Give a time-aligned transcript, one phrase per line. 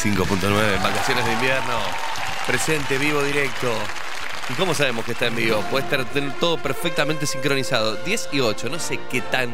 [0.00, 1.78] 95.9, vacaciones de invierno,
[2.46, 3.70] presente, vivo, directo.
[4.48, 5.60] ¿Y cómo sabemos que está en vivo?
[5.70, 6.06] Puede estar
[6.40, 7.96] todo perfectamente sincronizado.
[7.96, 9.50] 10 y 8, no sé qué tan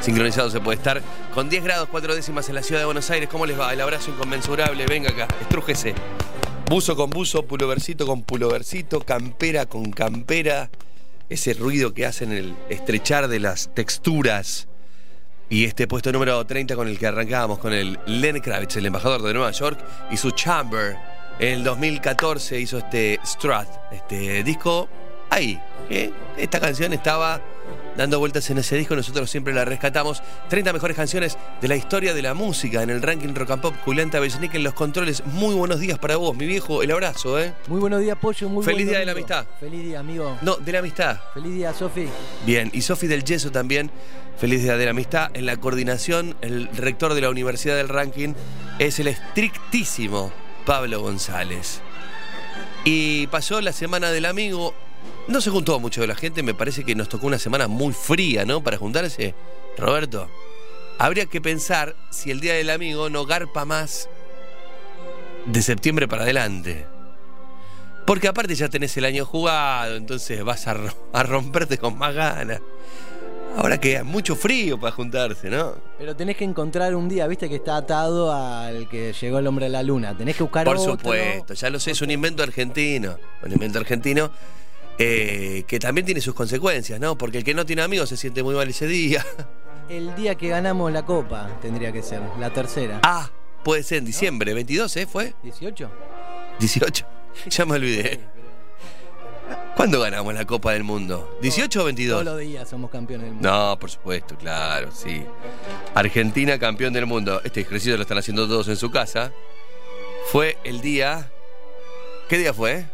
[0.00, 1.00] sincronizado se puede estar.
[1.32, 3.72] Con 10 grados, 4 décimas en la ciudad de Buenos Aires, ¿cómo les va?
[3.72, 5.94] El abrazo inconmensurable, venga acá, estrújese.
[6.66, 10.70] Buzo con buzo, pulovercito con pulovercito, campera con campera.
[11.28, 14.67] Ese ruido que hacen el estrechar de las texturas
[15.50, 19.22] y este puesto número 30 con el que arrancábamos con el Len Kravitz, el embajador
[19.22, 19.78] de Nueva York,
[20.10, 20.96] y su Chamber.
[21.38, 24.88] En el 2014 hizo este Strat, este disco
[25.30, 25.58] ahí.
[25.88, 26.12] ¿eh?
[26.36, 27.40] Esta canción estaba
[27.98, 30.22] dando vueltas en ese disco, nosotros siempre la rescatamos.
[30.48, 33.74] 30 mejores canciones de la historia de la música en el ranking Rock and Pop.
[33.84, 35.26] Julián Tabellinic en los controles.
[35.26, 36.84] Muy buenos días para vos, mi viejo.
[36.84, 37.52] El abrazo, ¿eh?
[37.66, 38.48] Muy buenos días, Pollo.
[38.48, 39.46] Muy Feliz día de la amistad.
[39.58, 40.38] Feliz día, amigo.
[40.42, 41.18] No, de la amistad.
[41.34, 42.06] Feliz día, Sofi.
[42.46, 43.90] Bien, y Sofi del Yeso también,
[44.38, 45.32] feliz día de la amistad.
[45.34, 48.34] En la coordinación, el rector de la Universidad del Ranking
[48.78, 50.32] es el estrictísimo
[50.64, 51.80] Pablo González.
[52.84, 54.72] Y pasó la semana del amigo.
[55.28, 57.92] No se juntó mucho de la gente, me parece que nos tocó una semana muy
[57.92, 58.62] fría, ¿no?
[58.62, 59.34] Para juntarse.
[59.76, 60.28] Roberto,
[60.98, 64.08] habría que pensar si el día del amigo no garpa más
[65.46, 66.86] de septiembre para adelante.
[68.06, 72.14] Porque aparte ya tenés el año jugado, entonces vas a, ro- a romperte con más
[72.14, 72.60] ganas.
[73.56, 75.74] Ahora que hay mucho frío para juntarse, ¿no?
[75.98, 79.66] Pero tenés que encontrar un día, viste, que está atado al que llegó el hombre
[79.66, 80.16] a la luna.
[80.16, 80.92] Tenés que buscar Por otro.
[80.92, 83.18] supuesto, ya lo sé, es un invento argentino.
[83.42, 84.30] Un invento argentino
[84.98, 87.16] eh, que también tiene sus consecuencias, ¿no?
[87.16, 89.24] Porque el que no tiene amigos se siente muy mal ese día.
[89.88, 93.00] El día que ganamos la copa tendría que ser, la tercera.
[93.02, 93.30] Ah,
[93.64, 95.06] puede ser en diciembre, 22, ¿eh?
[95.06, 95.32] ¿Fue?
[95.42, 95.88] ¿18?
[96.58, 97.06] 18.
[97.50, 98.20] Ya me olvidé.
[99.76, 101.38] ¿Cuándo ganamos la Copa del Mundo?
[101.40, 102.24] ¿18 o 22?
[102.24, 103.48] Todos los días somos campeones del mundo.
[103.48, 105.22] No, por supuesto, claro, sí.
[105.94, 107.40] Argentina campeón del mundo.
[107.44, 109.32] Este ejercicio lo están haciendo todos en su casa.
[110.32, 111.30] Fue el día.
[112.28, 112.86] ¿Qué día fue?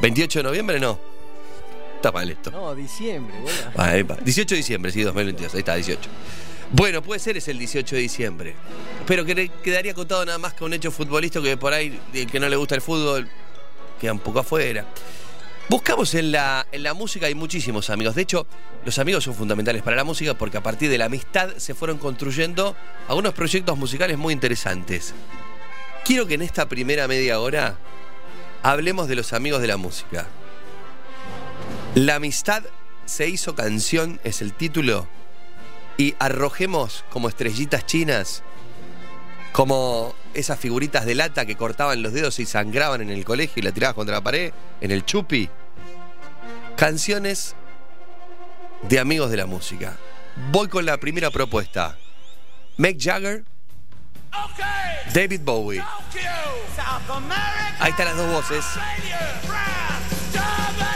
[0.00, 0.80] ¿28 de noviembre?
[0.80, 0.98] No.
[1.96, 2.50] Está mal esto.
[2.50, 3.34] No, diciembre.
[3.76, 4.16] Ah, va.
[4.16, 5.54] 18 de diciembre, sí, 2022.
[5.54, 6.10] Ahí está, 18.
[6.72, 8.54] Bueno, puede ser es el 18 de diciembre.
[9.06, 12.40] Pero que quedaría contado nada más que un hecho futbolístico que por ahí, el que
[12.40, 13.28] no le gusta el fútbol,
[14.00, 14.84] queda un poco afuera.
[15.68, 18.14] Buscamos en la, en la música, hay muchísimos amigos.
[18.14, 18.46] De hecho,
[18.84, 21.98] los amigos son fundamentales para la música porque a partir de la amistad se fueron
[21.98, 22.76] construyendo
[23.08, 25.14] algunos proyectos musicales muy interesantes.
[26.04, 27.78] Quiero que en esta primera media hora
[28.70, 30.26] hablemos de los amigos de la música.
[31.94, 32.64] La amistad
[33.04, 35.06] se hizo canción, es el título,
[35.96, 38.42] y arrojemos como estrellitas chinas,
[39.52, 43.62] como esas figuritas de lata que cortaban los dedos y sangraban en el colegio y
[43.62, 45.48] la tiraban contra la pared, en el chupi.
[46.76, 47.54] Canciones
[48.82, 49.96] de amigos de la música.
[50.50, 51.96] Voy con la primera propuesta.
[52.78, 53.44] Mick Jagger,
[55.12, 55.82] David Bowie.
[57.78, 58.64] Ahí están las dos voces.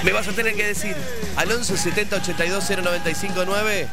[0.02, 0.96] Me vas a tener que decir
[1.36, 3.88] al 11 70 82 095 9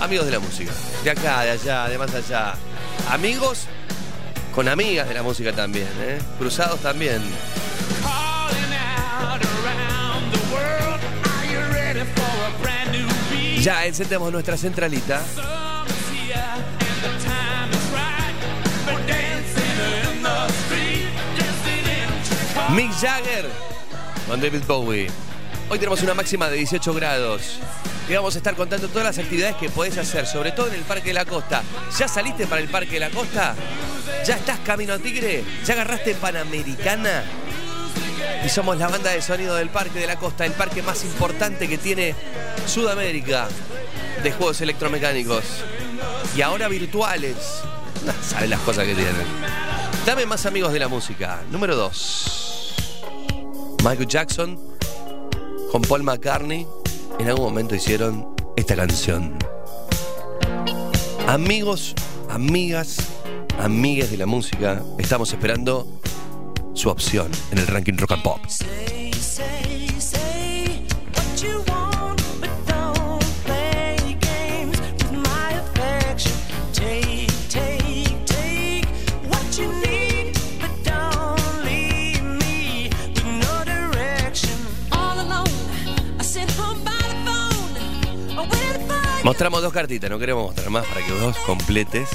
[0.00, 0.72] amigos de la música.
[1.04, 2.54] De acá, de allá, de más allá.
[3.10, 3.66] Amigos
[4.54, 6.18] con amigas de la música también, ¿eh?
[6.38, 7.22] Cruzados también.
[13.60, 15.22] Ya encendemos nuestra centralita.
[22.74, 23.50] Mick Jagger
[24.26, 25.10] con David Bowie.
[25.68, 27.58] Hoy tenemos una máxima de 18 grados.
[28.08, 30.80] Y vamos a estar contando todas las actividades que podés hacer, sobre todo en el
[30.80, 31.62] Parque de la Costa.
[31.98, 33.54] ¿Ya saliste para el Parque de la Costa?
[34.24, 35.44] ¿Ya estás camino a Tigre?
[35.66, 37.24] ¿Ya agarraste Panamericana?
[38.42, 41.68] Y somos la banda de sonido del Parque de la Costa, el parque más importante
[41.68, 42.14] que tiene
[42.66, 43.48] Sudamérica
[44.22, 45.44] de juegos electromecánicos.
[46.34, 47.36] Y ahora virtuales.
[48.06, 49.26] No sabes las cosas que tienen.
[50.06, 51.42] Dame más amigos de la música.
[51.50, 52.61] Número 2.
[53.82, 54.58] Michael Jackson
[55.72, 56.66] con Paul McCartney
[57.18, 59.36] en algún momento hicieron esta canción.
[61.26, 61.94] Amigos,
[62.30, 62.98] amigas,
[63.58, 65.88] amigues de la música, estamos esperando
[66.74, 68.40] su opción en el ranking Rock and Pop.
[89.24, 92.08] Mostramos dos cartitas, no queremos mostrar más para que vos completes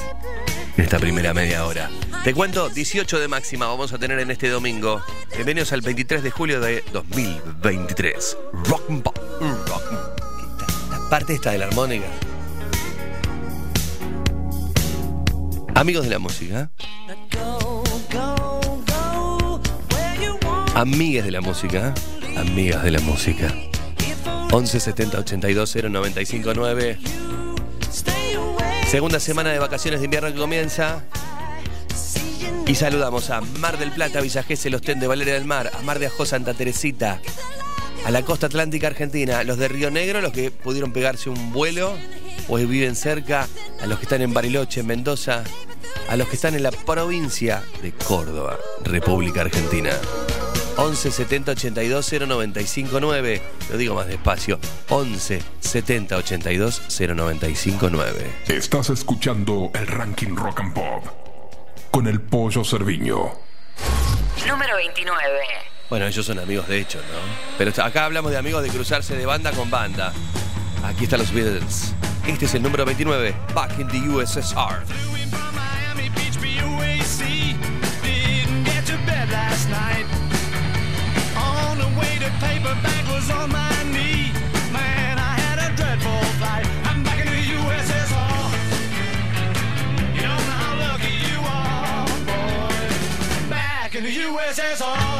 [0.75, 1.89] esta primera media hora.
[2.25, 5.01] Te cuento, 18 de máxima vamos a tener en este domingo.
[5.33, 8.37] Bienvenidos al 23 de julio de 2023.
[8.65, 9.17] Rock and Pop.
[9.39, 9.83] Rock.
[10.91, 12.07] La parte esta de la armónica.
[15.75, 16.69] Amigos de la música,
[20.43, 20.75] want.
[20.75, 21.93] amigues de la música,
[22.35, 23.53] amigas de la música.
[24.47, 26.97] If I 11 70 82 0 95 9.
[27.91, 31.03] stay away, Segunda semana de vacaciones de invierno que comienza.
[32.65, 36.07] Y saludamos a Mar del Plata, Villa Gesell, Ostende, Valeria del Mar, a Mar de
[36.07, 37.21] Ajó, Santa Teresita,
[38.05, 41.93] a la costa atlántica argentina, los de Río Negro, los que pudieron pegarse un vuelo
[42.49, 43.47] o viven cerca,
[43.81, 45.43] a los que están en Bariloche, en Mendoza,
[46.09, 49.91] a los que están en la provincia de Córdoba, República Argentina.
[50.77, 53.41] 11 70 82 0959.
[53.71, 54.59] Lo digo más despacio.
[54.89, 58.31] 11 70 82 0959.
[58.47, 61.03] Estás escuchando el ranking Rock and Pop
[61.89, 63.31] con el pollo Cerviño.
[64.47, 65.21] Número 29.
[65.89, 67.57] Bueno, ellos son amigos de hecho, ¿no?
[67.57, 70.13] Pero acá hablamos de amigos de cruzarse de banda con banda.
[70.83, 71.93] Aquí están los Beatles.
[72.27, 74.85] Este es el número 29, Back in the USSR.
[74.85, 75.27] Flew in
[82.27, 84.33] Way to was on my knee.
[84.73, 86.67] Man, I had a dreadful flight.
[86.83, 88.51] I'm back in the USSR.
[90.13, 93.49] You don't know how lucky you are, boy.
[93.49, 95.16] Back in the USSR.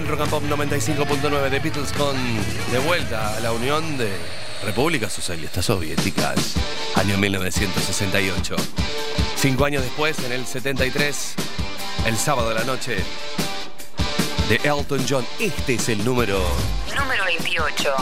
[0.00, 2.16] Ranking Rock and Pop 95.9 de Beatles con
[2.70, 4.10] de vuelta a la Unión de
[4.64, 6.54] Repúblicas Socialistas Soviéticas,
[6.96, 8.56] año 1968.
[9.36, 11.34] Cinco años después, en el 73,
[12.06, 12.96] el sábado de la noche,
[14.48, 15.26] de Elton John.
[15.38, 16.40] Este es el número
[16.96, 17.94] Número 28.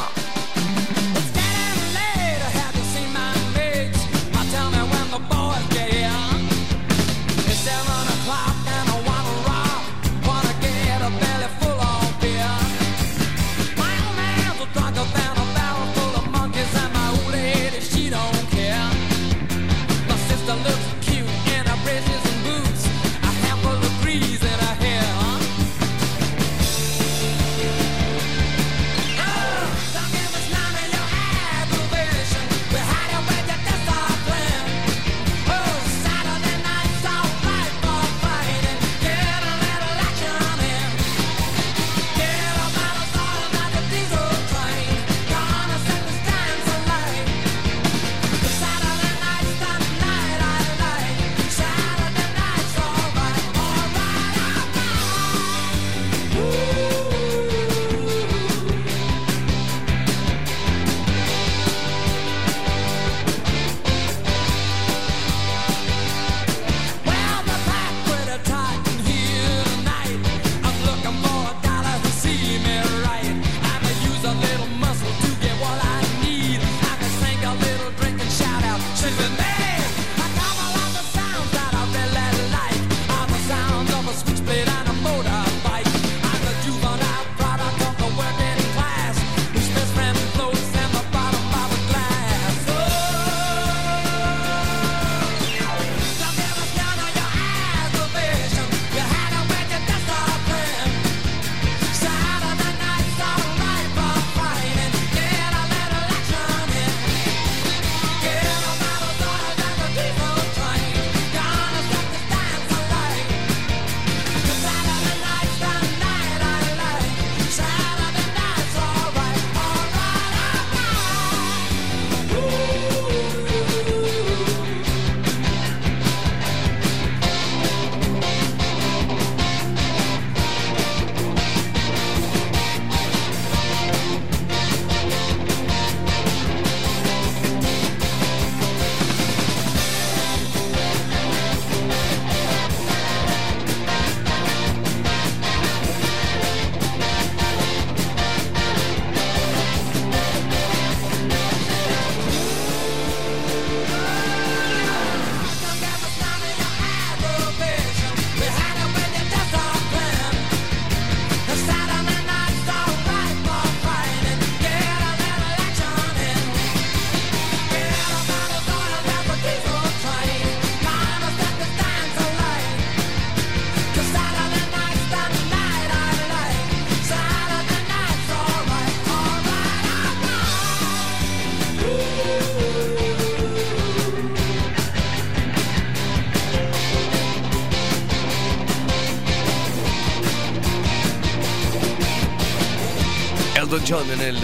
[193.88, 194.38] John en el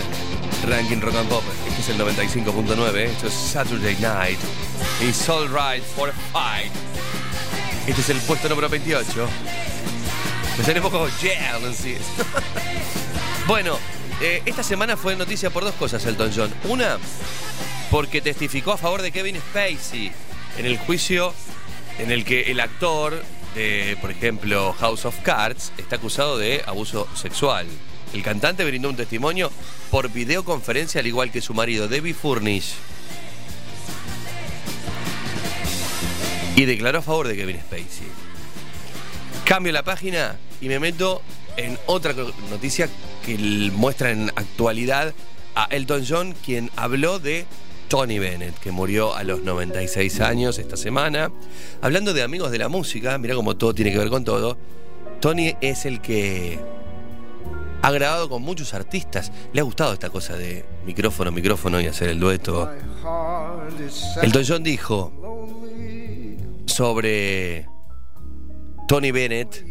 [0.66, 1.42] ranking Rock and Pop.
[1.68, 2.96] Este es el 95.9.
[2.96, 4.38] Esto es Saturday Night.
[5.02, 6.72] It's All Right for a Fight.
[7.86, 9.28] Este es el puesto número 28.
[10.56, 11.76] Me sale un poco jealous.
[13.46, 13.76] bueno,
[14.22, 16.54] eh, esta semana fue noticia por dos cosas Elton John.
[16.64, 16.96] Una,
[17.90, 20.10] porque testificó a favor de Kevin Spacey
[20.56, 21.34] en el juicio
[21.98, 23.22] en el que el actor
[23.54, 27.66] de, por ejemplo, House of Cards está acusado de abuso sexual.
[28.14, 29.50] El cantante brindó un testimonio
[29.90, 32.74] por videoconferencia al igual que su marido Debbie Furnish.
[36.54, 38.06] Y declaró a favor de Kevin Spacey.
[39.44, 41.22] Cambio la página y me meto
[41.56, 42.14] en otra
[42.50, 42.88] noticia
[43.26, 43.36] que
[43.72, 45.12] muestra en actualidad
[45.56, 47.46] a Elton John, quien habló de
[47.88, 51.32] Tony Bennett, que murió a los 96 años esta semana.
[51.82, 54.56] Hablando de amigos de la música, mira cómo todo tiene que ver con todo.
[55.20, 56.60] Tony es el que
[57.84, 59.30] ha grabado con muchos artistas.
[59.52, 62.70] Le ha gustado esta cosa de micrófono, micrófono y hacer el dueto.
[64.22, 65.12] Elton John dijo
[66.64, 67.68] sobre
[68.88, 69.62] Tony Bennett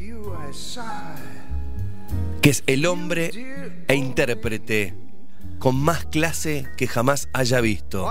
[2.41, 3.31] que es el hombre
[3.87, 4.95] e intérprete
[5.57, 8.07] con más clase que jamás haya visto.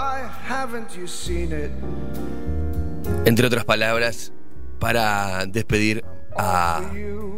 [3.24, 4.32] Entre otras palabras,
[4.80, 6.04] para despedir
[6.36, 6.80] a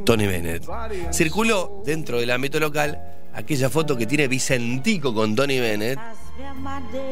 [0.04, 0.64] Tony Bennett.
[1.12, 3.00] Circuló dentro del ámbito local
[3.34, 5.98] aquella foto que tiene Vicentico con Tony Bennett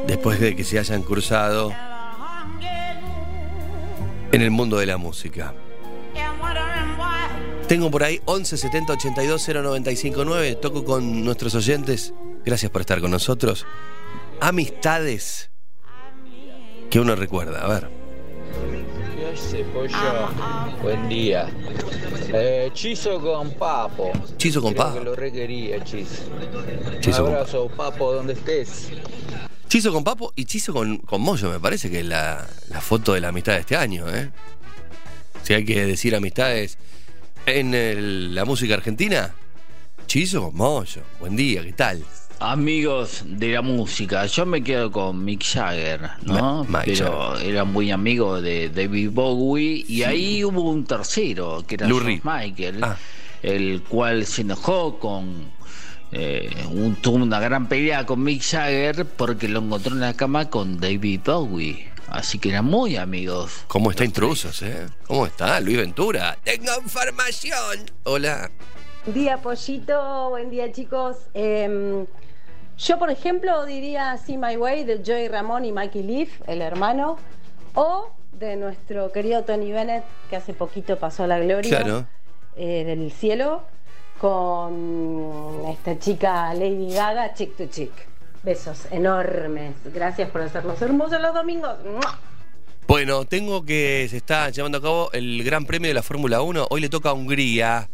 [0.07, 1.73] después de que se hayan cruzado
[4.31, 5.55] en el mundo de la música.
[7.69, 10.57] Tengo por ahí 11 70 82 0959.
[10.57, 12.13] Toco con nuestros oyentes.
[12.45, 13.67] Gracias por estar con nosotros.
[14.41, 15.51] Amistades
[16.91, 17.65] que uno recuerda.
[17.65, 17.89] A ver.
[20.83, 21.49] Buen día.
[22.35, 24.13] Eh, Chizo con Papo.
[24.37, 24.99] Chizo con Creo Papo.
[24.99, 26.25] que lo requería, Chizo.
[27.01, 28.91] Chizo Un con abrazo, Papo, donde estés.
[29.69, 31.51] Chizo con Papo y Chizo con, con Moyo.
[31.51, 34.05] Me parece que es la, la foto de la amistad de este año.
[34.15, 34.31] ¿eh?
[35.43, 36.77] Si hay que decir amistades
[37.47, 39.35] en el- la música argentina,
[40.07, 41.01] Chizo con Moyo.
[41.21, 42.05] Buen día, ¿qué tal?
[42.45, 46.65] Amigos de la música, yo me quedo con Mick Jagger, ¿no?
[46.65, 51.87] Ma- Pero era muy amigo de David Bowie y ahí hubo un tercero, que era
[51.87, 52.21] George.
[52.25, 52.97] Michael, Ah.
[53.45, 55.53] el cual se enojó con...
[56.11, 60.51] eh, un- tuvo una gran pelea con Mick Jagger porque lo encontró en la cama
[60.51, 61.89] con David Bowie.
[62.09, 63.65] Así que eran muy amigos.
[63.69, 64.89] ¿Cómo está Intrusos, eh?
[65.07, 66.37] ¿Cómo está Luis Ventura?
[66.43, 67.79] Tengo información.
[68.03, 68.51] Hola.
[69.07, 70.29] Buen día, Pollito.
[70.31, 71.17] Buen día, chicos.
[71.35, 72.05] Em,
[72.79, 77.17] yo, por ejemplo, diría See My Way de Joey Ramón y Mikey Leaf, el hermano.
[77.75, 82.07] O de nuestro querido Tony Bennett, que hace poquito pasó a la gloria Claro.
[82.57, 83.63] eh, del cielo,
[84.19, 87.93] con esta chica Lady Gaga, Chick to Chick.
[88.43, 89.75] Besos enormes.
[89.95, 91.77] Gracias por hacernos hermosos los domingos.
[92.89, 96.67] Bueno, tengo que se está llevando a cabo el Gran Premio de la Fórmula 1.
[96.71, 97.89] Hoy le toca a Hungría.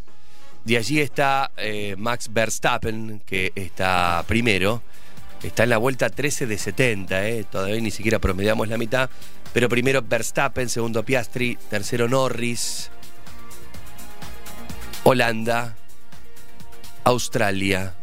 [0.68, 4.82] De allí está eh, Max Verstappen, que está primero.
[5.42, 7.44] Está en la vuelta 13 de 70, eh.
[7.50, 9.08] todavía ni siquiera promediamos la mitad.
[9.54, 12.90] Pero primero Verstappen, segundo Piastri, tercero Norris,
[15.04, 15.74] Holanda,
[17.04, 17.94] Australia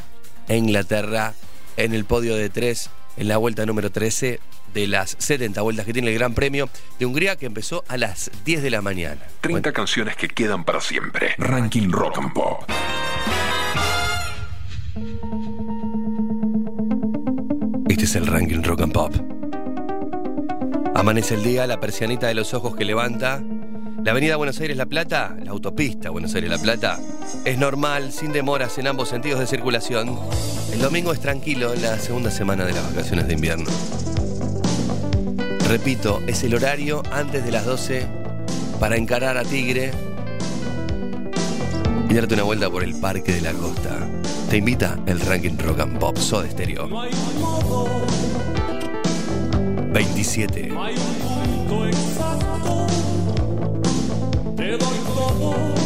[0.49, 1.35] Inglaterra
[1.77, 4.39] en el podio de tres en la vuelta número 13
[4.75, 8.29] de las 70 vueltas que tiene el Gran Premio de Hungría que empezó a las
[8.43, 9.21] 10 de la mañana.
[9.41, 11.33] 30 canciones que quedan para siempre.
[11.39, 12.69] Ranking Rock and Pop.
[17.89, 19.15] Este es el ranking rock and pop.
[20.95, 23.41] Amanece el día, la persianita de los ojos que levanta.
[24.03, 26.99] La avenida Buenos Aires-La Plata, la autopista Buenos Aires-La Plata,
[27.45, 30.19] es normal, sin demoras en ambos sentidos de circulación.
[30.73, 33.71] El domingo es tranquilo en la segunda semana de las vacaciones de invierno.
[35.67, 38.05] Repito, es el horario antes de las 12
[38.79, 39.91] para encarar a Tigre
[42.07, 44.07] y darte una vuelta por el Parque de la Costa.
[44.49, 46.87] Te invita el ranking rock and pop Soda Stereo.
[49.91, 50.71] 27.
[54.55, 55.84] Te doy todo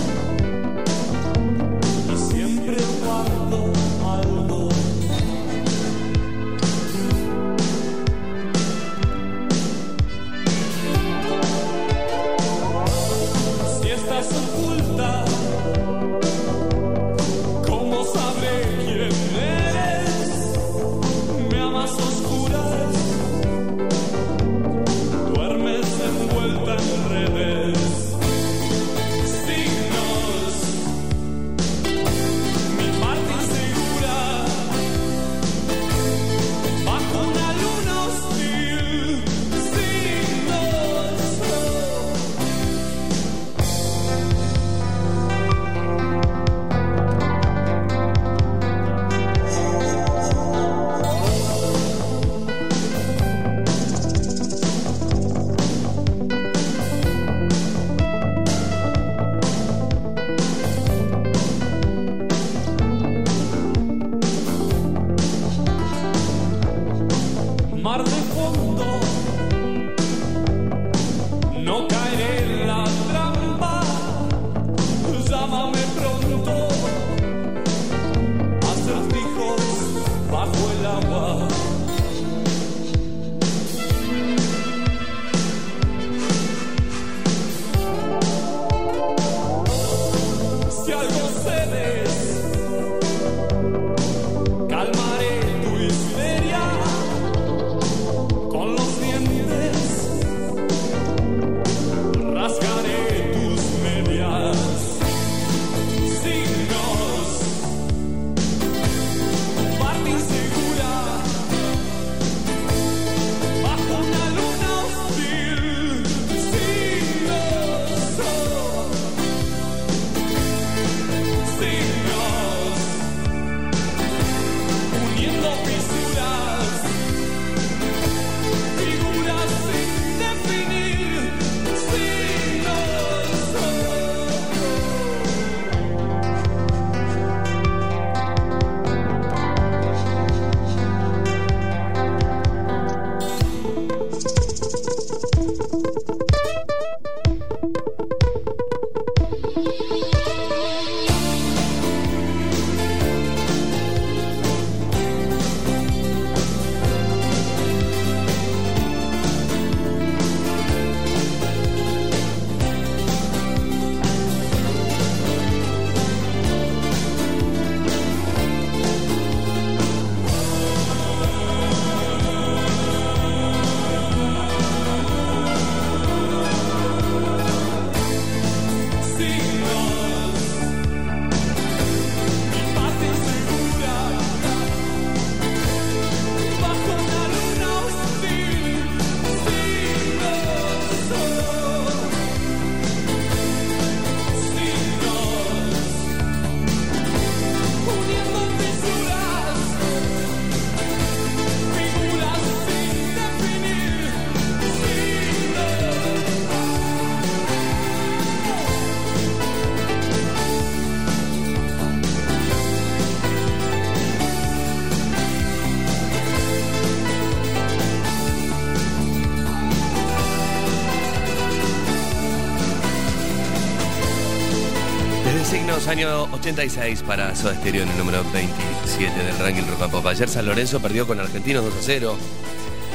[225.89, 230.06] año 86 para Soda Stereo en el número 27 del ranking Rock Pop.
[230.06, 232.17] Ayer San Lorenzo perdió con Argentinos 2 a 0.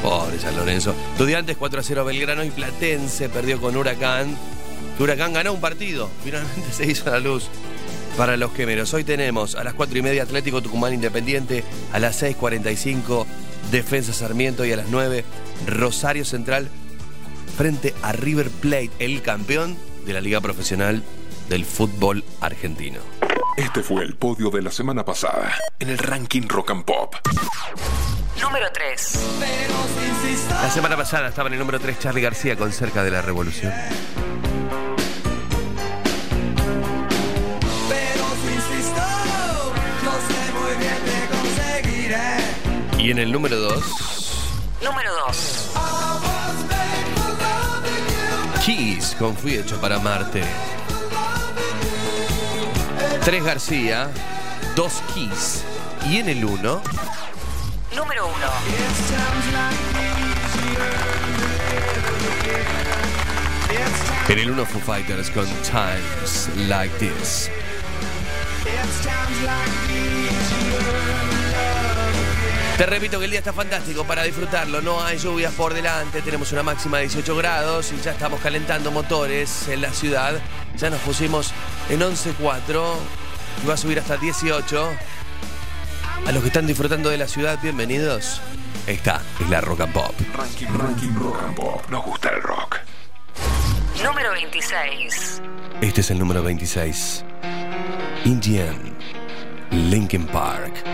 [0.00, 0.94] Pobre San Lorenzo.
[1.10, 4.36] Estudiantes 4 a 0 Belgrano y Platense perdió con Huracán.
[5.00, 6.08] Huracán ganó un partido.
[6.22, 7.48] Finalmente se hizo la luz
[8.16, 8.94] para los quemeros.
[8.94, 13.26] Hoy tenemos a las 4 y media Atlético Tucumán Independiente, a las 6.45
[13.72, 15.24] Defensa Sarmiento y a las 9
[15.66, 16.68] Rosario Central
[17.56, 19.76] frente a River Plate, el campeón
[20.06, 21.02] de la Liga Profesional
[21.48, 23.00] del Fútbol Argentino.
[23.56, 27.14] Este fue el podio de la semana pasada en el ranking Rock and Pop.
[28.40, 29.18] Número 3.
[30.50, 33.72] La semana pasada estaba en el número 3 Charlie García con Cerca de la Revolución.
[42.98, 43.84] Y en el número 2,
[44.82, 45.70] Número 2.
[48.64, 50.42] Kiss con Fui Hecho para Marte.
[53.24, 54.10] 3 García,
[54.76, 55.64] 2 Kiss.
[56.10, 56.82] Y en el 1,
[57.96, 58.36] Número 1.
[64.28, 67.50] en el 1 Foo Fighters con Times Like This.
[72.76, 76.50] Te repito que el día está fantástico para disfrutarlo, no hay lluvias por delante, tenemos
[76.52, 80.34] una máxima de 18 grados y ya estamos calentando motores en la ciudad.
[80.76, 81.53] Ya nos pusimos
[81.88, 82.94] en 11.4
[83.62, 84.88] y va a subir hasta 18.
[86.26, 88.40] A los que están disfrutando de la ciudad, bienvenidos.
[88.86, 90.14] Esta es la Rock and Pop.
[90.36, 91.88] Ranking, ranking Rock and Pop.
[91.90, 92.76] Nos gusta el rock.
[94.02, 95.42] Número 26.
[95.80, 97.24] Este es el número 26.
[98.24, 98.96] Indian,
[99.70, 100.93] Linkin Park.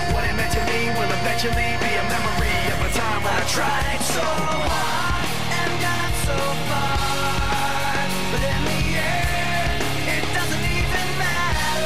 [0.71, 5.25] Me will eventually be a memory of a time when I tried so hard
[5.59, 6.37] and got so
[6.69, 8.07] far.
[8.31, 9.81] But in the end,
[10.15, 11.83] it doesn't even matter.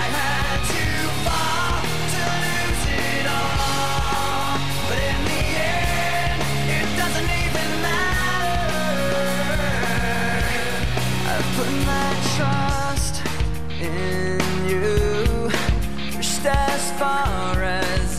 [0.00, 0.84] I had to
[1.24, 1.78] fall
[2.14, 4.58] to lose it all.
[4.88, 5.44] But in the
[5.78, 6.40] end,
[6.78, 8.82] it doesn't even matter.
[11.32, 13.14] I put my trust
[13.80, 14.90] in you.
[16.16, 17.47] Pushed as far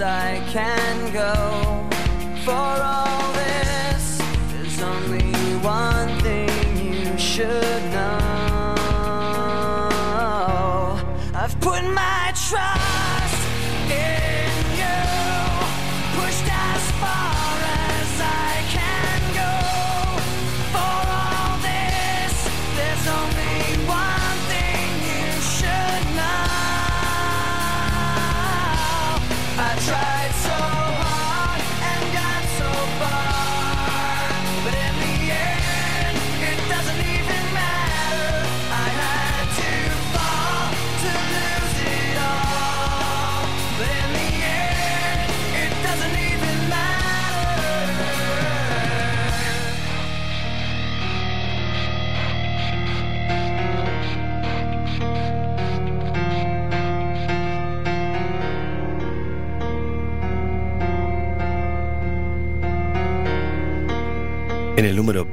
[0.02, 1.79] I can go.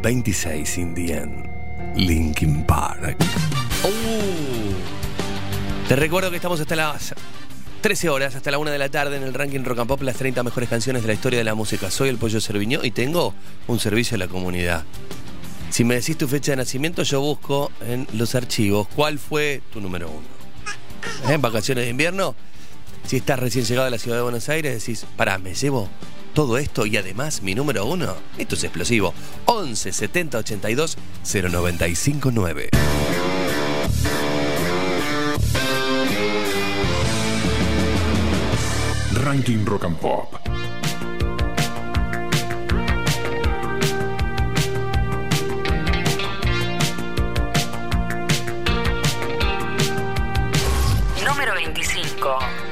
[0.06, 1.50] 26, Indian,
[1.96, 3.16] Linkin Park.
[3.82, 5.88] Uh.
[5.88, 7.12] Te recuerdo que estamos hasta las
[7.80, 10.14] 13 horas, hasta la 1 de la tarde en el ranking Rock and Pop, las
[10.14, 11.90] 30 mejores canciones de la historia de la música.
[11.90, 13.34] Soy el Pollo Cerviño y tengo
[13.66, 14.84] un servicio a la comunidad.
[15.70, 19.80] Si me decís tu fecha de nacimiento, yo busco en los archivos cuál fue tu
[19.80, 21.34] número uno.
[21.34, 22.36] ¿En vacaciones de invierno?
[23.08, 25.88] Si estás recién llegado a la ciudad de Buenos Aires, decís, pará, me llevo
[26.36, 28.14] todo esto y además mi número uno.
[28.36, 29.14] Esto es explosivo.
[29.46, 32.68] 11 70 82 095 9.
[39.14, 40.34] Ranking Rock and Pop.
[51.24, 52.65] Número 25.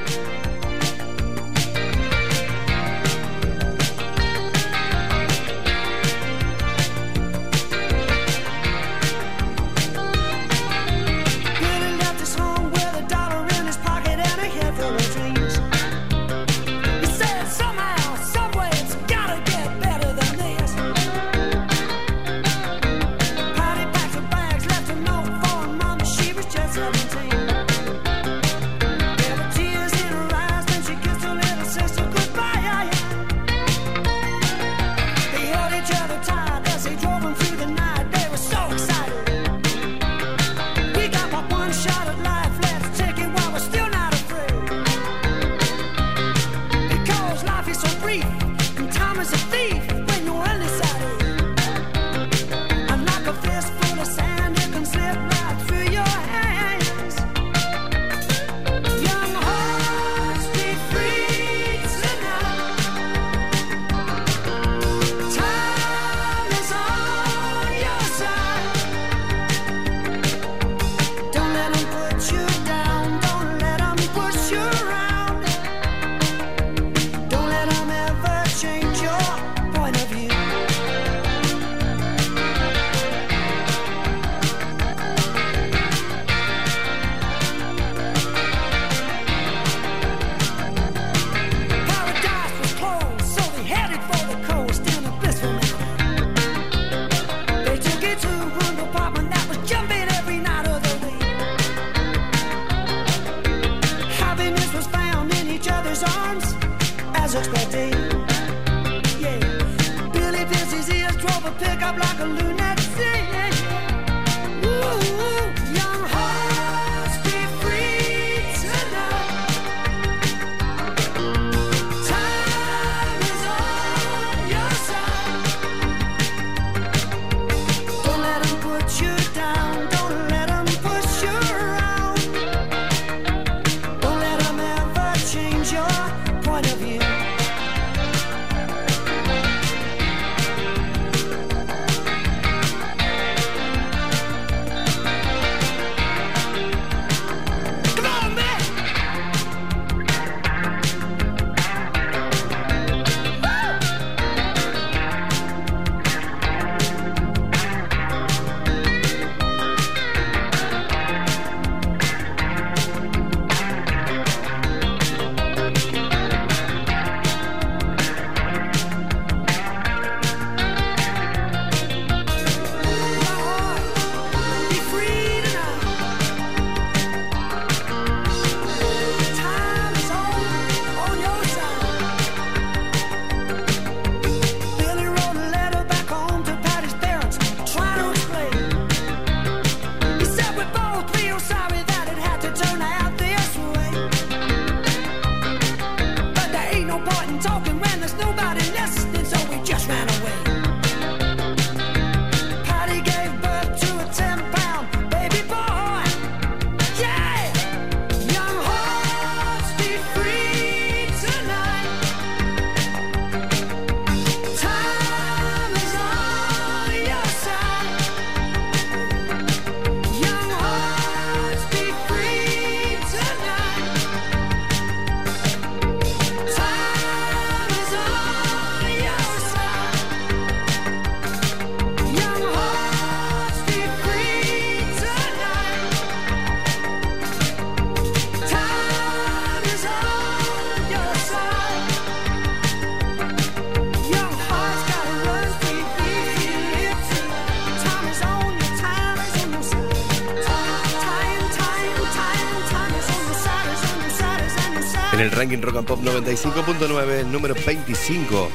[255.55, 258.49] En Rock and Pop 95.9, número 25,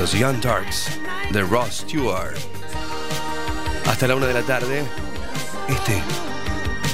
[0.00, 0.88] los Young Turks
[1.30, 2.36] de Ross Stewart.
[3.86, 4.82] Hasta la una de la tarde,
[5.68, 6.02] este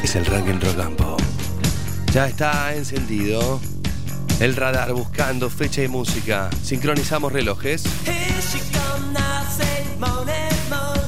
[0.03, 1.23] es el ranking Rock and Pop.
[2.13, 3.63] Ya está encendido
[4.41, 6.51] el radar buscando fecha y música.
[6.63, 7.85] Sincronizamos relojes.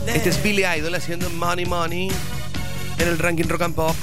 [0.07, 2.11] Este es Billy Idol haciendo Money Money
[2.99, 3.95] en el ranking Rock and Pop.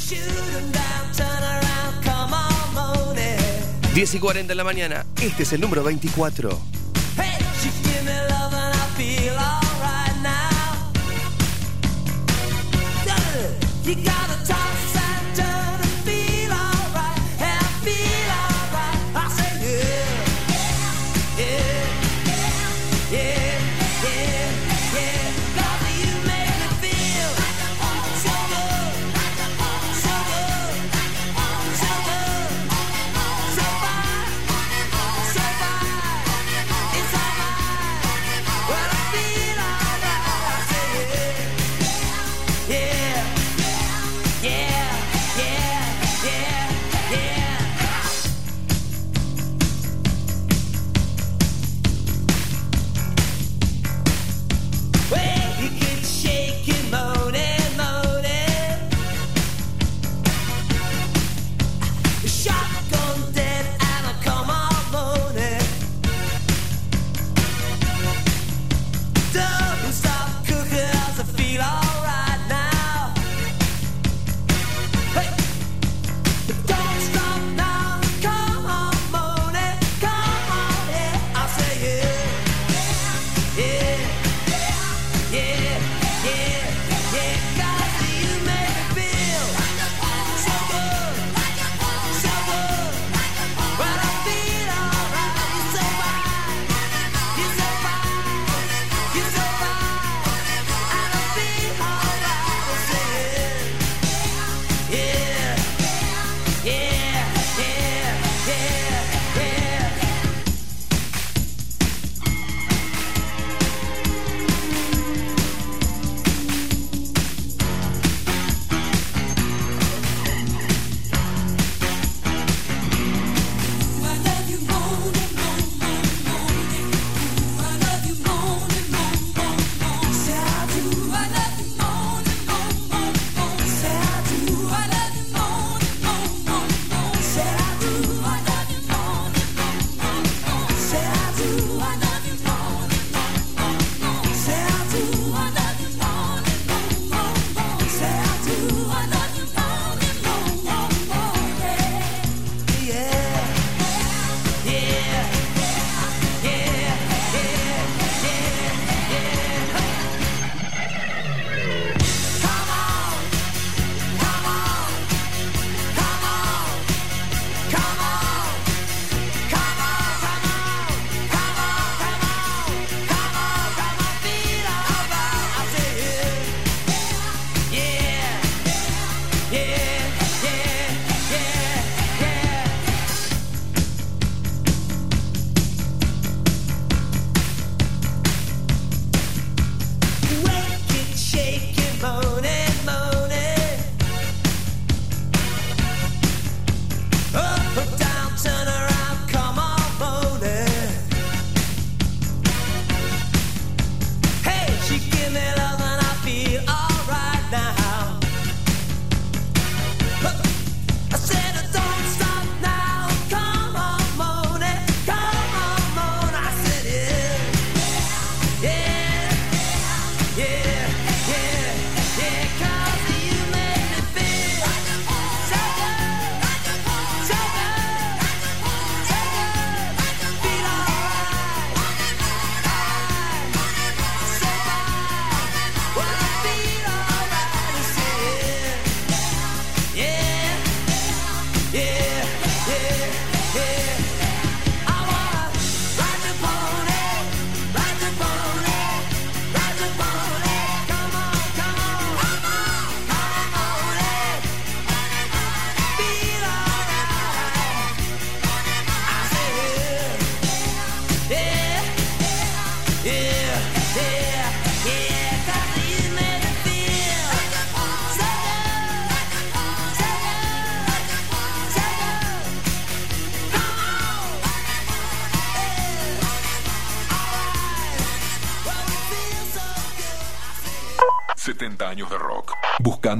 [3.93, 5.05] 10 y 40 en la mañana.
[5.21, 6.70] Este es el número 24.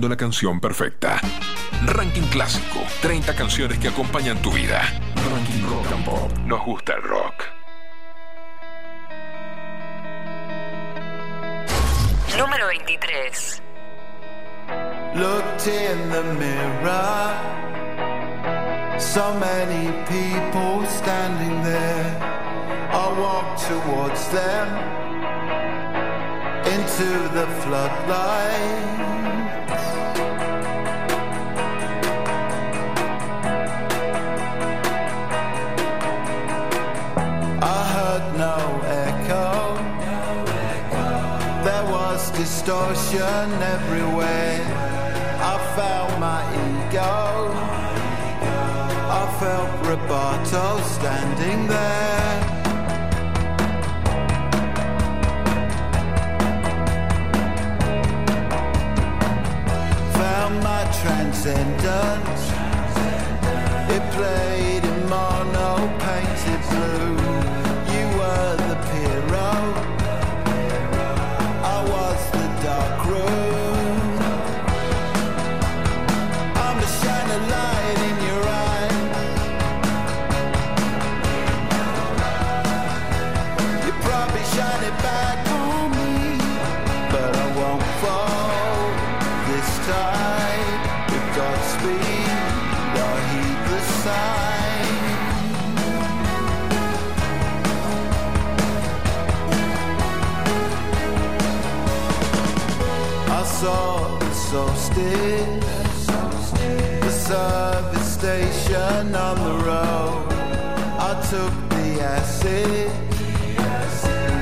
[0.01, 1.21] Buscando la canción perfecta.
[1.85, 2.79] Ranking clásico.
[3.03, 4.81] 30 canciones que acompañan tu vida.
[5.29, 6.37] Ranking Rock and Pop.
[6.39, 7.43] Nos gusta el rock.
[12.35, 13.61] Número 23.
[15.13, 17.35] Looked in the mirror.
[18.97, 22.17] So many people standing there.
[22.91, 24.67] I walked towards them
[26.65, 29.10] into the floodlight.
[42.71, 44.61] Distortion everywhere.
[45.43, 47.51] I felt my ego.
[49.11, 52.39] I felt Roboto standing there.
[60.13, 62.43] Found my transcendence.
[63.95, 67.20] It played in mono painted blue.
[107.01, 110.27] The service station on the road.
[111.09, 112.89] I took the acid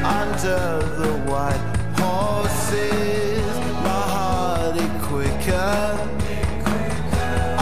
[0.04, 0.64] under
[1.02, 1.66] the white
[2.00, 3.56] horses.
[3.88, 5.82] My heart it quicker.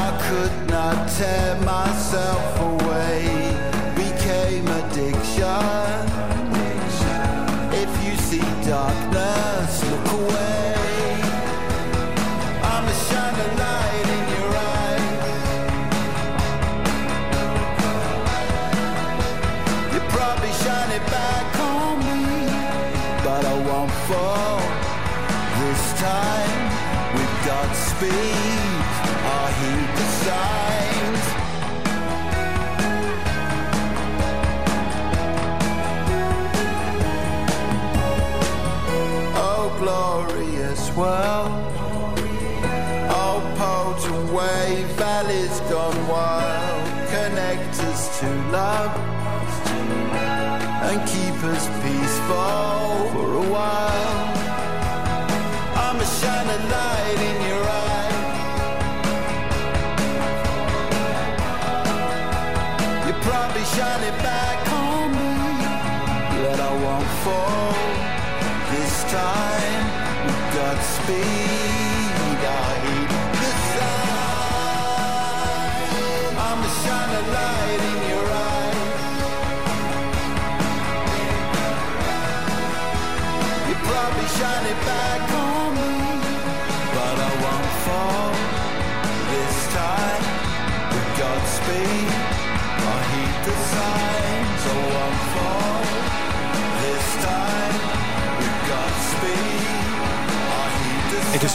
[0.05, 1.46] I could not tear
[52.27, 52.66] fall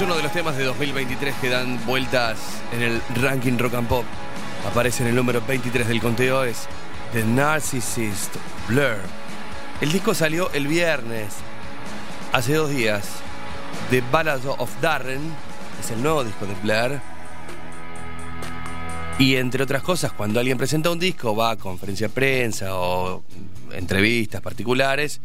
[0.03, 2.39] uno de los temas de 2023 que dan vueltas
[2.73, 4.05] en el ranking rock and pop.
[4.67, 6.67] Aparece en el número 23 del conteo, es
[7.13, 8.35] The Narcissist
[8.69, 8.97] Blur.
[9.81, 11.35] El disco salió el viernes,
[12.33, 13.07] hace dos días.
[13.91, 15.21] The Ballad of Darren
[15.81, 17.01] es el nuevo disco de Blur.
[19.19, 23.23] Y entre otras cosas, cuando alguien presenta un disco, va a conferencia de prensa o
[23.71, 25.21] entrevistas particulares.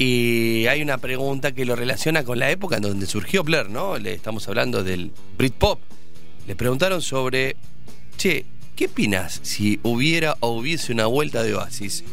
[0.00, 3.98] Y hay una pregunta que lo relaciona con la época en donde surgió Blur, ¿no?
[3.98, 5.80] Le estamos hablando del Britpop.
[6.46, 7.56] Le preguntaron sobre,
[8.16, 8.46] che,
[8.76, 12.04] ¿qué opinas si hubiera o hubiese una vuelta de Oasis?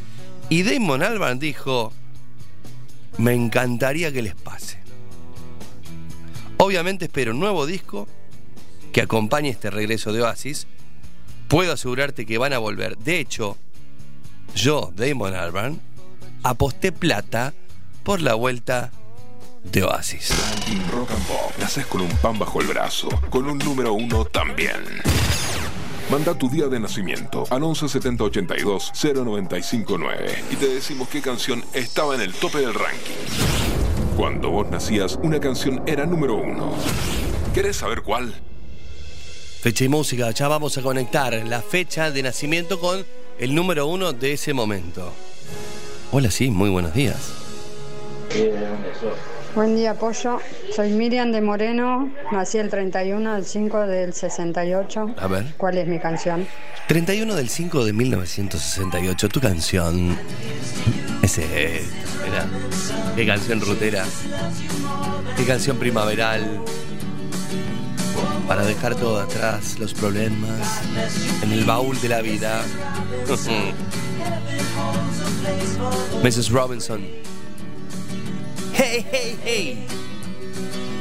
[0.49, 1.93] Y Damon Albarn dijo,
[3.19, 4.79] me encantaría que les pase.
[6.57, 8.07] Obviamente espero un nuevo disco
[8.93, 10.65] que acompañe este regreso de Oasis.
[11.47, 12.97] Puedo asegurarte que van a volver.
[12.97, 13.57] De hecho,
[14.55, 15.79] yo, Damon Albarn,
[16.41, 17.53] aposté plata
[18.05, 18.91] por la vuelta
[19.63, 20.31] de Oasis.
[20.51, 21.51] Ranking Rock and Pop.
[21.59, 25.01] Naces con un pan bajo el brazo, con un número uno también.
[26.11, 31.65] Manda tu día de nacimiento al 11 70 82 0959 y te decimos qué canción
[31.73, 34.15] estaba en el tope del ranking.
[34.15, 36.75] Cuando vos nacías, una canción era número uno.
[37.55, 38.35] ¿Querés saber cuál?
[39.61, 43.03] Fecha y música, ya vamos a conectar la fecha de nacimiento con
[43.39, 45.11] el número uno de ese momento.
[46.11, 47.34] Hola, sí, muy buenos días.
[49.55, 50.39] Buen día, Pollo.
[50.75, 52.11] Soy Miriam de Moreno.
[52.31, 55.15] Nací el 31 del 5 del 68.
[55.17, 55.45] A ver.
[55.57, 56.47] ¿Cuál es mi canción?
[56.87, 60.17] 31 del 5 de 1968, tu canción.
[61.21, 61.83] Ese es.
[62.23, 62.45] Mira,
[63.15, 64.03] qué canción rutera.
[65.37, 66.61] Qué canción primaveral.
[68.47, 70.81] Para dejar todo atrás, los problemas,
[71.41, 72.61] en el baúl de la vida.
[76.23, 76.49] Mrs.
[76.49, 77.34] Robinson.
[78.75, 79.77] Hey, hey, hey.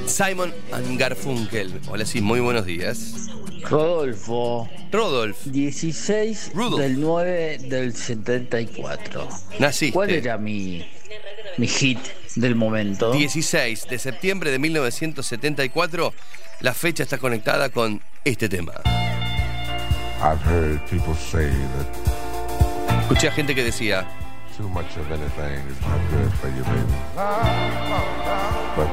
[0.06, 1.80] Simon and Garfunkel.
[1.88, 3.28] Hola, sí, muy buenos días.
[3.68, 4.68] Rodolfo.
[4.92, 5.50] Rodolfo.
[5.50, 9.28] 16 del 9 del 74.
[9.58, 9.92] Naciste.
[9.92, 10.86] ¿Cuál era mi,
[11.56, 11.98] mi hit
[12.36, 13.10] del momento?
[13.10, 16.14] 16 de septiembre de 1974.
[16.60, 18.74] La fecha está conectada con este tema.
[20.22, 24.06] I've heard people say that Escuché a gente que decía,
[24.56, 26.94] too much of anything is not good for you, baby.
[28.76, 28.88] But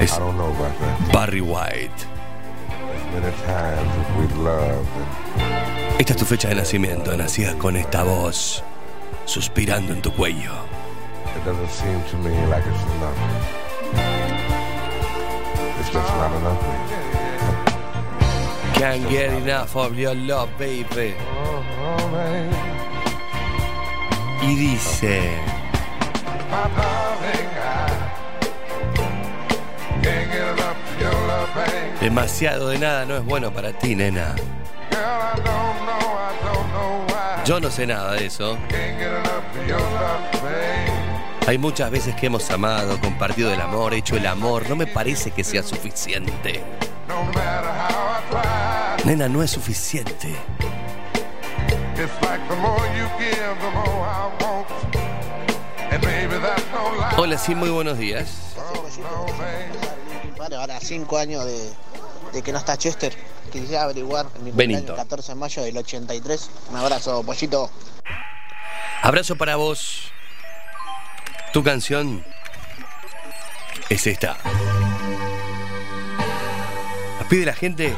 [0.00, 1.12] Es- I don't know about that.
[1.12, 2.06] Barry White.
[2.68, 8.04] As many times we've loved and Esta es tu fecha de nacimiento, nacida con esta
[8.04, 8.62] voz,
[9.24, 10.52] suspirando en tu cuello.
[11.36, 13.18] it doesn't seem to me like it's enough.
[15.80, 16.94] It's just not enough, baby.
[18.74, 21.14] Can't get enough of your love, baby.
[21.18, 21.62] Oh,
[22.12, 22.77] baby.
[31.28, 31.88] Love, baby.
[32.00, 34.34] demasiado de nada no es bueno para ti, nena.
[37.44, 38.56] Yo no sé nada de eso.
[41.46, 44.68] Hay muchas veces que hemos amado, compartido el amor, hecho el amor.
[44.68, 46.62] No me parece que sea suficiente.
[49.04, 50.34] Nena, no es suficiente.
[57.16, 58.54] Hola, sí, muy buenos días.
[60.38, 61.72] Vale, ahora cinco años de,
[62.32, 63.16] de que no está Chester.
[63.52, 64.78] Quisiera averiguar mi Benito.
[64.80, 66.50] cumpleaños, 14 de mayo del 83.
[66.70, 67.70] Un abrazo, pollito.
[69.02, 70.12] Abrazo para vos.
[71.52, 72.24] Tu canción
[73.88, 74.36] es esta.
[77.18, 77.94] Nos pide la gente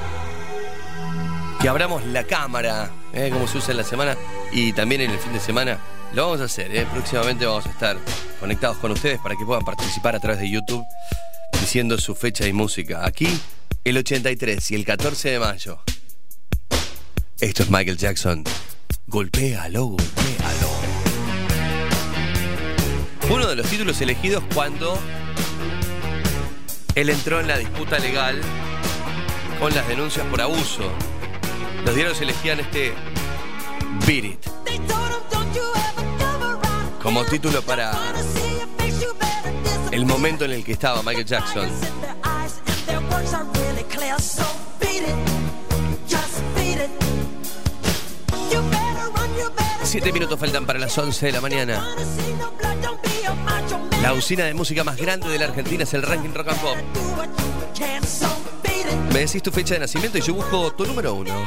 [1.61, 3.31] que abramos la cámara, ¿eh?
[3.33, 4.17] como se usa en la semana
[4.53, 5.79] y también en el fin de semana.
[6.13, 6.87] Lo vamos a hacer, ¿eh?
[6.93, 7.97] próximamente vamos a estar
[8.41, 10.85] conectados con ustedes para que puedan participar a través de YouTube
[11.61, 13.07] diciendo su fecha y música.
[13.07, 13.29] Aquí,
[13.85, 15.81] el 83 y el 14 de mayo.
[17.41, 18.45] Esto es Michael Jackson.
[19.07, 20.71] Golpéalo, golpéalo.
[23.31, 24.99] Uno de los títulos elegidos cuando
[26.95, 28.41] él entró en la disputa legal
[29.61, 30.91] con las denuncias por abuso.
[31.85, 32.95] Los diarios elegían este
[34.07, 34.51] Beat It
[37.03, 37.93] como título para
[39.91, 41.69] el momento en el que estaba Michael Jackson.
[49.83, 51.97] Siete minutos faltan para las 11 de la mañana.
[54.03, 56.77] La usina de música más grande de la Argentina es el ranking Rock and Pop.
[59.13, 61.47] Me decís tu fecha de nacimiento y yo busco tu número uno.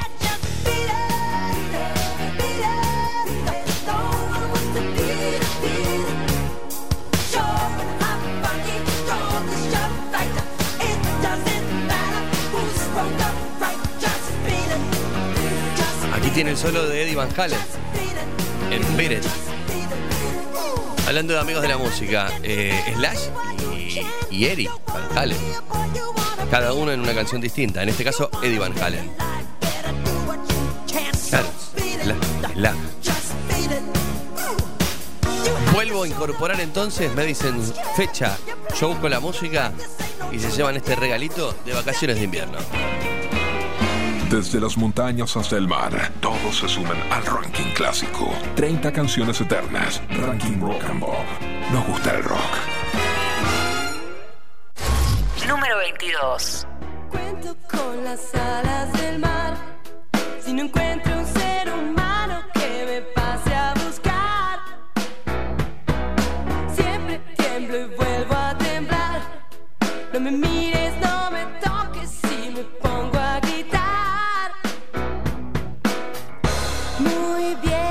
[16.13, 17.59] Aquí tiene el solo de Eddie Van Halen.
[18.71, 19.25] En Beat It.
[21.07, 23.27] Hablando de amigos de la música, eh, Slash
[24.29, 25.37] y Eric Van Halen.
[26.49, 27.83] Cada uno en una canción distinta.
[27.83, 29.11] En este caso, Eddie Van Halen.
[31.29, 31.47] Claro,
[32.03, 32.75] Slash, Slash.
[35.73, 37.59] Vuelvo a incorporar entonces, me dicen
[37.95, 38.37] fecha,
[38.79, 39.71] yo busco la música
[40.31, 42.59] y se llevan este regalito de vacaciones de invierno.
[44.29, 48.31] Desde las montañas hasta el mar, todos se suman al ranking clásico.
[48.55, 50.01] 30 canciones eternas.
[50.09, 51.25] Ranking Rock and Pop.
[51.71, 52.82] Nos gusta el rock.
[55.47, 56.67] Número 22.
[57.09, 59.53] Cuento con las alas del mar.
[60.39, 64.59] Si no encuentro un ser humano que me pase a buscar,
[66.73, 69.21] siempre tiemblo y vuelvo a temblar.
[70.13, 74.51] No me mires, no me toques si me pongo a gritar.
[76.99, 77.82] Muy bien,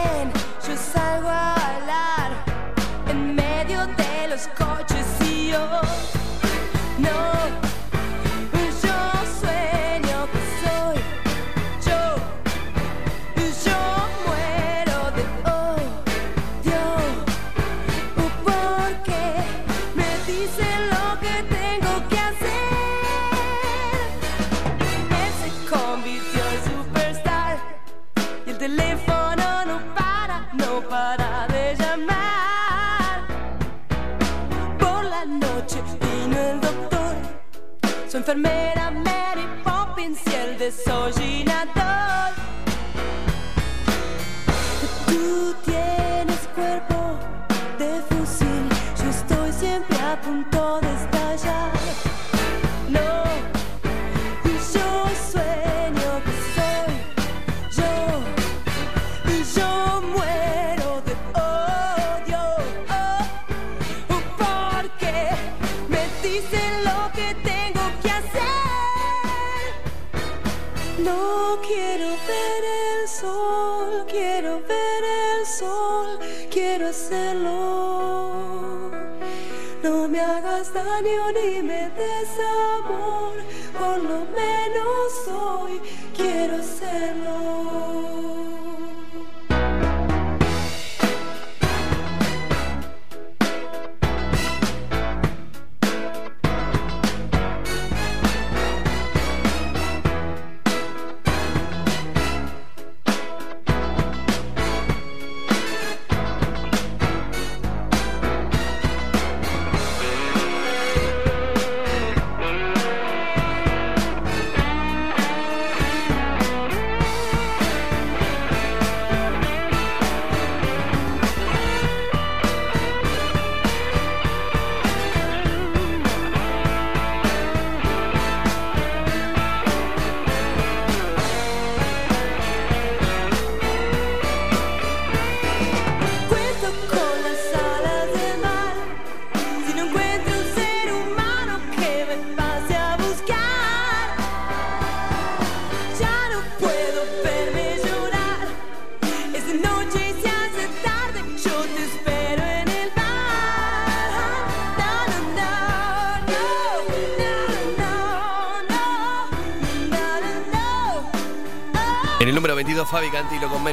[38.33, 38.82] enfermera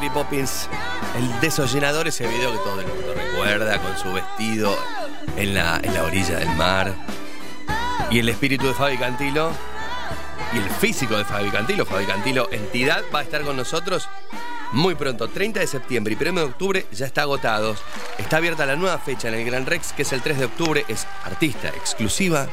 [0.00, 0.66] Mary Poppins.
[1.14, 4.74] El desollenador, ese video que todo el mundo recuerda con su vestido
[5.36, 6.94] en la, en la orilla del mar.
[8.10, 9.52] Y el espíritu de Fabi Cantilo
[10.54, 11.84] y el físico de Fabi Cantilo.
[11.84, 14.08] Fabi Cantilo, entidad, va a estar con nosotros
[14.72, 15.28] muy pronto.
[15.28, 17.76] 30 de septiembre y 1 de octubre ya está agotado.
[18.16, 20.82] Está abierta la nueva fecha en el Gran Rex, que es el 3 de octubre.
[20.88, 22.48] Es artista exclusiva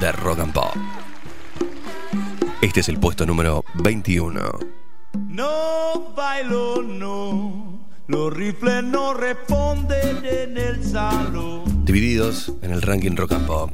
[0.00, 0.74] de Rock and Pop.
[2.60, 4.85] Este es el puesto número 21.
[5.36, 7.78] No bailo, no.
[8.08, 11.84] Los rifles no responden en el salón.
[11.84, 13.70] Divididos en el ranking Rock and Pop.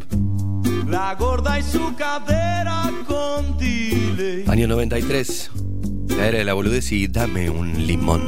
[0.89, 4.45] La gorda y su cadera con delay.
[4.49, 5.53] Año 93.
[6.09, 8.27] La era de la boludez y dame un limón.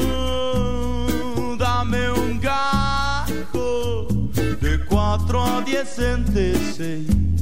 [1.59, 4.07] Dame un gajo
[4.61, 7.34] de 4 a 10 centeseis.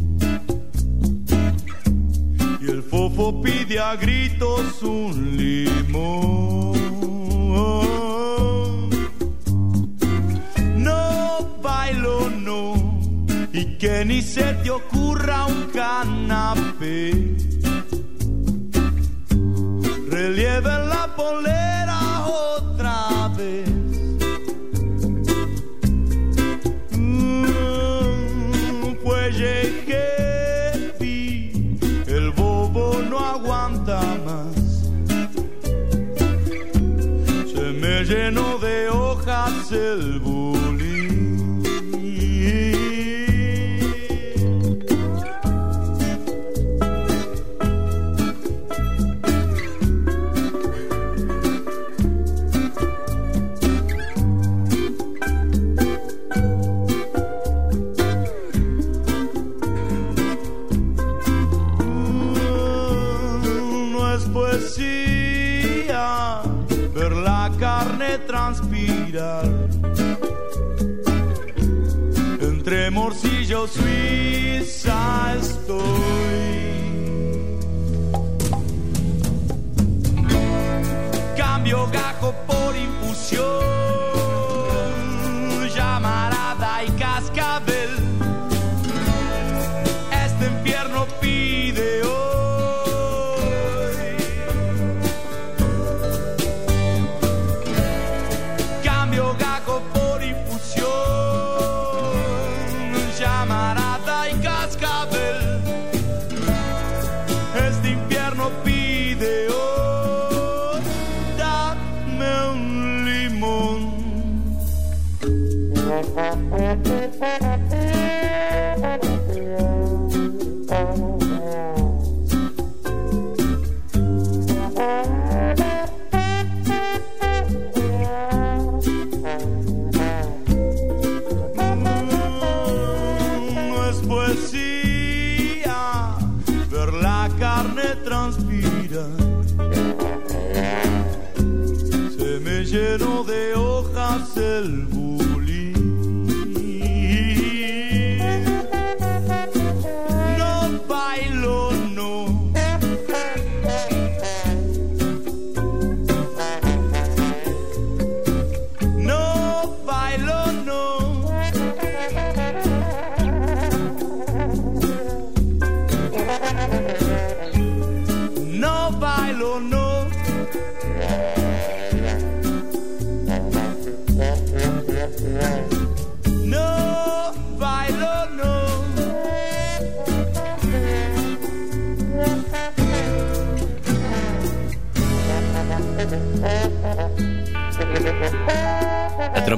[2.72, 6.72] El fofo pide a gritos un limón.
[10.76, 12.98] No bailo, no.
[13.52, 17.36] Y que ni se te ocurra un canapé.
[20.08, 23.81] Relieve la polera otra vez.
[38.04, 40.61] Llenó de hojas el bullying.
[72.40, 74.71] Entre morcillo suiza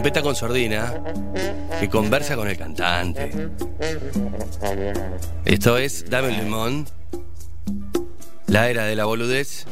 [0.05, 1.03] Trompeta con sordina
[1.81, 3.31] que conversa con el cantante.
[5.47, 6.87] Esto es Dame el limón,
[8.47, 9.65] la era de la boludez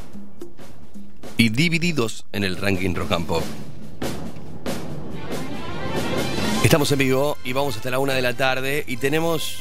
[1.37, 3.43] y divididos en el ranking rock pop.
[6.65, 9.59] Estamos en vivo y vamos hasta la una de la tarde y tenemos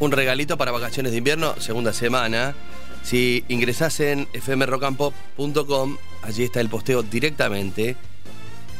[0.00, 2.54] un regalito para vacaciones de invierno, segunda semana.
[3.02, 7.96] Si ingresás en fmrockandpop.com, allí está el posteo directamente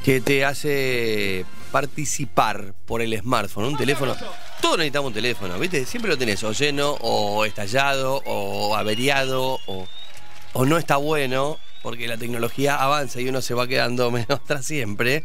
[0.05, 4.17] que te hace participar por el smartphone, un teléfono.
[4.61, 5.85] Todos necesitamos un teléfono, ¿viste?
[5.87, 12.17] Siempre lo tenés o lleno, o estallado, o averiado, o, no está bueno, porque la
[12.17, 15.25] tecnología avanza y uno se va quedando menos atrás siempre.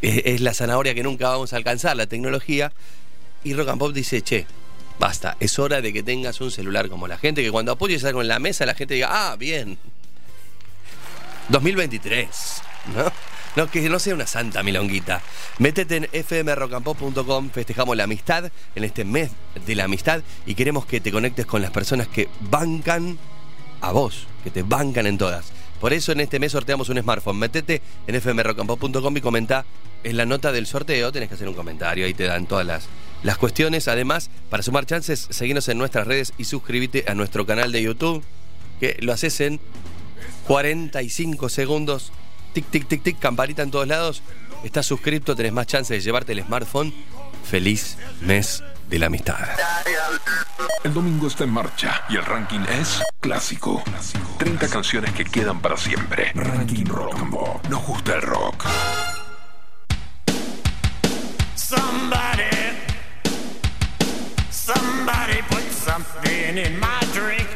[0.00, 2.72] Es, es la zanahoria que nunca vamos a alcanzar, la tecnología.
[3.42, 4.46] Y Rock and Pop dice, che,
[4.98, 8.22] basta, es hora de que tengas un celular como la gente, que cuando apoyes algo
[8.22, 9.78] en la mesa la gente diga, ah, bien.
[11.48, 12.28] 2023,
[12.96, 13.33] ¿no?
[13.56, 15.22] No, que no sea una santa milonguita.
[15.58, 19.30] Métete en fmrocampop.com, festejamos la amistad en este mes
[19.64, 23.16] de la amistad y queremos que te conectes con las personas que bancan
[23.80, 25.52] a vos, que te bancan en todas.
[25.80, 27.38] Por eso en este mes sorteamos un smartphone.
[27.38, 29.64] Métete en fmrocampop.com y comenta
[30.02, 32.88] en la nota del sorteo, tenés que hacer un comentario, ahí te dan todas las,
[33.22, 33.86] las cuestiones.
[33.86, 38.24] Además, para sumar chances, seguinos en nuestras redes y suscríbete a nuestro canal de YouTube,
[38.80, 39.60] que lo haces en
[40.46, 42.12] 45 segundos
[42.54, 44.22] tic, tic, tic, tic, campanita en todos lados.
[44.62, 46.94] Estás suscripto, tenés más chance de llevarte el smartphone.
[47.44, 49.36] Feliz mes de la amistad.
[50.84, 53.82] El domingo está en marcha y el ranking es clásico.
[54.38, 56.32] 30 canciones que quedan para siempre.
[56.34, 57.66] Ranking Rock and Pop.
[57.68, 58.64] Nos gusta el rock.
[61.56, 62.50] Somebody,
[64.50, 67.53] somebody put something in my drink.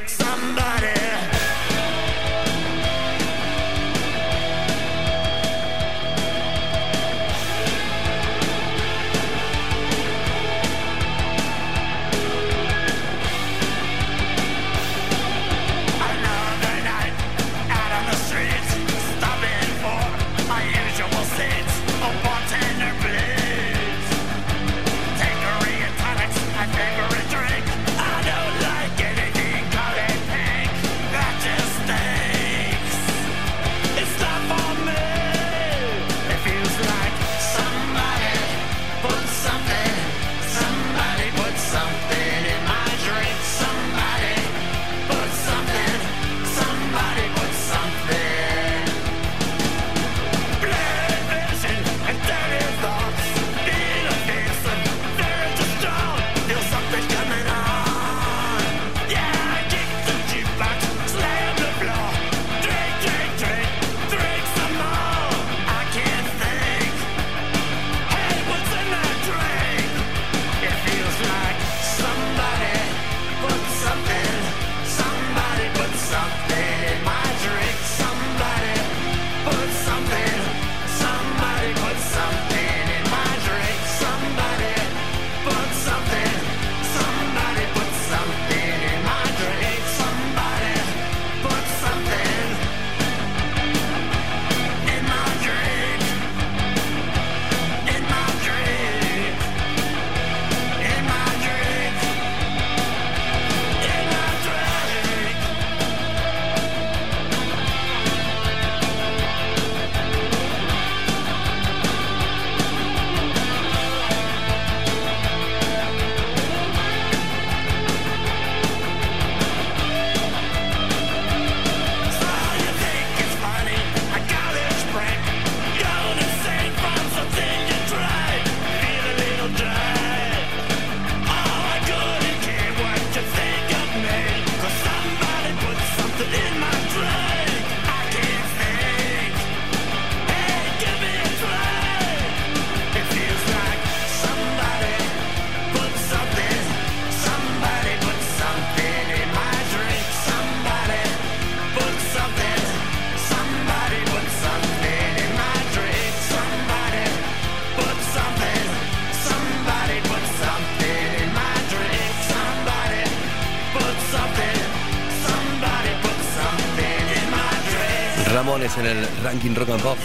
[169.28, 169.98] Ranking Rock and Pop.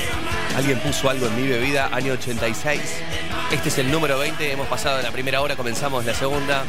[0.57, 2.81] Alguien puso algo en mi bebida, año 86.
[3.53, 6.65] Este es el número 20, hemos pasado la primera hora, comenzamos la segunda.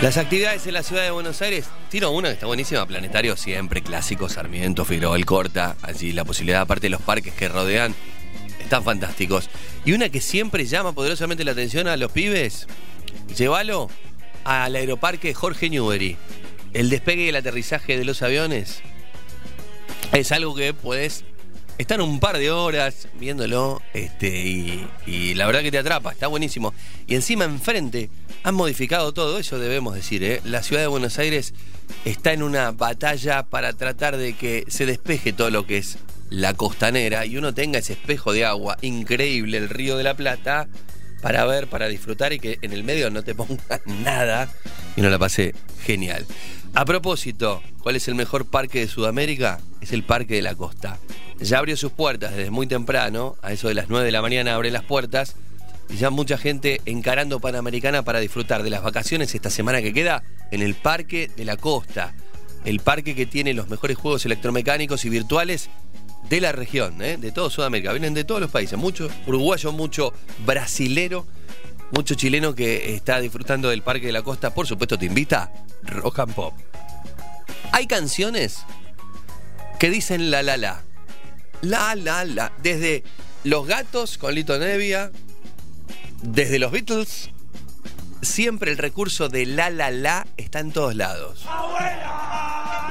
[0.00, 3.82] Las actividades en la ciudad de Buenos Aires, tiro una que está buenísima, Planetario siempre,
[3.82, 7.92] clásico, Sarmiento, Figueroa, El Corta, allí la posibilidad, aparte de los parques que rodean,
[8.60, 9.50] están fantásticos.
[9.84, 12.68] Y una que siempre llama poderosamente la atención a los pibes,
[13.36, 13.90] llévalo
[14.46, 16.16] al aeroparque Jorge Newbery.
[16.72, 18.80] El despegue y el aterrizaje de los aviones
[20.12, 21.24] es algo que puedes
[21.78, 26.28] estar un par de horas viéndolo este, y, y la verdad que te atrapa, está
[26.28, 26.74] buenísimo.
[27.06, 28.08] Y encima enfrente
[28.44, 30.22] han modificado todo, eso debemos decir.
[30.22, 30.40] ¿eh?
[30.44, 31.52] La ciudad de Buenos Aires
[32.04, 35.98] está en una batalla para tratar de que se despeje todo lo que es
[36.30, 40.68] la costanera y uno tenga ese espejo de agua increíble, el río de la Plata,
[41.26, 44.48] para ver, para disfrutar y que en el medio no te ponga nada
[44.94, 46.24] y no la pase genial.
[46.72, 49.58] A propósito, ¿cuál es el mejor parque de Sudamérica?
[49.80, 51.00] Es el Parque de la Costa.
[51.40, 54.54] Ya abrió sus puertas desde muy temprano, a eso de las 9 de la mañana
[54.54, 55.34] abre las puertas
[55.90, 60.22] y ya mucha gente encarando Panamericana para disfrutar de las vacaciones esta semana que queda
[60.52, 62.14] en el Parque de la Costa.
[62.64, 65.70] El parque que tiene los mejores juegos electromecánicos y virtuales
[66.28, 67.16] de la región, ¿eh?
[67.16, 67.92] de todo Sudamérica.
[67.92, 70.12] Vienen de todos los países, mucho uruguayo, mucho
[70.44, 71.26] brasilero,
[71.92, 74.52] mucho chileno que está disfrutando del Parque de la Costa.
[74.52, 75.52] Por supuesto, te invita
[75.82, 76.54] Rock and Pop.
[77.72, 78.64] Hay canciones
[79.78, 80.82] que dicen la la la.
[81.62, 82.52] La la la.
[82.62, 83.04] Desde
[83.44, 85.10] Los Gatos con Lito Nevia,
[86.22, 87.30] desde los Beatles,
[88.22, 91.44] siempre el recurso de la la la está en todos lados.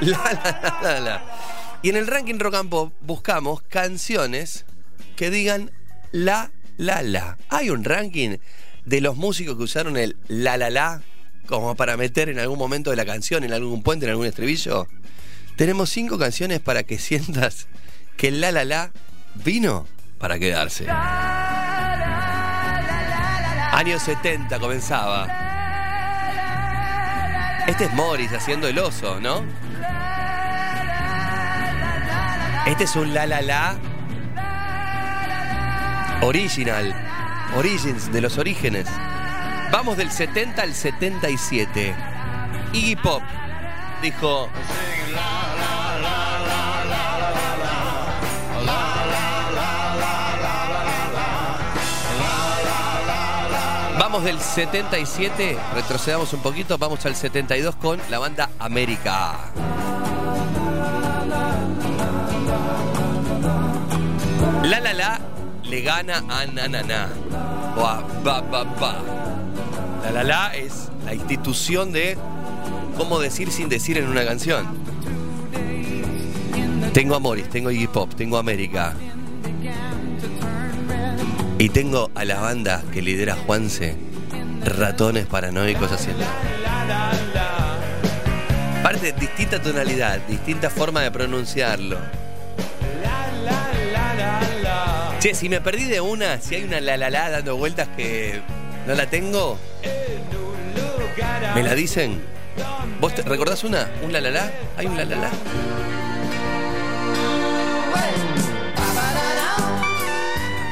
[0.00, 1.55] la la la la.
[1.86, 2.66] Y en el ranking Rock
[3.00, 4.64] buscamos canciones
[5.14, 5.70] que digan
[6.10, 7.38] la la la.
[7.48, 8.38] Hay un ranking
[8.84, 11.00] de los músicos que usaron el la la la
[11.46, 14.88] como para meter en algún momento de la canción, en algún puente, en algún estribillo.
[15.54, 17.68] Tenemos cinco canciones para que sientas
[18.16, 18.90] que el la la la
[19.36, 19.86] vino
[20.18, 20.86] para quedarse.
[23.70, 25.28] Años 70 comenzaba.
[27.68, 29.44] Este es Morris haciendo el oso, ¿no?
[32.66, 33.78] Este es un la la la
[36.20, 36.94] original.
[37.54, 38.88] Origins, de los orígenes.
[39.70, 41.94] Vamos del 70 al 77.
[42.72, 43.22] Iggy Pop
[44.02, 44.48] dijo.
[53.98, 59.52] Vamos del 77, retrocedamos un poquito, vamos al 72 con la banda América.
[64.66, 65.20] La la la
[65.62, 67.06] le gana a na na na
[67.76, 68.94] ba ba ba.
[70.02, 72.18] La la la es la institución de
[72.96, 74.66] cómo decir sin decir en una canción.
[76.92, 78.94] Tengo a tengo Iggy Pop, tengo América.
[81.60, 83.96] Y tengo a la banda que lidera Juanse,
[84.64, 86.24] ratones paranoicos haciendo.
[88.80, 91.98] Aparte, distinta tonalidad, distinta forma de pronunciarlo.
[95.34, 98.40] Si me perdí de una, si hay una la la la dando vueltas que
[98.86, 99.58] no la tengo,
[101.54, 102.22] ¿me la dicen?
[103.00, 103.90] ¿Vos te- recordás una?
[104.02, 104.50] ¿Un la la la?
[104.78, 105.30] ¿Hay un la la la?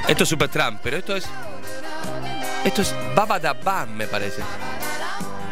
[0.09, 1.24] Esto es Supertramp, pero esto es.
[2.64, 4.42] Esto es Babadabam, me parece.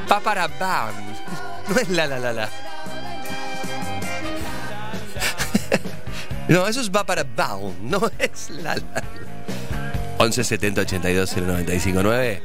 [0.09, 0.95] Paparabam.
[1.69, 2.49] No es la la la la.
[6.53, 9.05] No, eso es Baparabam, no es la la la.
[10.19, 12.43] 11 70 82 095 9.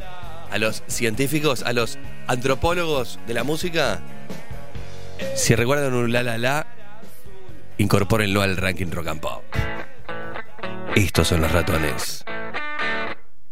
[0.49, 3.99] A los científicos, a los antropólogos de la música,
[5.35, 6.67] si recuerdan un la la la,
[7.77, 9.43] incorpórenlo al ranking rock and pop.
[10.95, 12.23] Estos son los ratones.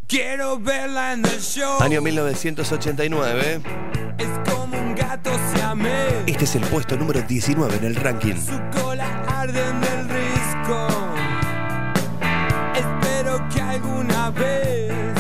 [0.08, 1.82] Quiero verla en el show.
[1.82, 3.62] Año 1989.
[4.18, 6.14] Es como un gato siamés.
[6.28, 8.36] Este es el puesto número 19 en el ranking.
[8.36, 10.05] Su cola arde en el
[12.74, 15.14] Espero que alguna vez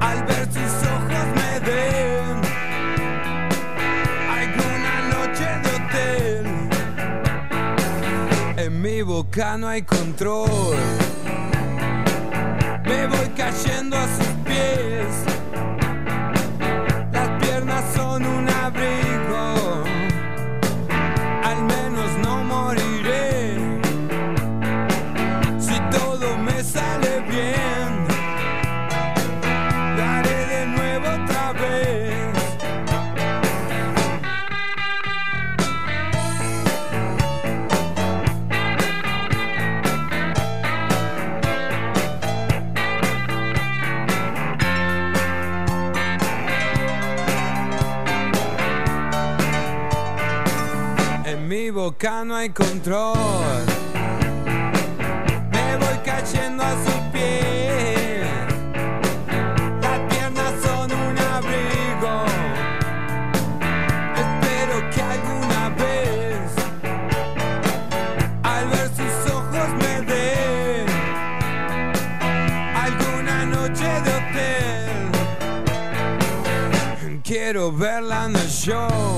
[0.00, 2.40] al ver sus ojos me den
[4.30, 6.44] alguna noche de hotel.
[8.56, 10.76] En mi boca no hay control.
[12.84, 14.25] Me voy cayendo a sus
[52.02, 53.64] no hay control.
[55.50, 58.26] Me voy cayendo a sus pies.
[59.80, 62.24] Las piernas son un abrigo.
[64.14, 66.50] Espero que alguna vez,
[68.42, 70.84] al ver sus ojos, me dé
[72.74, 75.10] alguna noche de hotel.
[77.24, 79.15] Quiero verla en el show.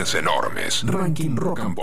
[0.00, 0.84] enormes.
[0.84, 1.81] Ranking Rock and Pop.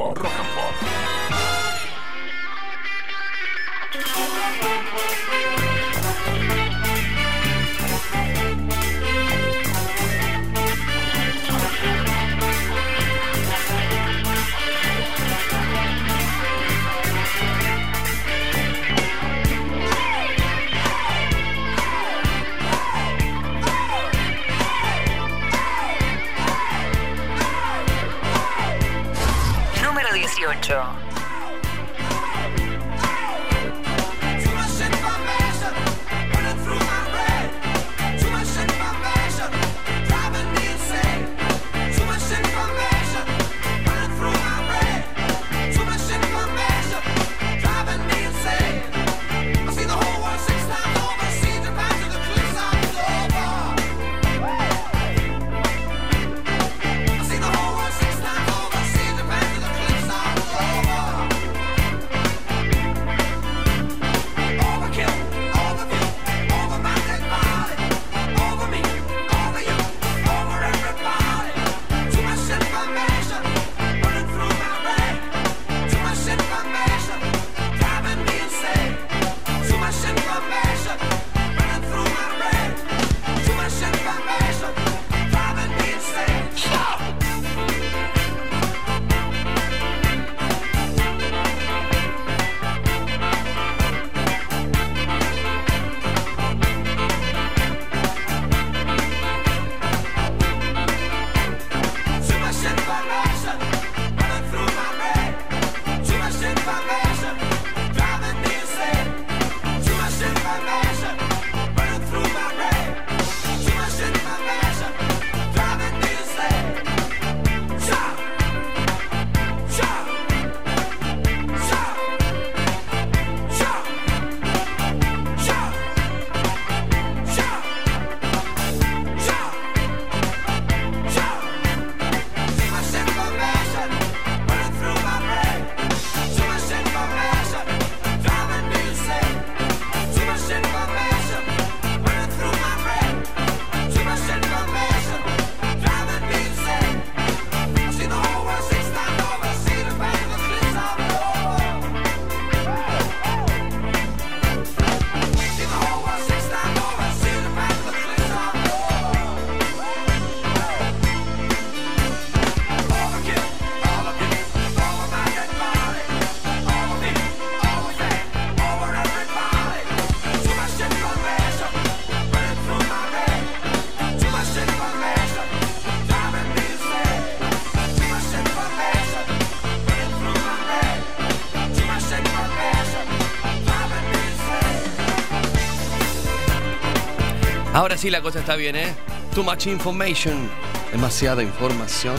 [187.90, 188.94] Ahora sí la cosa está bien, ¿eh?
[189.34, 190.48] Too much information.
[190.91, 192.18] Demasiada información.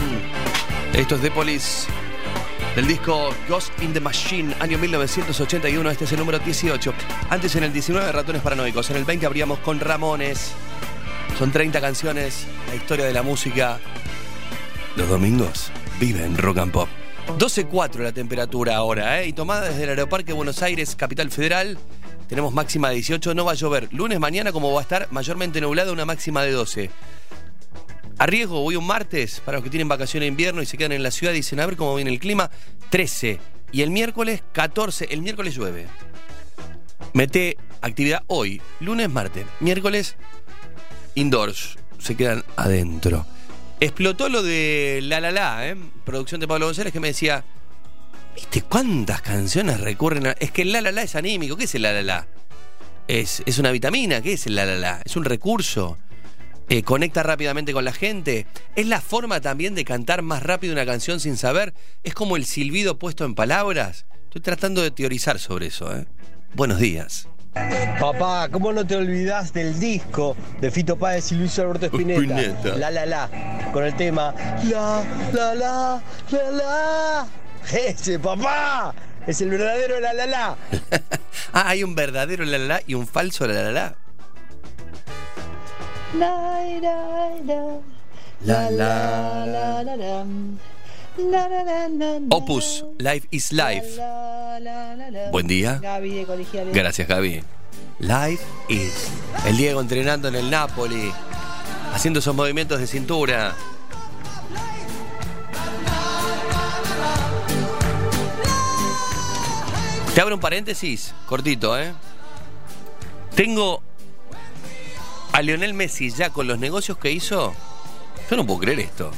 [0.91, 1.87] Esto es The Police.
[2.75, 6.93] Del disco Ghost in the Machine, año 1981, este es el número 18.
[7.29, 10.51] Antes en el 19 Ratones Paranoicos, en el 20 abríamos con Ramones.
[11.39, 13.79] Son 30 canciones, la historia de la música.
[14.97, 15.71] Los domingos
[16.01, 16.89] viven Rock and Pop.
[17.37, 19.27] 12.4 la temperatura ahora, ¿eh?
[19.27, 21.77] Y tomada desde el Aeroparque Buenos Aires, Capital Federal.
[22.31, 23.89] Tenemos máxima de 18, no va a llover.
[23.91, 26.89] Lunes mañana, como va a estar mayormente nublado, una máxima de 12.
[28.19, 30.93] A riesgo, voy un martes, para los que tienen vacaciones de invierno y se quedan
[30.93, 32.49] en la ciudad, dicen a ver cómo viene el clima,
[32.89, 33.37] 13.
[33.73, 35.09] Y el miércoles, 14.
[35.11, 35.87] El miércoles llueve.
[37.11, 39.45] Mete actividad hoy, lunes, martes.
[39.59, 40.15] Miércoles,
[41.15, 41.77] indoors.
[41.99, 43.25] Se quedan adentro.
[43.81, 45.75] Explotó lo de La La La, ¿eh?
[46.05, 47.43] producción de Pablo González, que me decía,
[48.35, 50.31] ¿viste cuántas canciones recurren a...?
[50.31, 52.27] Es que el La La La es anímico, ¿qué es el La La La?
[53.07, 55.01] Es, es una vitamina, ¿qué es el La La La?
[55.03, 55.97] Es un recurso.
[56.69, 58.47] Eh, conecta rápidamente con la gente.
[58.77, 61.73] Es la forma también de cantar más rápido una canción sin saber.
[62.03, 64.05] Es como el silbido puesto en palabras.
[64.23, 66.05] Estoy tratando de teorizar sobre eso, ¿eh?
[66.53, 67.27] Buenos días.
[67.99, 72.21] Papá, ¿cómo no te olvidás del disco de Fito Páez y Luis Alberto Spinetta?
[72.21, 72.77] Spinetta.
[72.77, 74.33] La la la, con el tema
[74.63, 75.03] La
[75.33, 76.01] la la
[76.31, 77.27] la la.
[77.71, 78.93] Ese, papá,
[79.27, 80.57] es el verdadero la la la.
[81.53, 83.95] Ah, hay un verdadero la la la y un falso la la la.
[86.17, 87.81] La, la, la.
[88.45, 90.25] La.
[92.29, 93.99] Opus, Life is Life.
[95.31, 95.79] Buen día.
[95.81, 96.73] Gaby de colegiales.
[96.73, 97.43] Gracias, Gaby.
[97.99, 99.09] Life is.
[99.45, 101.11] El Diego entrenando en el Napoli,
[101.93, 103.53] haciendo esos movimientos de cintura.
[110.13, 111.93] Te abro un paréntesis, cortito, ¿eh?
[113.33, 113.81] Tengo
[115.31, 117.53] a Lionel Messi ya con los negocios que hizo.
[118.29, 119.11] Yo no puedo creer esto.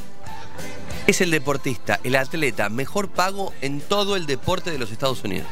[1.08, 5.48] Es el deportista, el atleta mejor pago en todo el deporte de los Estados Unidos.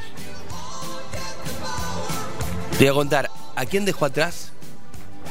[2.77, 4.51] Te voy a contar a quién dejó atrás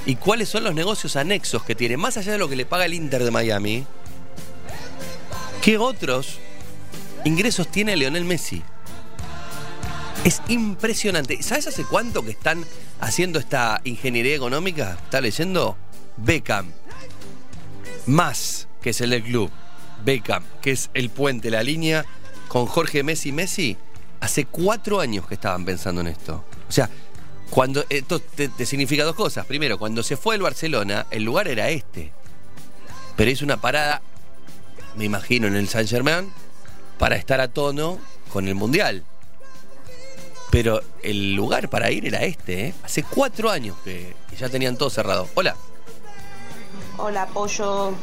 [0.07, 2.85] y cuáles son los negocios anexos que tiene, más allá de lo que le paga
[2.85, 3.87] el Inter de Miami.
[5.63, 6.39] ¿Qué otros
[7.25, 8.65] ingresos tiene Lionel Messi?
[10.23, 11.43] Es impresionante.
[11.43, 12.65] ¿Sabes hace cuánto que están
[13.01, 14.99] haciendo esta ingeniería económica?
[15.03, 15.79] ¿Está leyendo?
[16.19, 16.71] Beckham.
[18.07, 19.51] Más, que es el club.
[20.05, 22.05] Beckham, que es el puente, la línea
[22.49, 23.79] con Jorge Messi Messi.
[24.21, 26.45] Hace cuatro años que estaban pensando en esto.
[26.69, 26.91] O sea,
[27.49, 29.47] cuando esto te, te significa dos cosas.
[29.47, 32.13] Primero, cuando se fue el Barcelona, el lugar era este.
[33.17, 34.03] Pero hizo una parada,
[34.97, 36.31] me imagino, en el Saint Germain
[36.99, 37.99] para estar a tono
[38.31, 39.03] con el Mundial.
[40.51, 42.75] Pero el lugar para ir era este, ¿eh?
[42.83, 45.29] Hace cuatro años que, ya tenían todo cerrado.
[45.35, 45.55] Hola.
[46.97, 47.95] Hola, Pollo.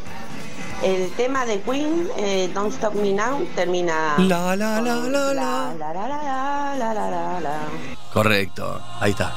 [0.84, 4.16] El tema de Queen, eh, Don't Stop Me Now, termina.
[4.20, 5.74] La la la la la.
[5.78, 7.60] La la la la.
[8.14, 9.34] Correcto, ahí está.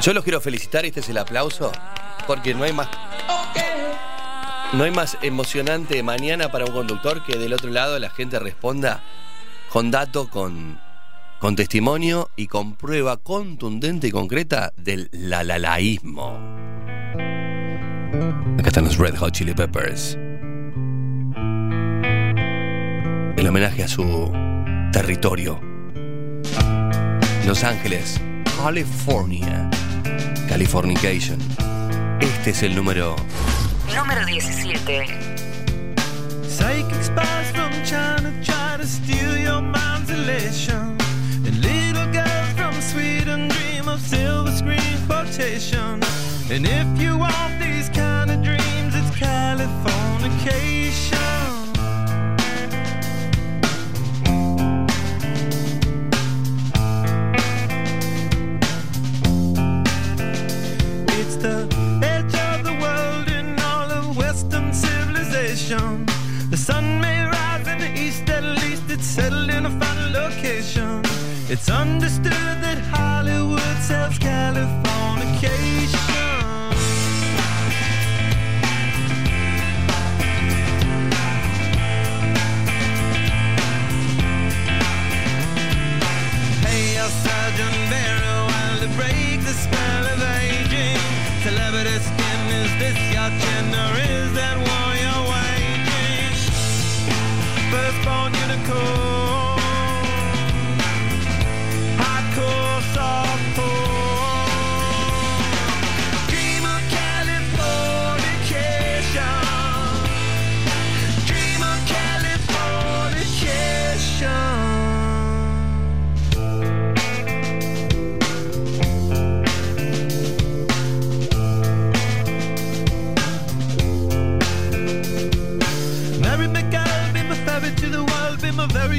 [0.00, 1.72] Yo los quiero felicitar, este es el aplauso,
[2.26, 2.88] porque no hay más.
[3.28, 3.45] ¡Oh!
[4.76, 9.02] No hay más emocionante mañana para un conductor que del otro lado la gente responda
[9.70, 10.78] con dato, con,
[11.38, 16.38] con testimonio y con prueba contundente y concreta del lalalaísmo.
[18.58, 20.18] Acá están los Red Hot Chili Peppers.
[23.38, 24.30] El homenaje a su
[24.92, 25.58] territorio.
[27.46, 28.20] Los Ángeles,
[28.62, 29.70] California.
[30.50, 31.38] Californication.
[32.20, 33.16] Este es el número
[33.94, 35.06] Número 17.
[36.44, 40.96] Psychic spies from China try to steal your mind's elation.
[41.46, 46.02] And little girls from Sweden dream of silver screen quotation.
[46.50, 47.88] And if you want these
[71.48, 74.85] It's understood that Hollywood sells Californication.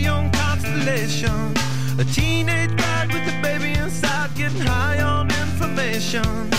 [0.02, 1.53] Young constellation.
[1.99, 6.56] A teenage bride with a baby inside, getting high on information.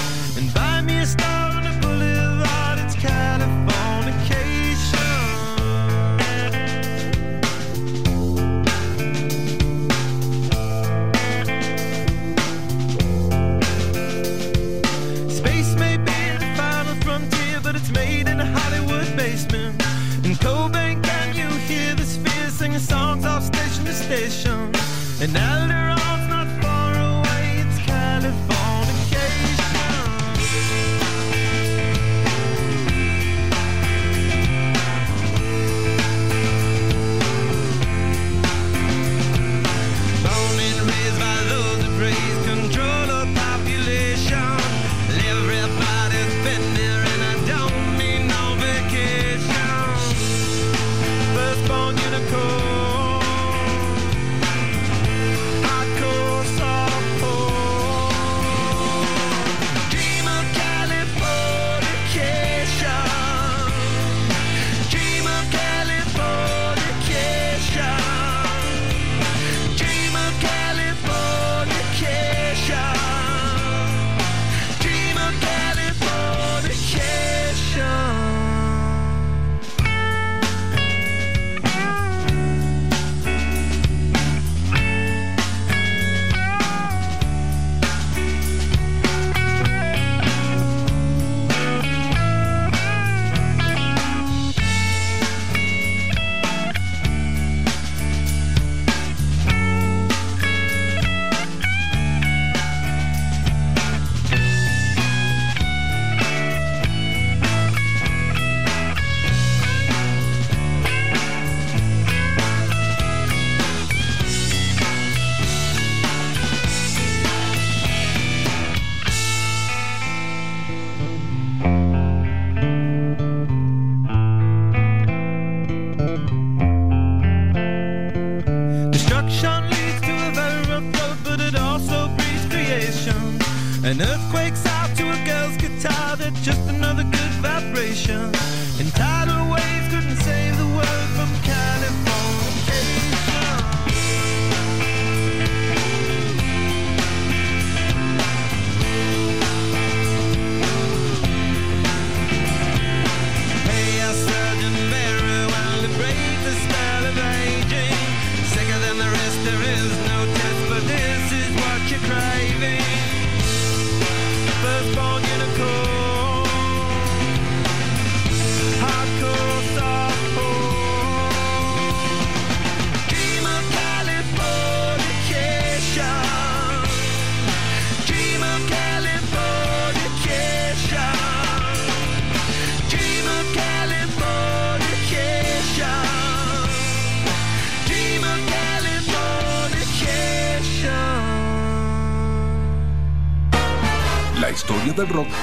[25.20, 25.87] an elder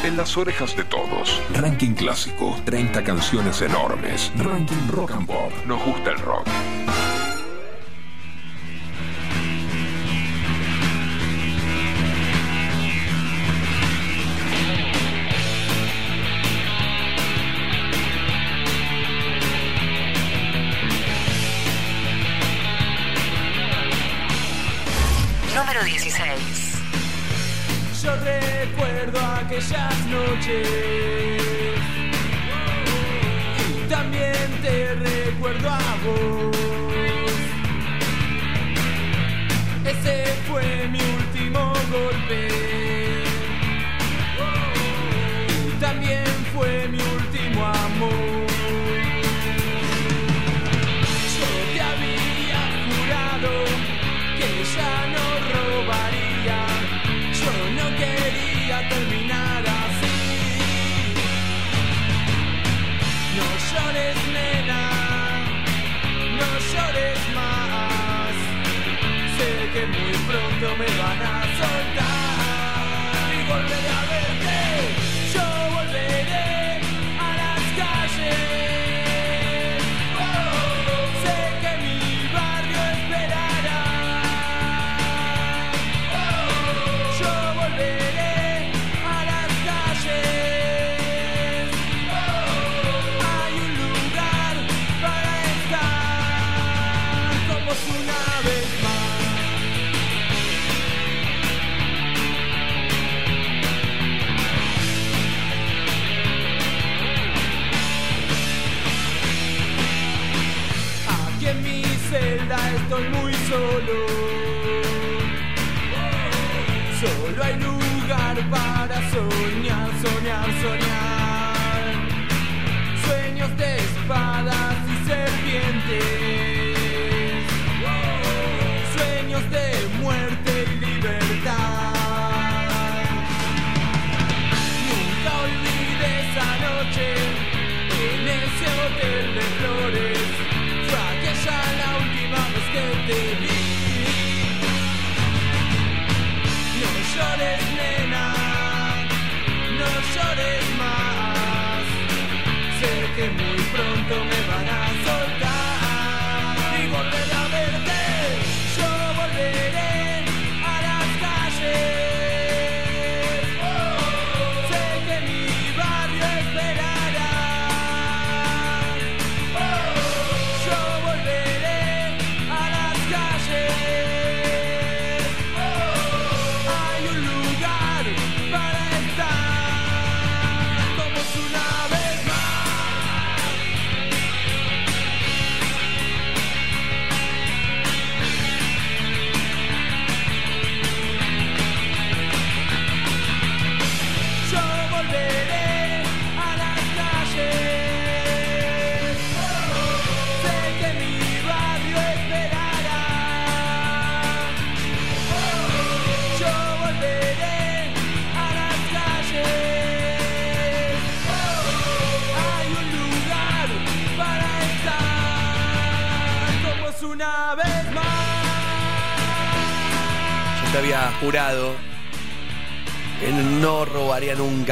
[0.05, 1.41] en las orejas de todos.
[1.53, 4.31] Ranking clásico, 30 canciones enormes.
[4.37, 5.51] Ranking rock and pop.
[5.65, 6.47] Nos gusta el rock.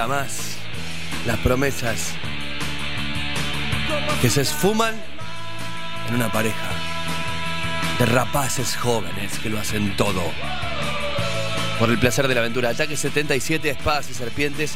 [0.08, 0.58] Más
[1.26, 2.14] las promesas
[4.22, 4.94] que se esfuman
[6.10, 6.70] en una pareja
[8.00, 10.22] de rapaces jóvenes que lo hacen todo.
[11.80, 12.70] Por el placer de la aventura.
[12.70, 14.76] Ataque 77, espadas y serpientes.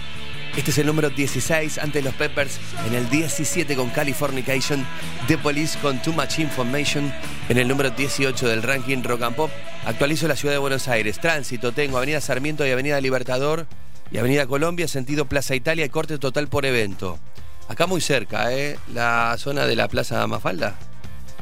[0.56, 2.60] Este es el número 16 ante los Peppers.
[2.88, 4.86] En el 17 con Californication.
[5.28, 7.14] The Police con Too Much Information.
[7.50, 9.52] En el número 18 del ranking Rock and Pop.
[9.86, 11.20] Actualizo la ciudad de Buenos Aires.
[11.20, 13.68] Tránsito, tengo Avenida Sarmiento y Avenida Libertador.
[14.12, 17.20] Y Avenida Colombia, sentido Plaza Italia y corte total por evento.
[17.68, 18.80] Acá muy cerca, ¿eh?
[18.94, 20.76] La zona de la Plaza Mafalda.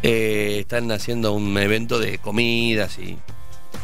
[0.01, 3.17] Eh, están haciendo un evento de comidas y.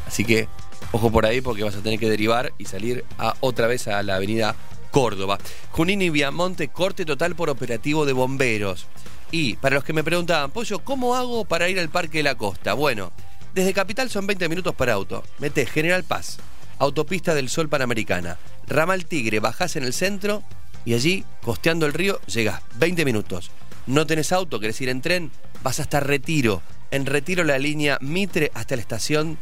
[0.08, 0.48] Así que
[0.92, 4.02] ojo por ahí porque vas a tener que derivar y salir a, otra vez a
[4.04, 4.56] la avenida
[4.92, 5.38] Córdoba.
[5.72, 8.88] Junín y Viamonte, corte total por operativo de bomberos.
[9.32, 12.36] Y para los que me preguntaban, Pollo, ¿cómo hago para ir al Parque de la
[12.36, 12.74] Costa?
[12.74, 13.14] Bueno,
[13.54, 15.24] desde Capital son 20 minutos para auto.
[15.40, 16.38] Metés General Paz,
[16.80, 18.38] Autopista del Sol Panamericana,
[18.68, 20.44] Ramal Tigre, bajás en el centro
[20.86, 23.52] y allí, costeando el río, llegás 20 minutos.
[23.86, 25.32] No tenés auto, querés ir en tren,
[25.64, 26.62] vas hasta Retiro.
[26.92, 29.38] En Retiro la línea Mitre hasta la estación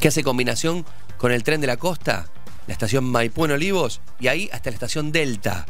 [0.00, 0.84] que hace combinación
[1.18, 2.26] con el tren de la costa,
[2.66, 5.66] la estación Maipú en Olivos y ahí hasta la estación Delta.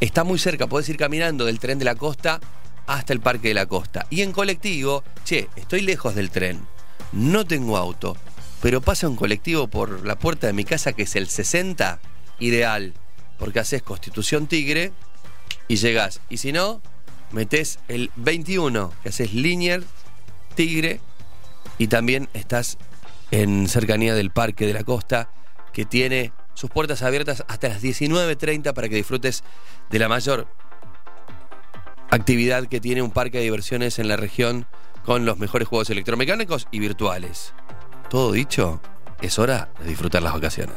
[0.00, 2.40] Está muy cerca, podés ir caminando del tren de la costa
[2.86, 4.06] hasta el Parque de la Costa.
[4.10, 6.66] Y en colectivo, che, estoy lejos del tren,
[7.12, 8.16] no tengo auto,
[8.64, 12.00] pero pasa un colectivo por la puerta de mi casa que es el 60,
[12.38, 12.94] ideal,
[13.38, 14.90] porque haces Constitución Tigre
[15.68, 16.22] y llegás.
[16.30, 16.80] Y si no,
[17.30, 19.84] metés el 21, que haces Linier
[20.54, 21.02] Tigre
[21.76, 22.78] y también estás
[23.30, 25.28] en cercanía del Parque de la Costa,
[25.74, 29.44] que tiene sus puertas abiertas hasta las 19.30 para que disfrutes
[29.90, 30.48] de la mayor
[32.08, 34.66] actividad que tiene un parque de diversiones en la región
[35.04, 37.52] con los mejores juegos electromecánicos y virtuales.
[38.08, 38.80] Todo dicho,
[39.20, 40.74] es hora de disfrutar las vacaciones.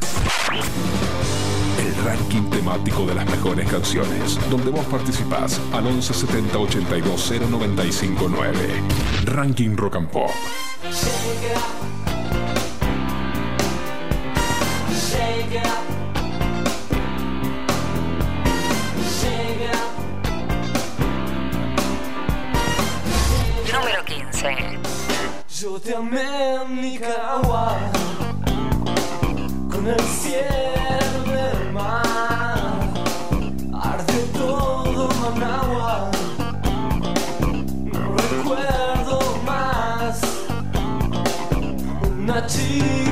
[1.80, 8.84] El ranking temático de las mejores canciones, donde vos participás al 1170 82 0959.
[9.26, 10.32] Ranking Rock and Pop.
[10.84, 11.64] Shake it up.
[14.91, 15.84] Shake it up.
[19.20, 19.94] Shake it up.
[23.72, 25.07] Número 15.
[25.60, 27.76] Yo te amé en Nicaragua
[29.72, 32.92] con el cielo del mar.
[33.74, 36.12] Arde todo Managua.
[37.92, 40.22] No recuerdo más
[42.20, 43.07] una chica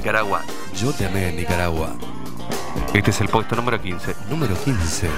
[0.00, 0.42] Nicaragua.
[0.74, 1.94] Yo te amé en Nicaragua.
[2.94, 4.14] Este es el puesto número 15.
[4.30, 5.10] Número 15.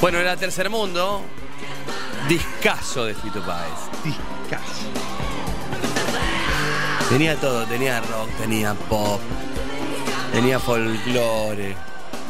[0.00, 1.22] Bueno, era Tercer Mundo.
[2.28, 3.78] Discaso de Fito Páez.
[4.02, 4.90] Discaso.
[7.10, 9.20] Tenía todo, tenía rock, tenía pop,
[10.32, 11.76] tenía folclore.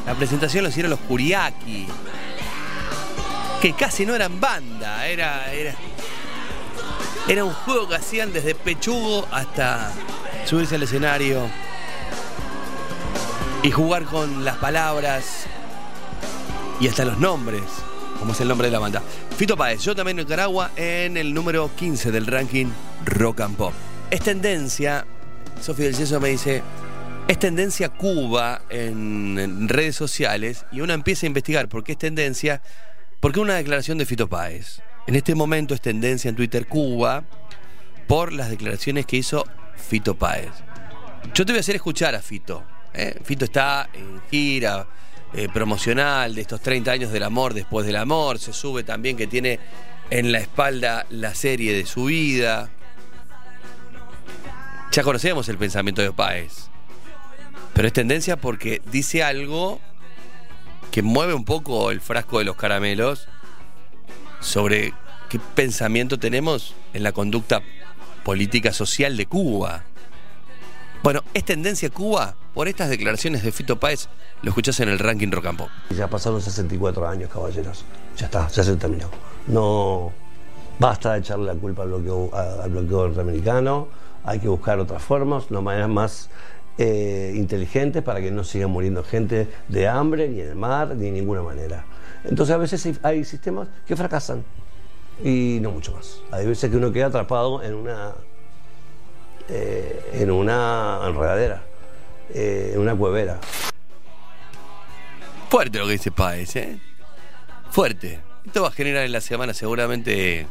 [0.05, 1.89] La presentación lo hicieron los Kuriaki.
[3.63, 5.75] Que casi no eran banda, era, era,
[7.29, 9.91] era un juego que hacían desde pechugo hasta
[10.53, 11.49] subirse al escenario
[13.63, 15.47] y jugar con las palabras
[16.79, 17.63] y hasta los nombres,
[18.19, 19.03] como es el nombre de la banda.
[19.39, 22.67] Fito Páez, yo también en Nicaragua, en el número 15 del ranking
[23.07, 23.73] Rock and Pop.
[24.11, 25.07] Es tendencia,
[25.59, 26.63] Sofía del Yeso me dice,
[27.29, 31.99] es tendencia Cuba en, en redes sociales y uno empieza a investigar por qué es
[31.99, 32.61] tendencia,
[33.21, 34.83] porque una declaración de Fito Páez.
[35.07, 37.25] En este momento es tendencia en Twitter Cuba
[38.07, 39.47] por las declaraciones que hizo
[39.77, 40.51] Fito Páez.
[41.35, 42.65] Yo te voy a hacer escuchar a Fito.
[42.95, 43.19] ¿eh?
[43.25, 44.87] Fito está en gira
[45.33, 48.39] eh, promocional de estos 30 años del amor después del amor.
[48.39, 49.59] Se sube también que tiene
[50.11, 52.71] en la espalda la serie de su vida.
[54.91, 56.69] Ya conocemos el pensamiento de Páez.
[57.73, 59.81] Pero es tendencia porque dice algo
[60.91, 63.27] que mueve un poco el frasco de los caramelos
[64.41, 64.93] sobre
[65.31, 67.63] qué pensamiento tenemos en la conducta
[68.23, 69.85] política social de Cuba.
[71.03, 74.09] Bueno, es tendencia Cuba por estas declaraciones de Fito Páez.
[74.43, 75.69] Lo escuchás en el ranking Pop.
[75.91, 77.85] Ya pasaron 64 años, caballeros.
[78.17, 79.09] Ya está, ya se terminó.
[79.49, 80.13] No
[80.79, 83.89] basta de echarle la culpa al bloqueo, al bloqueo norteamericano.
[84.25, 86.31] Hay que buscar otras formas, no maneras más
[86.79, 91.07] eh, inteligentes para que no siga muriendo gente de hambre, ni en el mar, ni
[91.07, 91.85] de ninguna manera.
[92.25, 94.45] Entonces a veces hay sistemas que fracasan
[95.23, 96.21] y no mucho más.
[96.31, 98.15] Hay veces que uno queda atrapado en una
[99.49, 101.63] eh, en una enredadera,
[102.33, 103.41] eh, en una cuevera.
[105.49, 106.79] Fuerte lo que dice Páez, ¿eh?
[107.71, 108.21] Fuerte.
[108.47, 110.47] Esto va a generar en la semana seguramente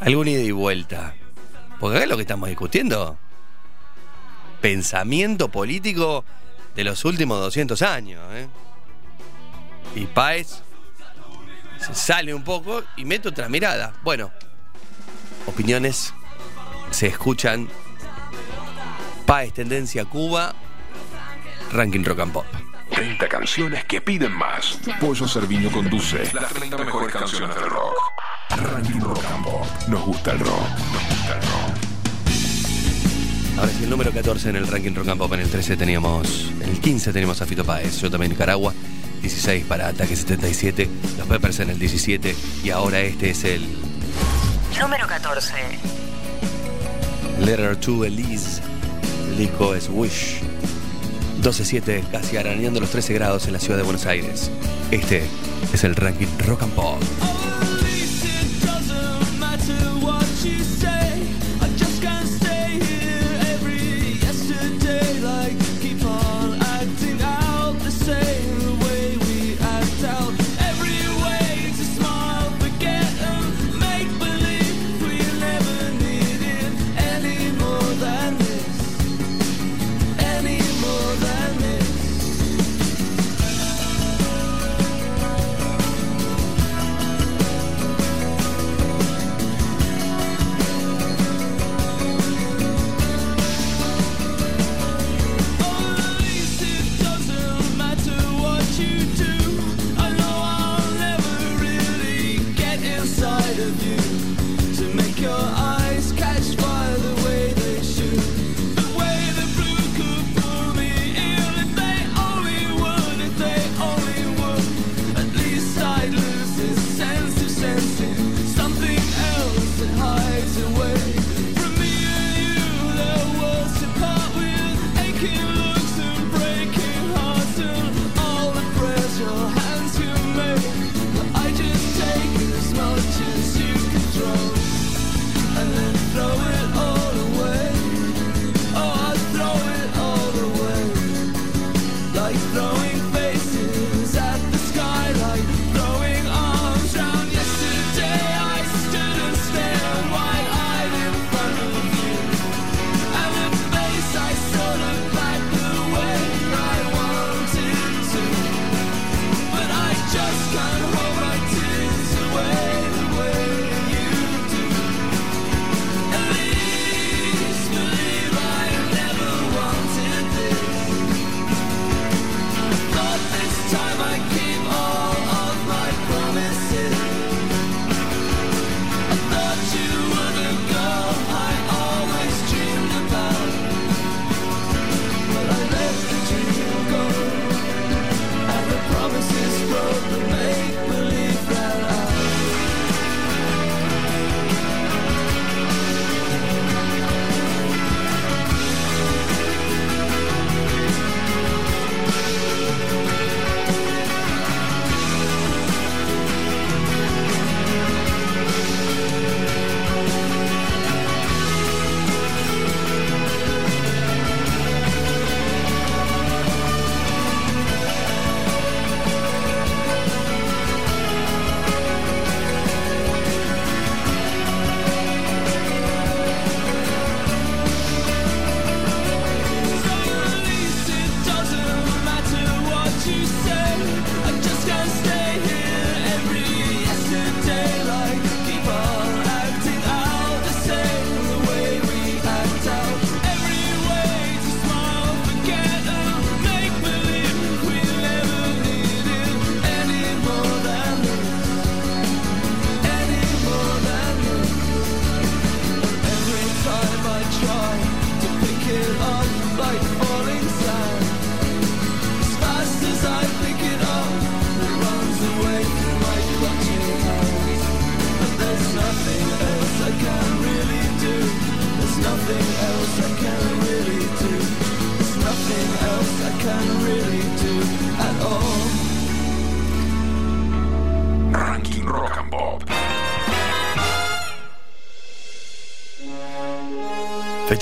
[0.00, 1.14] alguna ida y vuelta.
[1.78, 3.18] Porque acá es lo que estamos discutiendo.
[4.60, 6.24] Pensamiento político
[6.74, 8.48] de los últimos 200 años, ¿eh?
[9.94, 10.62] Y Páez
[11.78, 13.92] se sale un poco y mete otra mirada.
[14.02, 14.30] Bueno,
[15.46, 16.14] opiniones
[16.90, 17.68] se escuchan.
[19.26, 20.54] Páez Tendencia Cuba,
[21.72, 22.46] Ranking Rock and Pop.
[22.90, 24.78] 30 canciones que piden más.
[25.00, 27.96] Pollo Cerviño conduce las 30 mejores canciones del rock.
[28.50, 29.66] Ranking Rock and Pop.
[29.88, 30.68] Nos gusta el rock.
[30.92, 31.94] Nos gusta el rock.
[33.58, 35.32] Ahora sí, el número 14 en el ranking Rock and Pop.
[35.32, 36.52] En el 13 teníamos.
[36.60, 38.00] En el 15 teníamos a Fito Páez.
[38.00, 38.74] Yo también Nicaragua.
[39.24, 40.86] 16 para Ataque 77.
[41.16, 42.36] Los Peppers en el 17.
[42.62, 43.66] Y ahora este es el
[44.78, 45.54] Número 14.
[47.40, 48.60] Letter to Elise.
[49.38, 50.40] Lico es Wish.
[51.42, 54.50] 12-7, casi arañando los 13 grados en la ciudad de Buenos Aires.
[54.90, 55.22] Este
[55.72, 57.02] es el ranking Rock and Pop.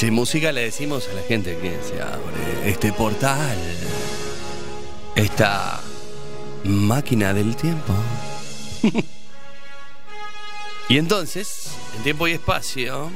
[0.02, 3.56] Y música le decimos a la gente que se abre este portal.
[5.14, 5.80] Esta
[6.64, 7.94] máquina del tiempo.
[10.88, 13.12] y entonces, en tiempo y espacio,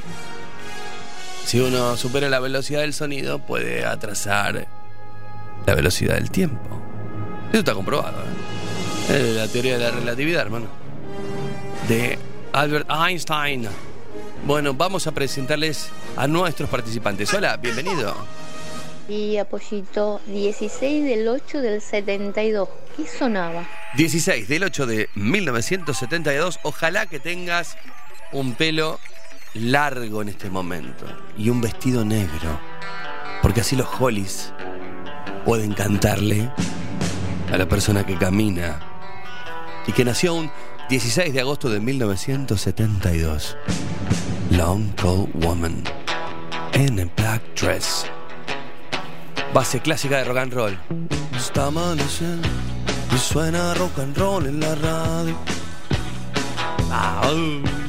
[1.44, 4.68] si uno supera la velocidad del sonido, puede atrasar
[5.66, 6.80] la velocidad del tiempo.
[7.48, 8.22] Eso está comprobado.
[9.10, 9.16] ¿eh?
[9.16, 10.66] Es la teoría de la relatividad, hermano.
[11.88, 12.16] De
[12.52, 13.66] Albert Einstein.
[14.46, 17.32] Bueno, vamos a presentarles a nuestros participantes.
[17.34, 18.14] Hola, bienvenido.
[19.08, 22.68] Y Apoyito, 16 del 8 del 72.
[22.96, 23.68] ¿Qué sonaba?
[23.96, 26.58] 16 del 8 de 1972.
[26.62, 27.76] Ojalá que tengas
[28.32, 28.98] un pelo
[29.54, 31.06] largo en este momento
[31.36, 32.60] y un vestido negro.
[33.42, 34.52] Porque así los hollies
[35.44, 36.50] pueden cantarle
[37.52, 38.80] a la persona que camina
[39.86, 40.50] y que nació un
[40.88, 43.56] 16 de agosto de 1972.
[44.50, 45.84] Long Cold Woman
[46.76, 48.04] in a Black Dress.
[49.54, 50.78] Base clásica de rock and roll.
[51.34, 52.48] Está amaneciendo
[53.14, 55.36] y suena rock and roll en la radio.
[56.90, 57.85] Ah, uh.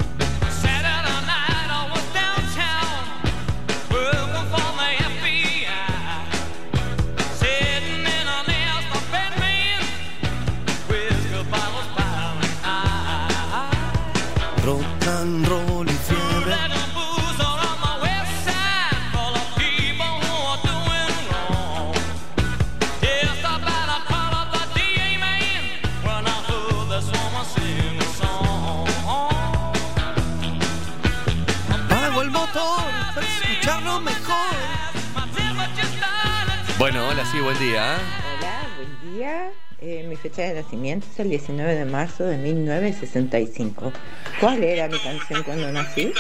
[37.17, 37.95] Hola, sí, buen día.
[37.95, 37.99] ¿eh?
[38.37, 39.49] Hola, buen día.
[39.81, 43.91] Eh, mi fecha de nacimiento es el 19 de marzo de 1965.
[44.39, 46.13] ¿Cuál era mi canción cuando nací?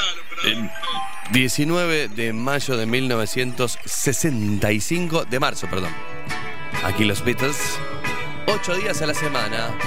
[0.43, 0.71] El
[1.33, 5.91] 19 de mayo de 1965, de marzo, perdón.
[6.83, 7.77] Aquí los Beatles,
[8.47, 9.77] ocho días a la semana.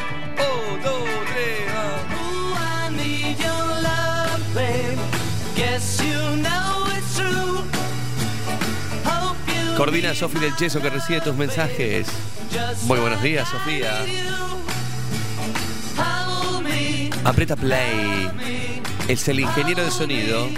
[9.81, 12.07] Coordina Sofi del Yeso que recibe tus mensajes.
[12.83, 14.05] Muy buenos días, Sofía.
[17.25, 18.31] Aprieta play.
[19.09, 20.49] Es el ingeniero de sonido,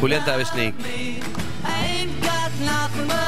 [0.00, 0.74] Julián Tavesnik.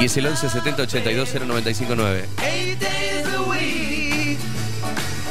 [0.01, 2.29] Y es el 11 70 82 0959.
[2.43, 4.39] eight days a week.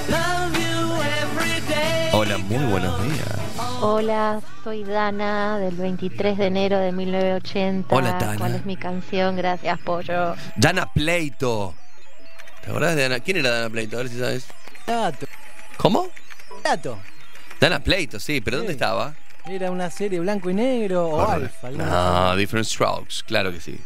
[0.08, 2.10] Love you every day.
[2.14, 3.35] Hola, muy buenos días.
[3.82, 7.94] Hola, soy Dana del 23 de enero de 1980.
[7.94, 8.38] Hola, Dana.
[8.38, 9.36] ¿Cuál es mi canción?
[9.36, 10.36] Gracias, pollo.
[10.56, 11.76] Dana Pleito.
[12.64, 13.20] ¿Te acordás de Dana?
[13.20, 13.98] ¿Quién era Dana Pleito?
[13.98, 14.48] A ver si sabes.
[14.88, 15.28] Gato.
[15.78, 16.10] ¿Cómo?
[16.64, 16.98] Gato.
[17.60, 19.14] Dana Pleito, sí, pero ¿dónde estaba?
[19.46, 21.70] Era una serie blanco y negro o alfa.
[21.70, 23.80] No, Different Strokes, claro que sí.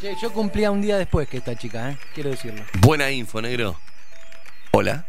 [0.00, 1.98] Che, yo cumplía un día después que esta chica, ¿eh?
[2.14, 2.62] Quiero decirlo.
[2.80, 3.78] Buena info, negro.
[4.70, 5.04] Hola.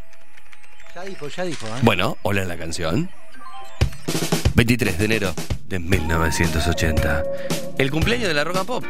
[0.95, 1.79] Ya dijo, ya dijo, ¿eh?
[1.83, 3.09] Bueno, hola la canción.
[4.59, 5.33] 23 de enero
[5.69, 7.23] de 1980.
[7.77, 8.83] El cumpleaños de la rock and pop.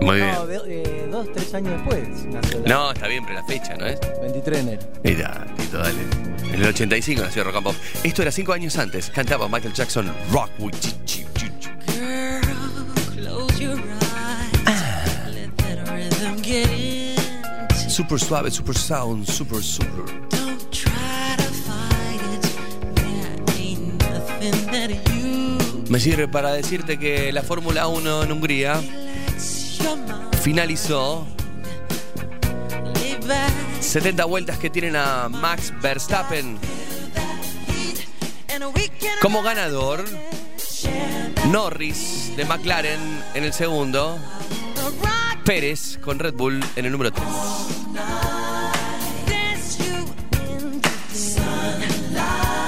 [0.00, 0.32] Muy bien.
[0.32, 2.24] No, de- eh, dos, tres años después.
[2.26, 4.00] nació la- No, está bien, pero la fecha, ¿no es?
[4.22, 4.88] 23 de enero.
[5.04, 6.00] Mira, Tito, dale.
[6.52, 7.76] En el 85 nació Rock and Pop.
[8.02, 9.08] Esto era cinco años antes.
[9.10, 11.24] Cantaba Michael Jackson Rock with Chichi.
[13.14, 15.32] Close your eyes.
[15.32, 17.88] Let that rhythm get in.
[17.88, 20.31] Super suave, super sound, super, super.
[25.88, 28.80] Me sirve para decirte que la Fórmula 1 en Hungría
[30.42, 31.26] finalizó
[32.94, 36.58] lay back 70 vueltas que tienen a Max Verstappen
[39.22, 40.04] como ganador.
[41.48, 44.18] Norris de McLaren en el segundo.
[45.44, 47.24] Pérez con Red Bull en el número 3.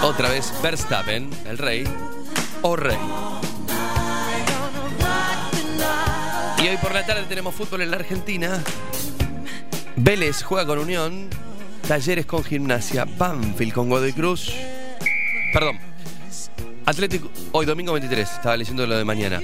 [0.04, 1.82] Otra vez Verstappen, el rey,
[2.60, 2.98] o rey.
[6.62, 8.62] Y hoy por la tarde tenemos fútbol en la Argentina.
[9.96, 11.30] Vélez juega con Unión.
[11.88, 13.06] Talleres con Gimnasia.
[13.16, 14.52] Banfield con Godoy Cruz.
[15.54, 15.78] Perdón.
[16.84, 17.30] Atlético.
[17.52, 18.30] Hoy domingo 23.
[18.30, 19.40] Estaba leyendo lo de mañana.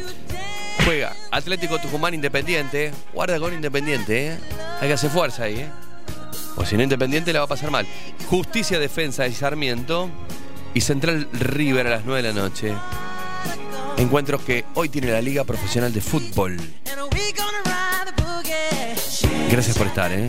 [0.84, 2.92] Juega Atlético Tucumán Independiente.
[3.14, 4.38] Guarda con Independiente, ¿eh?
[4.78, 5.70] Hay que hacer fuerza ahí, ¿eh?
[6.56, 7.86] O si no Independiente la va a pasar mal.
[8.28, 10.10] Justicia Defensa y Sarmiento.
[10.72, 12.74] Y Central River a las 9 de la noche.
[13.96, 16.56] Encuentros que hoy tiene la Liga Profesional de Fútbol.
[19.50, 20.26] Gracias por estar, ¿eh?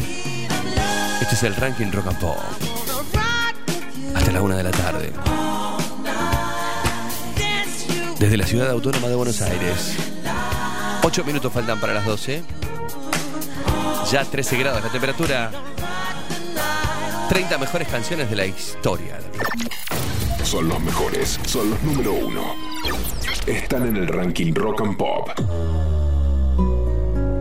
[1.21, 2.37] Este es el ranking Rock and Pop.
[4.15, 5.13] Hasta la una de la tarde.
[8.19, 9.95] Desde la ciudad autónoma de Buenos Aires.
[11.03, 12.43] Ocho minutos faltan para las 12.
[14.11, 15.51] Ya 13 grados la temperatura.
[17.29, 19.19] 30 mejores canciones de la historia.
[20.43, 22.55] Son los mejores, son los número uno.
[23.47, 25.29] Están en el ranking Rock and Pop.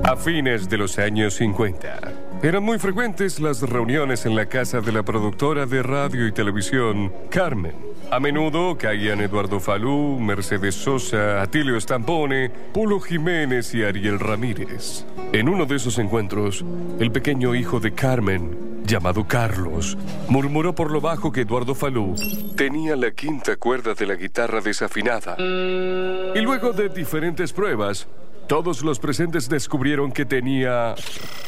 [0.05, 2.13] A fines de los años 50,
[2.43, 7.13] eran muy frecuentes las reuniones en la casa de la productora de radio y televisión,
[7.31, 7.75] Carmen.
[8.11, 15.07] A menudo caían Eduardo Falú, Mercedes Sosa, Atilio Stampone, Polo Jiménez y Ariel Ramírez.
[15.33, 16.65] En uno de esos encuentros,
[16.99, 19.97] el pequeño hijo de Carmen, llamado Carlos,
[20.29, 22.17] murmuró por lo bajo que Eduardo Falú
[22.57, 25.37] tenía la quinta cuerda de la guitarra desafinada.
[25.39, 28.09] Y luego de diferentes pruebas,
[28.49, 30.97] todos los presentes descubrieron que tenía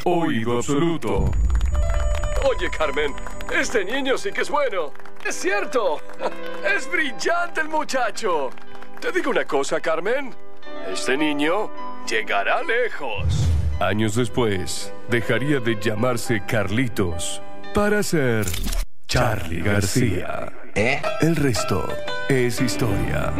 [0.05, 1.31] oído absoluto.
[2.49, 3.13] Oye, Carmen,
[3.53, 4.93] este niño sí que es bueno.
[5.25, 5.99] Es cierto.
[6.75, 8.51] Es brillante el muchacho.
[9.01, 10.33] Te digo una cosa, Carmen.
[10.89, 11.69] Este niño
[12.07, 13.49] llegará lejos.
[13.79, 17.41] Años después, dejaría de llamarse Carlitos
[17.73, 18.45] para ser
[19.07, 20.51] Charlie García.
[20.75, 21.87] El resto
[22.29, 23.33] es historia.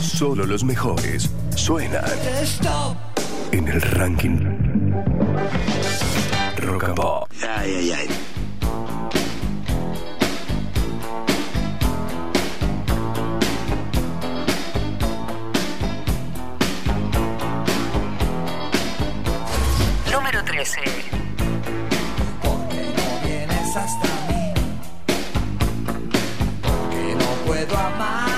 [0.00, 2.04] Solo los mejores suenan
[2.42, 3.11] Stop.
[3.52, 4.38] En el ranking
[6.56, 7.28] Rock and Pop.
[7.42, 8.08] Ay, ay, ay.
[20.10, 20.80] Número 13.
[23.24, 24.54] vienes hasta mí
[26.62, 28.31] porque no puedo amarte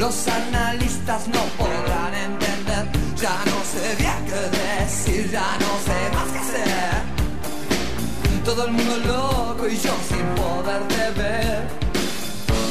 [0.00, 2.86] los analistas no podrán entender.
[3.16, 7.02] Ya no sé bien qué decir, ya no sé más qué hacer.
[8.44, 11.68] Todo el mundo loco y yo sin poderte ver.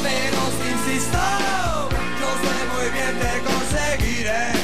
[0.03, 1.19] Pero si insisto,
[2.19, 4.58] yo sé muy bien te conseguiré.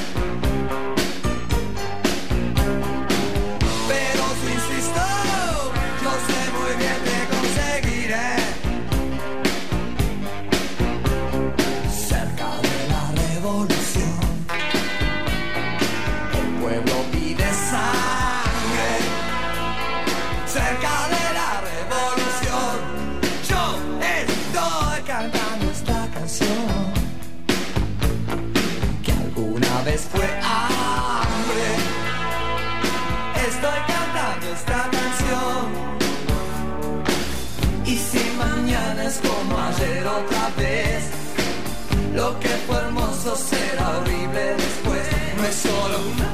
[45.56, 46.24] Solo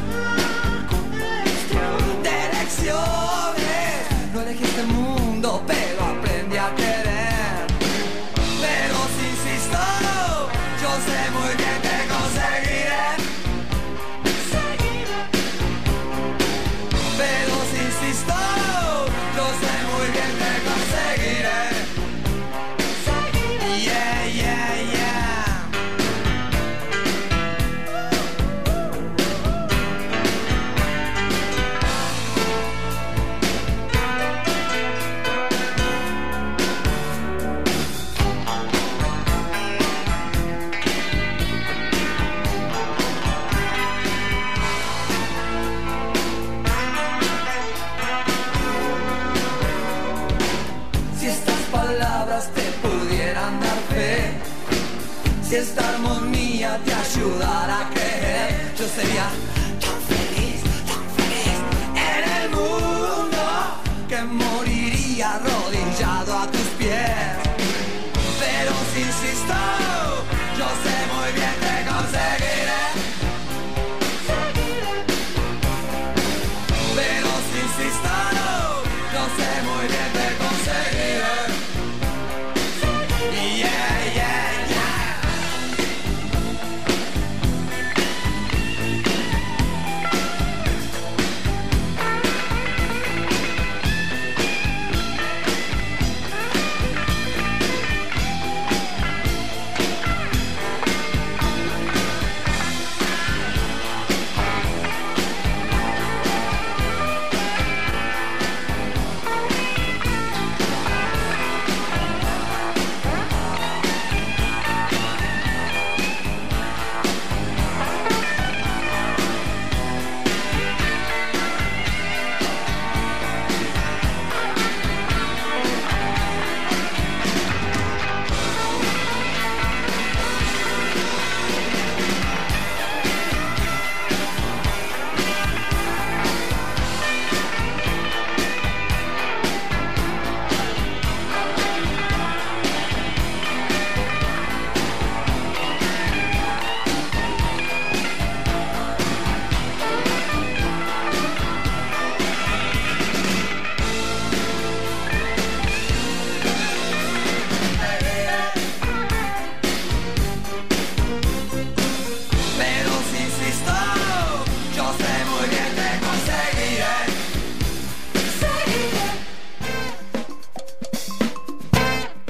[59.01, 59.40] creer, yo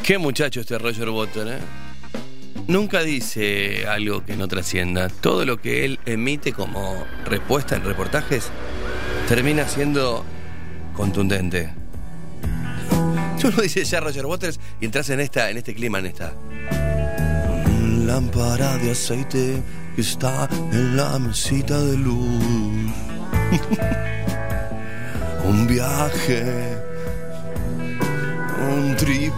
[0.03, 1.59] Qué muchacho este Roger Water, ¿eh?
[2.67, 5.09] Nunca dice algo que no trascienda.
[5.09, 8.49] Todo lo que él emite como respuesta en reportajes
[9.27, 10.25] termina siendo
[10.95, 11.73] contundente.
[13.39, 16.33] Tú lo dices ya Roger Waters y entras en esta, en este clima, en esta.
[18.05, 19.61] Lámpara de aceite
[19.95, 22.91] que está en la mesita de luz.
[25.45, 26.43] un viaje,
[28.71, 29.30] un trip.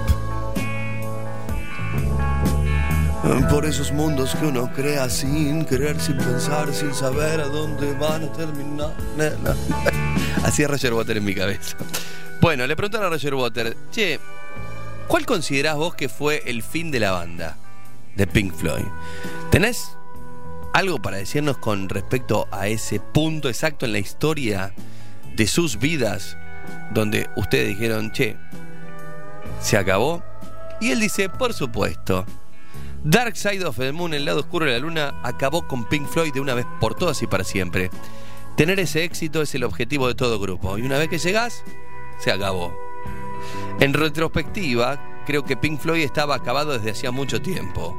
[3.50, 8.26] Por esos mundos que uno crea sin querer, sin pensar, sin saber a dónde van
[8.26, 8.94] a terminar.
[9.16, 9.56] nena.
[10.44, 11.78] Así es Roger Water en mi cabeza.
[12.42, 14.20] Bueno, le preguntaron a Roger Water, che,
[15.08, 17.56] ¿cuál considerás vos que fue el fin de la banda
[18.18, 18.86] de Pink Floyd?
[19.50, 19.96] ¿Tenés
[20.74, 24.74] algo para decirnos con respecto a ese punto exacto en la historia
[25.38, 26.36] de sus vidas
[26.94, 28.36] donde ustedes dijeron, che,
[29.62, 30.22] se acabó?
[30.82, 32.26] Y él dice, por supuesto.
[33.04, 36.34] Dark Side of the Moon, el lado oscuro de la luna, acabó con Pink Floyd
[36.34, 37.90] de una vez por todas y para siempre.
[38.56, 40.78] Tener ese éxito es el objetivo de todo grupo.
[40.78, 41.66] Y una vez que llegás,
[42.18, 42.74] se acabó.
[43.82, 47.98] En retrospectiva, creo que Pink Floyd estaba acabado desde hacía mucho tiempo.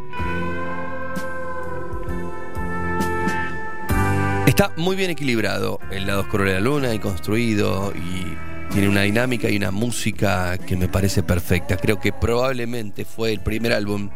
[4.47, 8.39] Está muy bien equilibrado el lado oscuro de la luna y construido y
[8.73, 11.77] tiene una dinámica y una música que me parece perfecta.
[11.77, 14.09] Creo que probablemente fue el primer álbum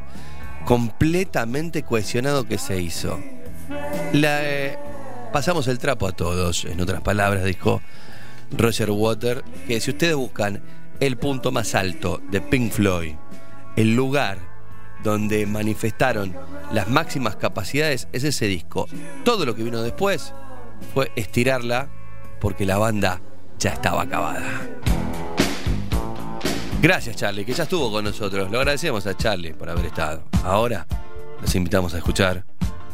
[0.69, 3.19] completamente cohesionado que se hizo.
[4.13, 4.77] Eh,
[5.33, 7.81] pasamos el trapo a todos, en otras palabras, dijo
[8.51, 10.61] Roger Water, que si ustedes buscan
[11.01, 13.15] el punto más alto de Pink Floyd,
[13.77, 14.41] el lugar
[15.03, 16.37] donde manifestaron
[16.71, 18.89] las máximas capacidades, es ese disco.
[19.25, 20.35] Todo lo que vino después
[20.93, 21.89] fue estirarla
[22.43, 23.23] porque la banda
[23.59, 24.45] ya estaba acabada.
[26.81, 28.51] Gracias Charlie, que ya estuvo con nosotros.
[28.51, 30.23] Lo agradecemos a Charlie por haber estado.
[30.45, 30.87] Ahora
[31.41, 32.45] los invitamos a escuchar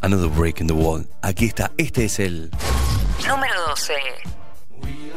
[0.00, 1.06] Another Break in the Wall.
[1.22, 2.50] Aquí está, este es el...
[3.26, 3.92] Número 12.
[4.82, 5.12] We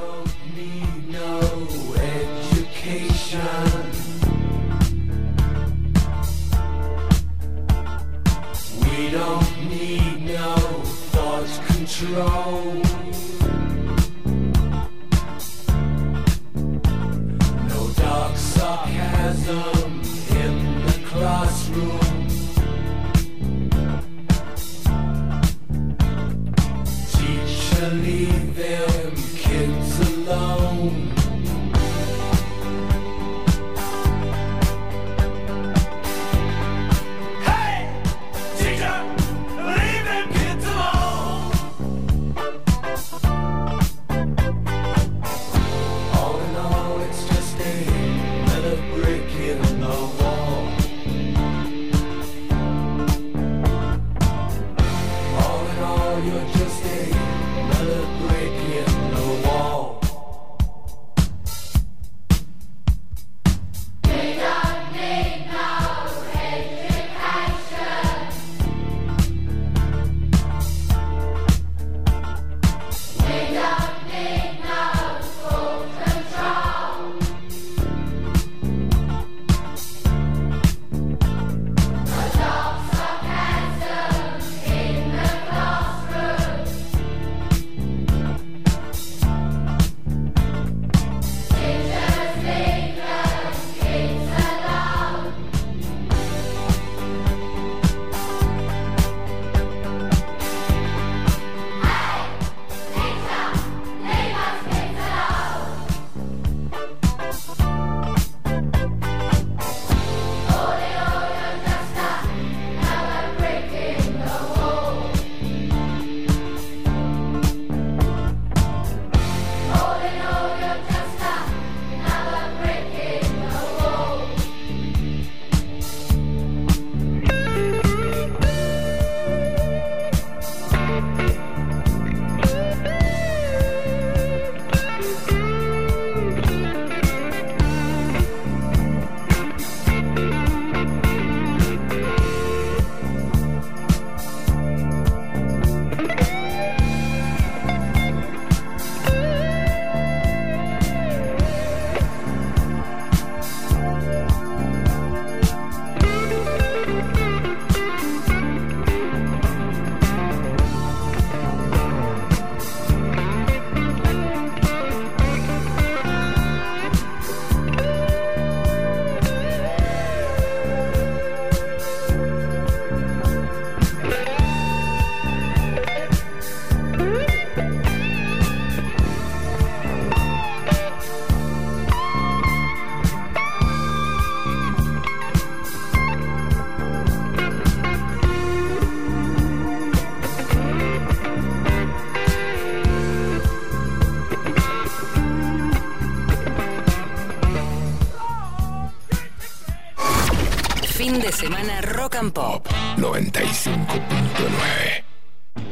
[202.07, 202.65] Rock and Pop.
[202.95, 205.03] 95.9.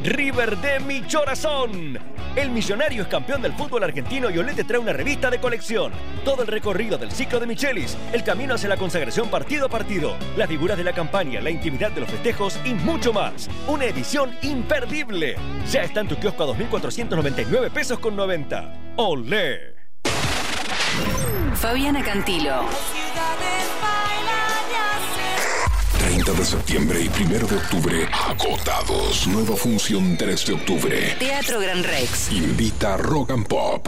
[0.03, 1.97] River de mi corazón.
[2.35, 5.93] El millonario es campeón del fútbol argentino y Olé te trae una revista de colección.
[6.25, 10.17] Todo el recorrido del ciclo de Michelis, el camino hacia la consagración partido a partido,
[10.35, 13.49] las figuras de la campaña, la intimidad de los festejos y mucho más.
[13.65, 15.37] Una edición imperdible.
[15.71, 18.93] Ya está en tu kiosco a 2.499 pesos con 90.
[18.97, 19.73] ¡Olé!
[21.53, 22.65] Fabiana Cantilo.
[26.45, 29.25] De septiembre y 1 de octubre agotados.
[29.27, 31.15] Nueva función 3 de octubre.
[31.17, 32.31] Teatro Gran Rex.
[32.31, 33.87] Invita Rock and Pop.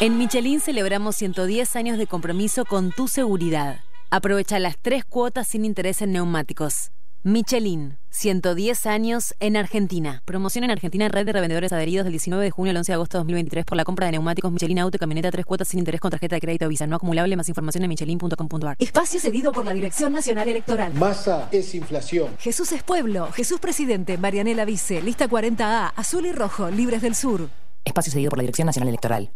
[0.00, 3.80] En Michelin celebramos 110 años de compromiso con tu seguridad.
[4.10, 6.92] Aprovecha las tres cuotas sin interés en neumáticos.
[7.24, 10.22] Michelin, 110 años en Argentina.
[10.24, 13.18] Promoción en Argentina, red de revendedores adheridos del 19 de junio al 11 de agosto
[13.18, 16.00] de 2023 por la compra de neumáticos Michelin Auto y camioneta tres cuotas sin interés
[16.00, 16.86] con tarjeta de crédito Visa.
[16.86, 18.76] No acumulable, más información en michelin.com.ar.
[18.78, 20.94] Espacio cedido por la Dirección Nacional Electoral.
[20.94, 22.36] Masa es inflación.
[22.38, 27.48] Jesús es pueblo, Jesús presidente, Marianela Vice, lista 40A, azul y rojo, libres del sur.
[27.84, 29.30] Espacio cedido por la Dirección Nacional Electoral.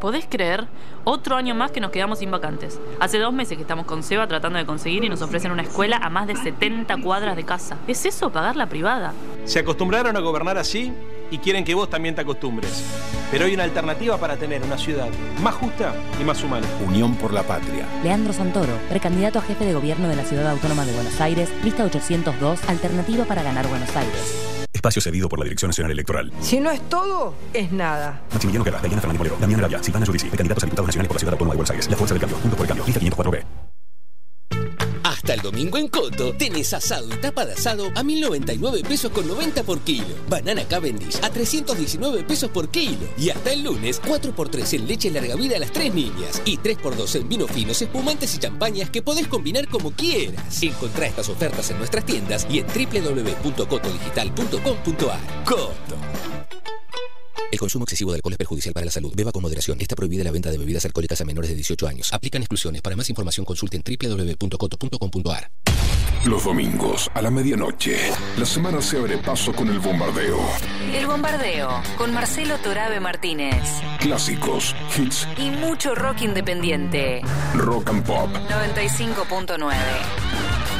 [0.00, 0.66] ¿Podés creer?
[1.04, 2.78] Otro año más que nos quedamos sin vacantes.
[3.00, 5.96] Hace dos meses que estamos con Seba tratando de conseguir y nos ofrecen una escuela
[5.96, 7.78] a más de 70 cuadras de casa.
[7.88, 9.14] ¿Es eso pagar la privada?
[9.46, 10.92] Se acostumbraron a gobernar así
[11.30, 12.84] y quieren que vos también te acostumbres.
[13.30, 15.08] Pero hay una alternativa para tener una ciudad
[15.42, 16.66] más justa y más humana.
[16.86, 17.86] Unión por la Patria.
[18.02, 21.82] Leandro Santoro, precandidato a jefe de gobierno de la Ciudad Autónoma de Buenos Aires, lista
[21.82, 24.53] 802, alternativa para ganar Buenos Aires.
[24.84, 26.30] Espacio cedido por la Dirección Nacional Electoral.
[26.42, 28.20] Si no es todo, es nada.
[28.30, 31.20] Maximiliano Guerra, Diana Fernández Molero, Damián Arabia, Silvana Judici, candidatos a diputados nacionales por la
[31.20, 31.88] Ciudad Autónoma de Buenos Aires.
[31.88, 33.73] La Fuerza del Cambio, Juntos por el Cambio, lista 504B.
[35.24, 39.26] Hasta el domingo en Coto tenés asado y tapa de asado a 1099 pesos con
[39.26, 40.04] 90 por kilo.
[40.28, 43.08] Banana Cavendish a 319 pesos por kilo.
[43.16, 46.42] Y hasta el lunes, 4x3 en leche larga vida a las tres niñas.
[46.44, 50.62] Y 3x2 en vinos finos, espumantes y champañas que podés combinar como quieras.
[50.62, 55.44] Encontrá estas ofertas en nuestras tiendas y en www.cotodigital.com.ar.
[55.46, 55.96] Coto.
[57.54, 59.12] El consumo excesivo de alcohol es perjudicial para la salud.
[59.14, 59.80] Beba con moderación.
[59.80, 62.12] Está prohibida la venta de bebidas alcohólicas a menores de 18 años.
[62.12, 62.82] Aplican exclusiones.
[62.82, 65.52] Para más información consulten www.coto.com.ar.
[66.24, 67.96] Los domingos a la medianoche,
[68.38, 70.40] la semana se abre paso con el bombardeo.
[70.92, 73.62] El bombardeo con Marcelo Torabe Martínez.
[74.00, 77.22] Clásicos, hits, Y mucho rock independiente.
[77.54, 78.30] rock and pop.
[78.50, 79.76] 95.9.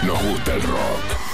[0.05, 1.34] Nos gusta el rock.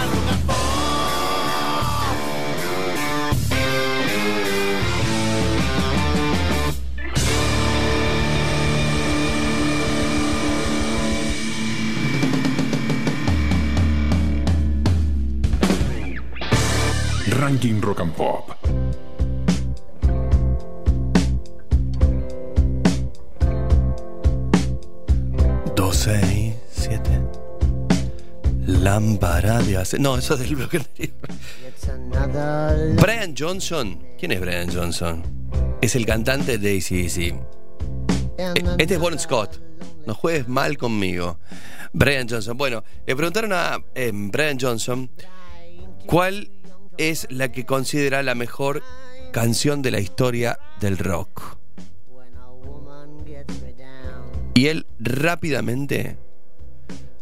[17.41, 18.55] Ranking Rock and Pop.
[25.75, 27.19] Doce siete.
[28.67, 30.03] Lámpara de aceite.
[30.03, 30.81] No, eso es del bloque.
[33.01, 33.99] Brian Johnson.
[34.19, 35.23] ¿Quién es Brian Johnson?
[35.81, 37.33] Es el cantante de ACDC.
[38.77, 39.59] Este es Bon Scott.
[40.05, 41.39] No juegues mal conmigo.
[41.91, 42.55] Brian Johnson.
[42.55, 45.09] Bueno, le preguntaron a eh, Brian Johnson
[46.05, 46.60] cuál
[47.09, 48.83] es la que considera la mejor
[49.31, 51.57] canción de la historia del rock.
[54.53, 56.17] Y él rápidamente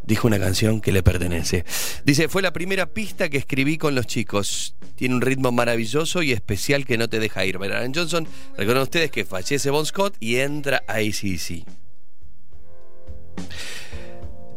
[0.04, 1.64] dijo una canción que le pertenece.
[2.04, 4.76] Dice, fue la primera pista que escribí con los chicos.
[4.96, 7.58] Tiene un ritmo maravilloso y especial que no te deja ir.
[7.58, 8.28] Brian Johnson,
[8.58, 11.64] recuerden ustedes que fallece Bon Scott y entra a ACC.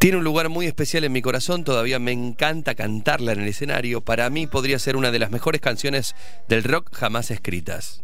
[0.02, 4.00] Tiene un lugar muy especial en mi corazón, todavía me encanta cantarla en el escenario.
[4.00, 6.16] Para mí podría ser una de las mejores canciones
[6.48, 8.02] del rock jamás escritas.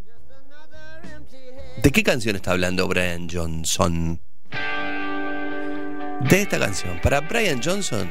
[1.83, 4.21] ¿De qué canción está hablando Brian Johnson?
[6.21, 7.01] De esta canción.
[7.01, 8.09] Para Brian Johnson,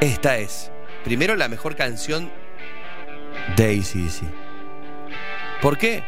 [0.00, 0.70] esta es,
[1.02, 2.30] primero, la mejor canción
[3.56, 4.32] de ACDC.
[5.60, 6.04] ¿Por qué?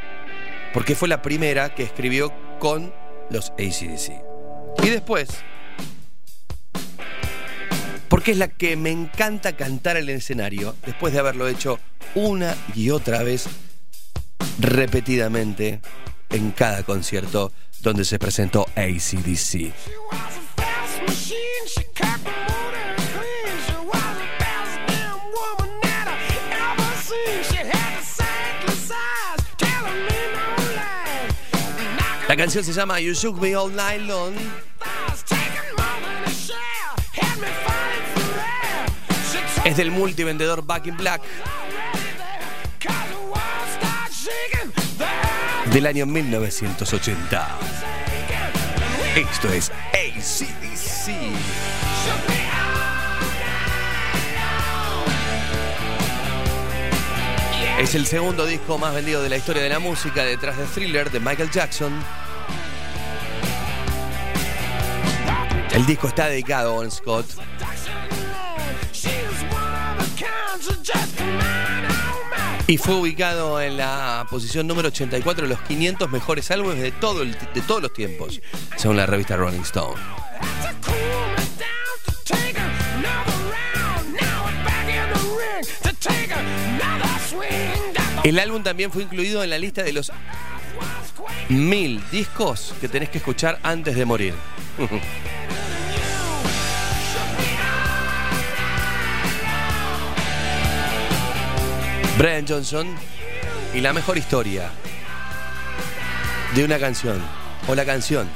[0.72, 2.94] Porque fue la primera que escribió con
[3.30, 4.22] los ACDC.
[4.84, 5.42] Y después,
[8.08, 11.78] porque es la que me encanta cantar el escenario, después de haberlo hecho
[12.14, 13.46] una y otra vez,
[14.58, 15.80] repetidamente,
[16.30, 19.72] en cada concierto donde se presentó ACDC.
[32.28, 34.34] La canción se llama You Shook Me All Night Long.
[39.68, 41.20] Es del multivendedor Back in Black.
[45.74, 47.58] Del año 1980.
[49.14, 51.12] Esto es ACDC.
[57.78, 61.10] Es el segundo disco más vendido de la historia de la música detrás de Thriller
[61.10, 61.92] de Michael Jackson.
[65.72, 67.26] El disco está dedicado a Bon Scott.
[72.66, 77.22] Y fue ubicado en la posición número 84 de los 500 mejores álbumes de, todo
[77.22, 78.40] el- de todos los tiempos,
[78.76, 79.96] según la revista Rolling Stone.
[88.24, 90.12] El álbum también fue incluido en la lista de los
[91.48, 94.34] mil discos que tenés que escuchar antes de morir.
[102.18, 102.88] Brian Johnson
[103.72, 104.72] y la mejor historia
[106.52, 107.22] de una canción
[107.68, 108.28] o la canción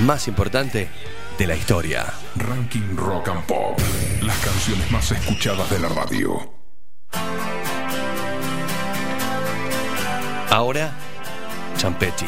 [0.00, 0.90] más importante
[1.38, 2.04] de la historia.
[2.34, 3.80] Ranking Rock and Pop.
[4.20, 6.52] Las canciones más escuchadas de la radio.
[10.50, 10.92] Ahora,
[11.78, 12.26] Champetti.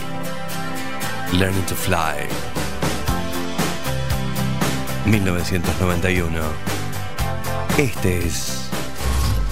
[1.35, 2.27] Learning to Fly.
[5.05, 6.41] 1991.
[7.77, 8.68] Este es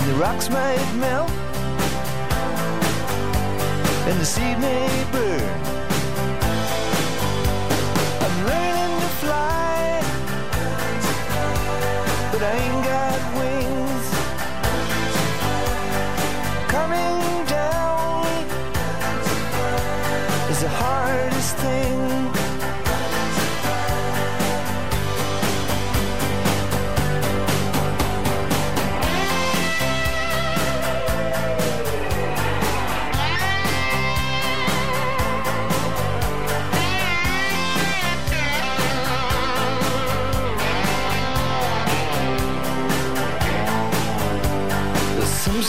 [0.00, 1.30] and the rocks might melt,
[4.08, 5.69] and the seed may burn.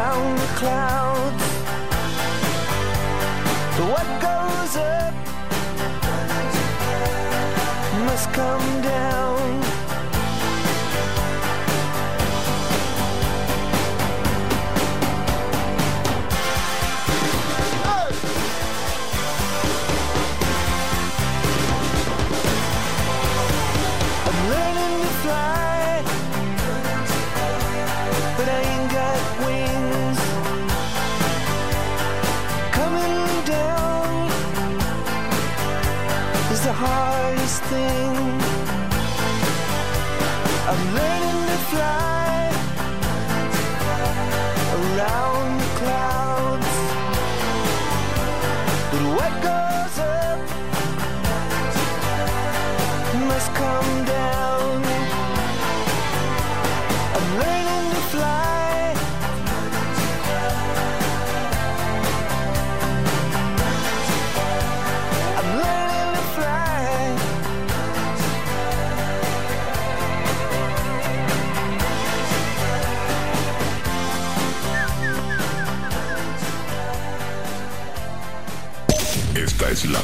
[0.00, 1.42] Around the clouds.
[3.90, 5.14] What goes up
[8.06, 9.69] must come down.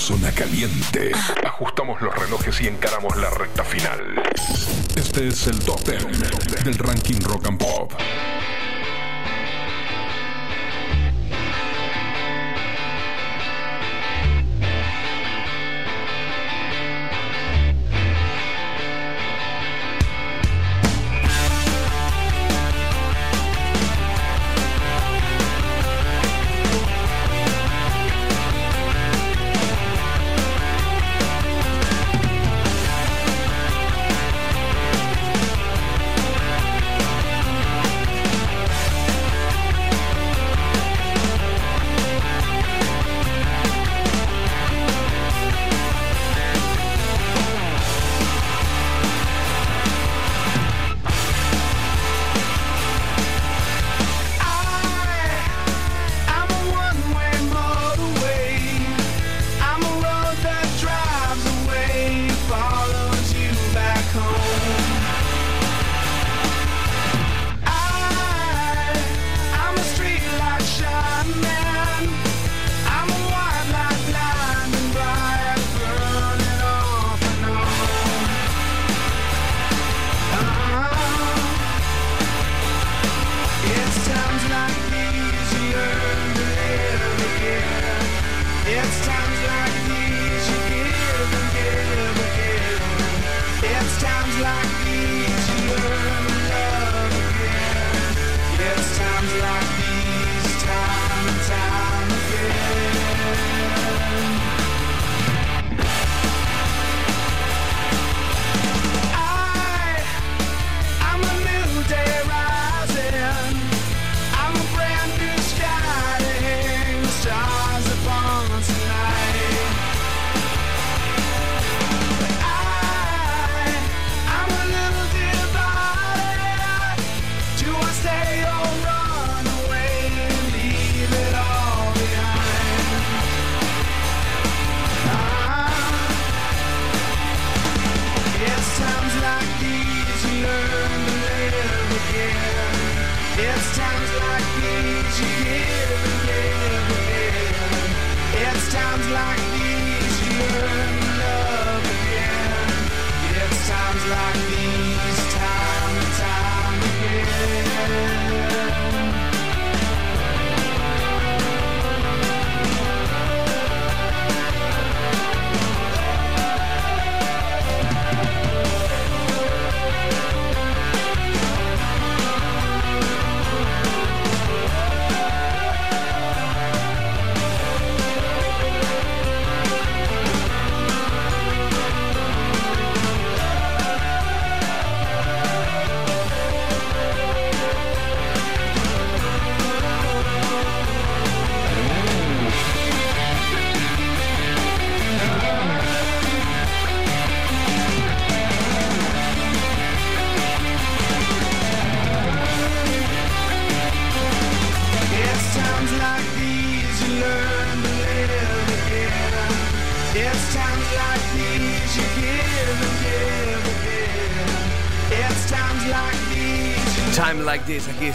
[0.06, 1.10] Zona caliente.
[1.44, 4.22] Ajustamos los relojes y encaramos la recta final.
[4.94, 7.85] Este es el top 10 del ranking Rock and Pop.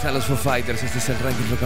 [0.02, 1.60] Están los Foo Fighters, este es el ranking Rock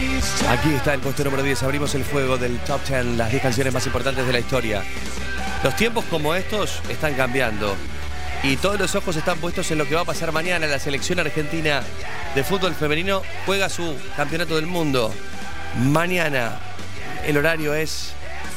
[0.00, 0.48] these.
[0.48, 3.72] Aquí está el puesto número 10, abrimos el fuego del top 10, las 10 canciones
[3.72, 4.82] más importantes de la historia.
[5.62, 7.76] Los tiempos como estos están cambiando
[8.42, 10.66] y todos los ojos están puestos en lo que va a pasar mañana.
[10.66, 11.80] La selección argentina
[12.34, 15.14] de fútbol femenino juega su campeonato del mundo.
[15.78, 16.58] Mañana
[17.24, 18.14] el horario es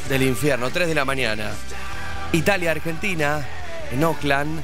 [0.10, 1.52] del infierno, 3 de la mañana.
[2.32, 3.46] Italia-Argentina
[3.92, 4.64] en Oakland.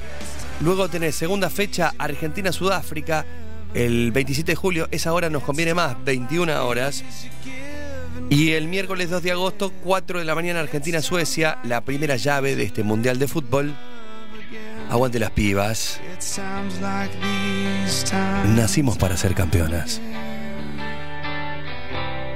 [0.61, 3.25] Luego tenés segunda fecha Argentina-Sudáfrica
[3.73, 4.87] el 27 de julio.
[4.91, 7.03] Esa hora nos conviene más, 21 horas.
[8.29, 12.63] Y el miércoles 2 de agosto, 4 de la mañana, Argentina-Suecia, la primera llave de
[12.63, 13.73] este Mundial de Fútbol.
[14.89, 15.99] Aguante las pibas.
[18.55, 19.99] Nacimos para ser campeonas.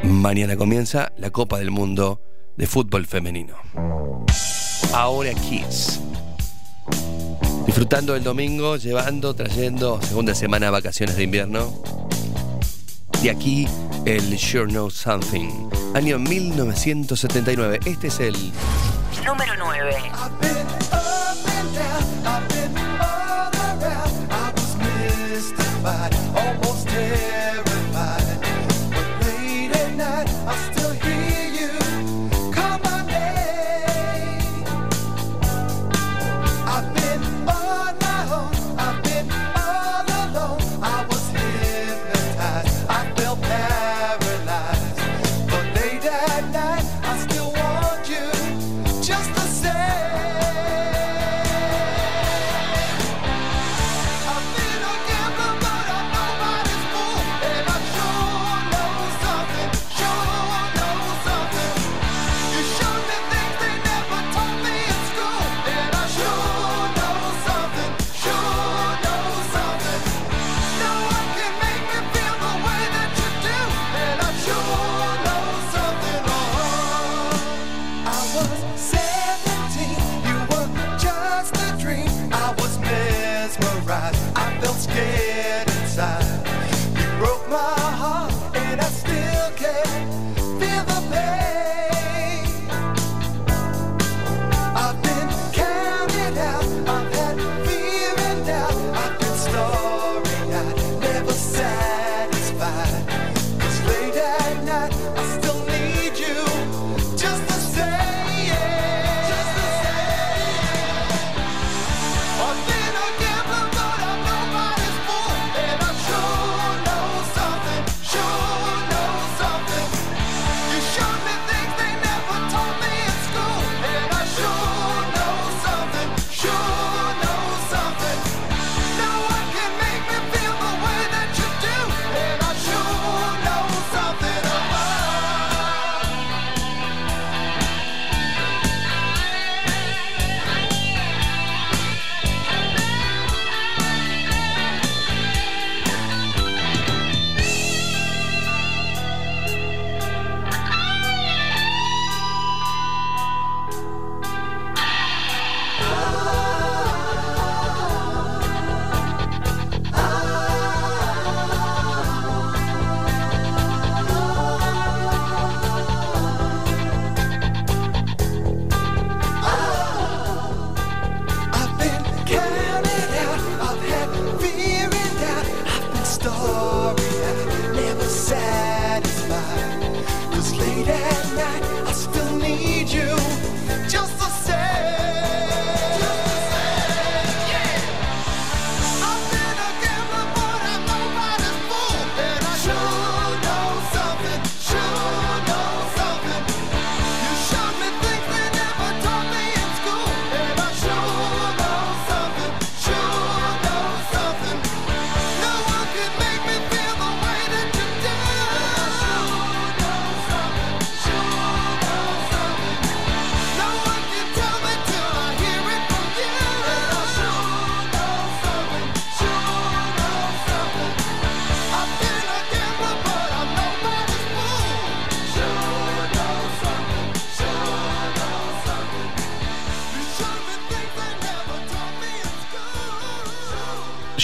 [0.04, 2.22] Mañana comienza la Copa del Mundo
[2.58, 3.56] de Fútbol Femenino.
[4.94, 6.00] Ahora Kids.
[7.66, 11.74] Disfrutando el domingo, llevando, trayendo segunda semana de vacaciones de invierno.
[13.24, 13.68] Y aquí
[14.06, 15.70] el Sure Know Something.
[15.96, 17.80] Año 1979.
[17.86, 18.36] Este es el
[19.26, 19.96] Número 9.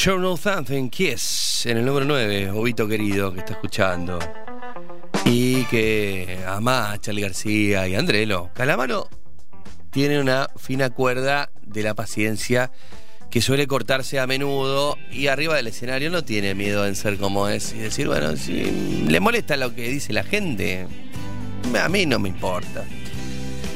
[0.03, 4.17] Know Something, Kiss, en el número 9, Obito querido, que está escuchando.
[5.25, 8.49] Y que ama a Charlie García y Andrelo.
[8.55, 9.07] Calamaro
[9.91, 12.71] tiene una fina cuerda de la paciencia
[13.29, 17.47] que suele cortarse a menudo y arriba del escenario no tiene miedo en ser como
[17.47, 20.87] es y decir, bueno, si le molesta lo que dice la gente,
[21.79, 22.85] a mí no me importa.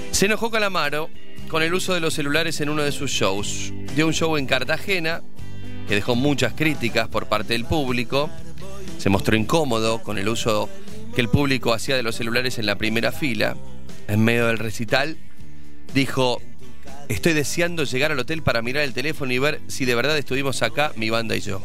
[0.10, 1.08] Se enojó Calamaro
[1.50, 3.72] con el uso de los celulares en uno de sus shows.
[3.96, 5.22] Dio un show en Cartagena
[5.88, 8.30] que dejó muchas críticas por parte del público.
[8.98, 10.70] Se mostró incómodo con el uso
[11.14, 13.56] que el público hacía de los celulares en la primera fila.
[14.07, 15.18] En medio del recital
[15.94, 16.41] dijo,
[17.07, 20.62] estoy deseando llegar al hotel para mirar el teléfono y ver si de verdad estuvimos
[20.62, 21.62] acá, mi banda y yo.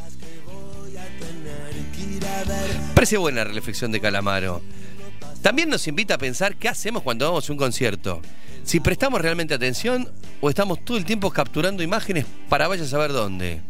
[2.94, 4.62] Parece buena la reflexión de Calamaro.
[5.42, 8.20] También nos invita a pensar qué hacemos cuando vamos a un concierto.
[8.62, 10.08] Si prestamos realmente atención
[10.40, 13.60] o estamos todo el tiempo capturando imágenes para vaya a saber dónde.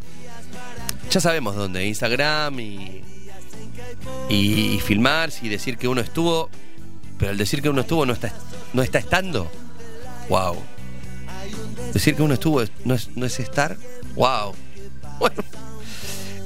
[1.10, 3.02] Ya sabemos dónde, Instagram y,
[4.28, 6.48] y, y filmar y decir que uno estuvo,
[7.18, 8.32] pero al decir que uno estuvo no está,
[8.72, 9.50] no está estando.
[10.28, 10.56] Wow.
[11.92, 13.76] Decir que uno estuvo es- no es, no es estar.
[14.14, 14.54] Wow.
[15.18, 15.42] Bueno.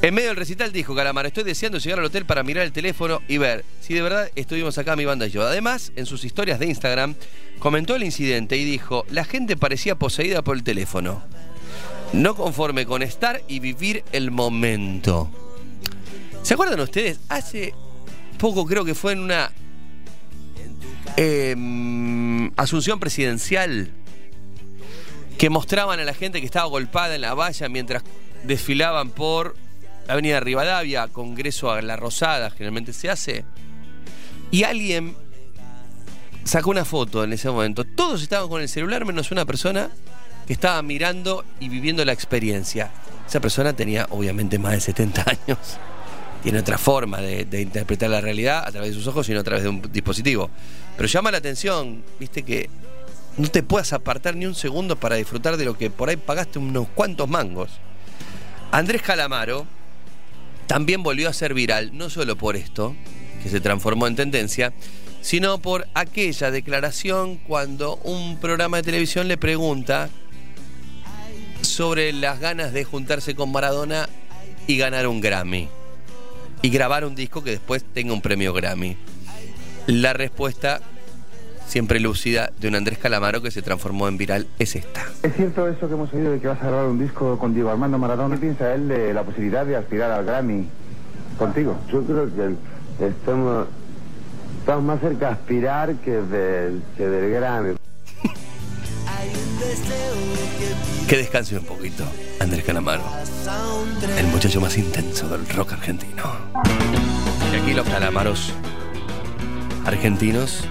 [0.00, 3.20] En medio del recital dijo Calamaro, estoy deseando llegar al hotel para mirar el teléfono
[3.26, 5.42] y ver si de verdad estuvimos acá mi banda y yo.
[5.46, 7.14] Además, en sus historias de Instagram,
[7.58, 11.22] comentó el incidente y dijo, la gente parecía poseída por el teléfono.
[12.12, 15.30] No conforme con estar y vivir el momento.
[16.42, 17.20] ¿Se acuerdan ustedes?
[17.28, 17.74] Hace
[18.38, 19.50] poco creo que fue en una
[21.16, 23.90] em, asunción presidencial
[25.38, 28.02] que mostraban a la gente que estaba golpada en la valla mientras
[28.44, 29.56] desfilaban por
[30.06, 33.44] la avenida Rivadavia, Congreso a la Rosada, generalmente se hace.
[34.50, 35.16] Y alguien
[36.44, 37.84] sacó una foto en ese momento.
[37.84, 39.90] Todos estaban con el celular menos una persona
[40.46, 42.90] que estaba mirando y viviendo la experiencia.
[43.26, 45.58] Esa persona tenía obviamente más de 70 años.
[46.42, 49.44] Tiene otra forma de, interpretar la realidad a través de sus ojos y no a
[49.44, 50.50] través de un dispositivo.
[50.96, 52.68] Pero llama la atención, viste, que
[53.38, 56.58] no te puedas apartar ni un segundo para disfrutar de lo que por ahí pagaste
[56.58, 57.70] unos cuantos mangos.
[58.70, 59.66] Andrés Calamaro
[60.66, 62.94] también volvió a ser viral, no solo por esto,
[63.42, 64.72] que se transformó en tendencia,
[65.20, 70.10] sino por aquella declaración cuando un programa de televisión le pregunta
[71.64, 74.08] sobre las ganas de juntarse con Maradona
[74.66, 75.68] y ganar un Grammy.
[76.62, 78.96] Y grabar un disco que después tenga un premio Grammy.
[79.86, 80.80] La respuesta,
[81.66, 85.02] siempre lúcida, de un Andrés Calamaro que se transformó en viral es esta.
[85.22, 87.70] ¿Es cierto eso que hemos oído de que vas a grabar un disco con Diego
[87.70, 88.36] Armando Maradona?
[88.36, 90.66] ¿Qué piensa él de la posibilidad de aspirar al Grammy
[91.38, 91.76] contigo?
[91.92, 93.66] Yo creo que estamos,
[94.60, 97.74] estamos más cerca de aspirar que del, que del Grammy.
[101.08, 102.04] Que descanse un poquito,
[102.40, 103.04] Andrés Calamaro.
[104.16, 106.24] El muchacho más intenso del rock argentino.
[107.52, 108.52] Y aquí los calamaros
[109.84, 110.64] argentinos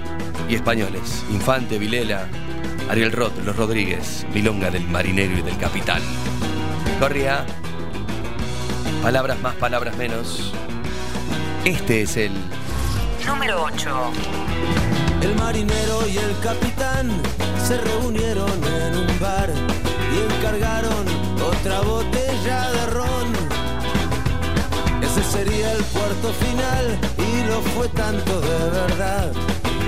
[0.49, 1.23] y españoles.
[1.31, 2.27] Infante, Vilela,
[2.89, 6.01] Ariel Roth, Los Rodríguez, Milonga del Marinero y del Capitán.
[6.99, 7.45] Corría.
[9.01, 10.53] Palabras más, palabras menos.
[11.65, 12.31] Este es el
[13.25, 14.11] Número 8.
[15.23, 17.09] El marinero y el capitán
[17.65, 19.49] se reunieron en un bar
[20.11, 21.05] y encargaron
[21.41, 23.27] otra botella de ron.
[25.01, 29.31] Ese sería el puerto final y lo fue tanto de verdad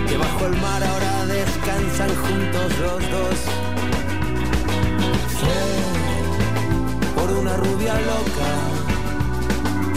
[0.08, 3.38] que bajo el mar ahora descansan juntos los dos.
[5.38, 5.62] Fue
[7.14, 8.52] por una rubia loca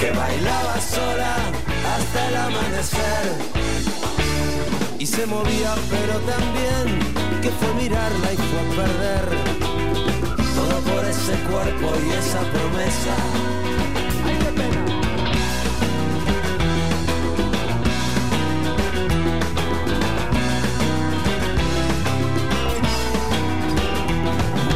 [0.00, 1.36] que bailaba sola
[1.94, 3.67] hasta el amanecer
[4.98, 6.98] y se movía pero también
[7.40, 9.28] que fue mirarla y fue perder
[10.56, 13.14] todo por ese cuerpo y esa promesa.
[14.26, 14.84] ¡Ay, qué pena!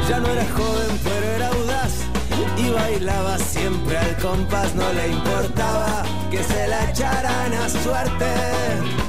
[0.09, 1.93] Ya no era joven pero era audaz
[2.59, 9.02] y bailaba siempre al compás, no le importaba que se la echaran a suerte.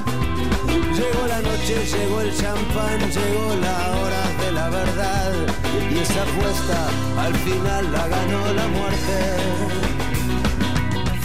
[1.84, 5.32] Llegó el champán, llegó la hora de la verdad.
[5.92, 6.88] Y esa apuesta
[7.18, 9.16] al final la ganó la muerte.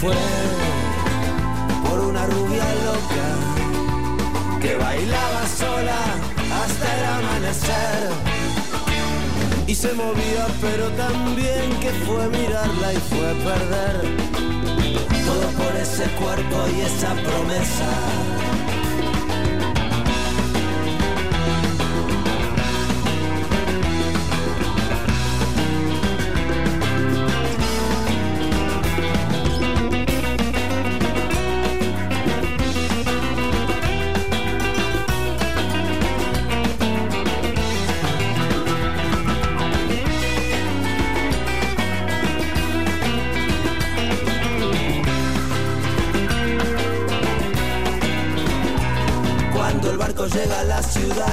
[0.01, 0.15] Fue
[1.87, 6.01] por una rubia loca que bailaba sola
[6.61, 8.09] hasta el amanecer.
[9.65, 14.17] Y se movía, pero también que fue mirarla y fue perder.
[15.25, 18.29] Todo por ese cuerpo y esa promesa.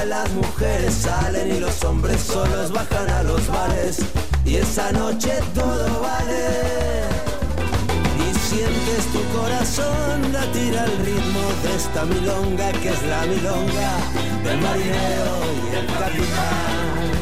[0.08, 3.98] Las mujeres salen y los hombres solos bajan a los bares.
[4.44, 7.04] Y esa noche todo vale.
[8.18, 13.92] Y sientes tu corazón latir al ritmo de esta milonga que es la milonga
[14.44, 17.16] del marinero y el capitán.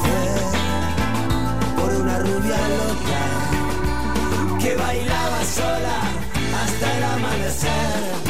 [0.00, 0.22] Fue
[1.82, 3.22] por una rubia loca
[4.60, 5.98] que bailaba sola
[6.62, 8.29] hasta el amanecer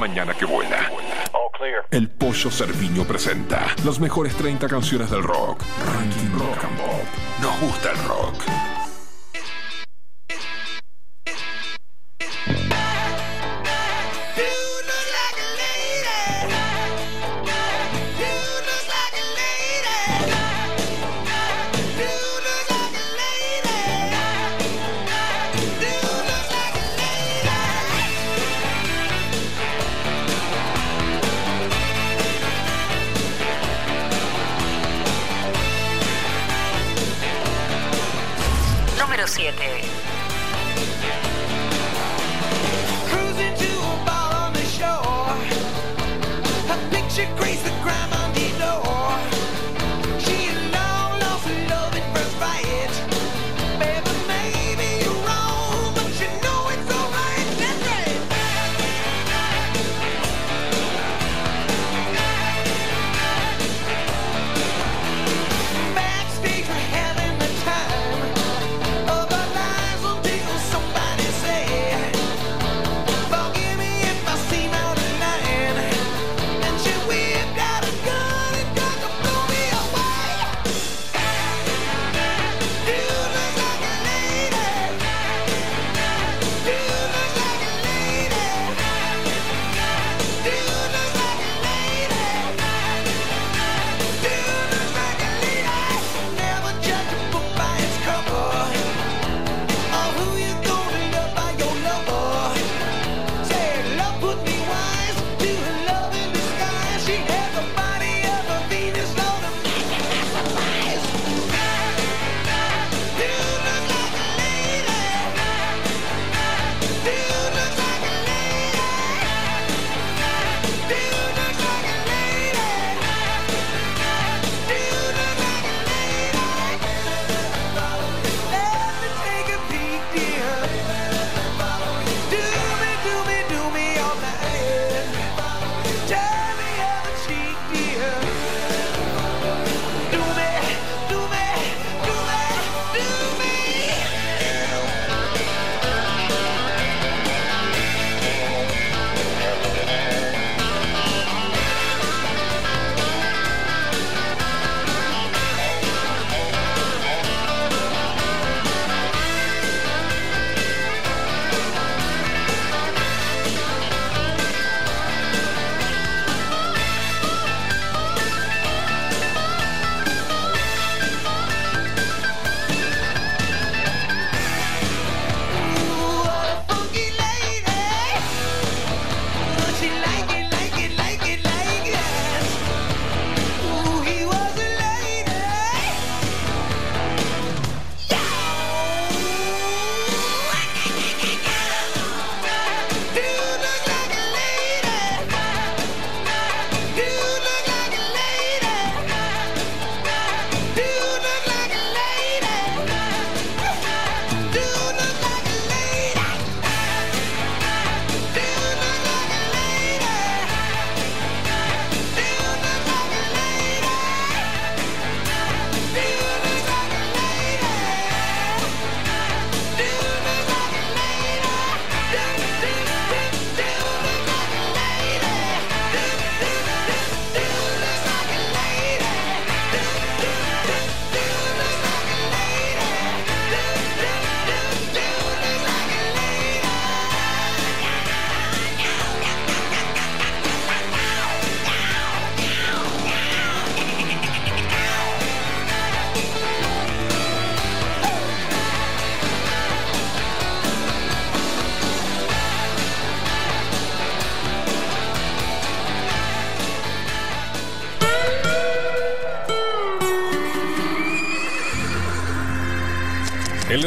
[0.00, 0.90] Mañana que vuela.
[1.90, 5.62] El Pollo Cerviño presenta las mejores 30 canciones del rock.
[5.84, 7.04] Ranking Rock and Pop.
[7.42, 8.59] Nos gusta el rock.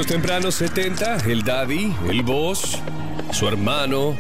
[0.04, 2.78] Los tempranos 70, el Daddy, el Boss,
[3.32, 4.18] su hermano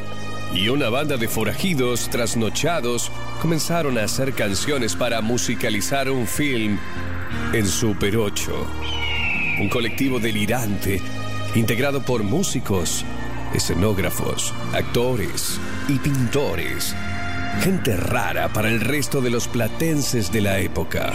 [0.54, 6.78] y una banda de forajidos trasnochados comenzaron a hacer canciones para musicalizar un film
[7.52, 8.68] en Super 8.
[9.60, 11.02] Un colectivo delirante,
[11.54, 13.04] integrado por músicos,
[13.54, 16.96] escenógrafos, actores y pintores.
[17.62, 21.12] Gente rara para el resto de los platenses de la época.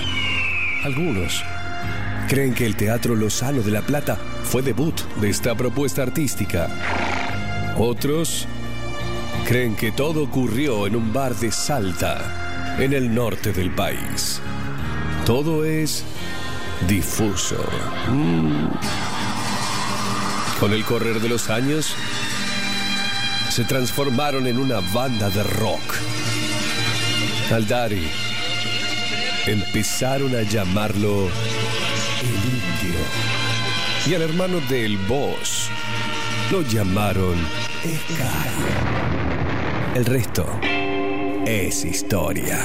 [0.84, 1.42] Algunos
[2.28, 6.68] creen que el Teatro Lozano de La Plata fue debut de esta propuesta artística.
[7.78, 8.46] Otros
[9.46, 14.40] creen que todo ocurrió en un bar de Salta, en el norte del país.
[15.24, 16.04] Todo es
[16.86, 17.64] difuso.
[18.08, 18.68] Mm.
[20.60, 21.94] Con el correr de los años,
[23.50, 25.94] se transformaron en una banda de rock.
[27.52, 28.08] Al Dari
[29.46, 31.28] empezaron a llamarlo
[32.20, 33.37] el indio.
[34.06, 35.68] Y al hermano del boss
[36.50, 37.36] lo llamaron
[37.82, 38.48] Sky.
[39.94, 40.46] El resto
[41.44, 42.64] es historia.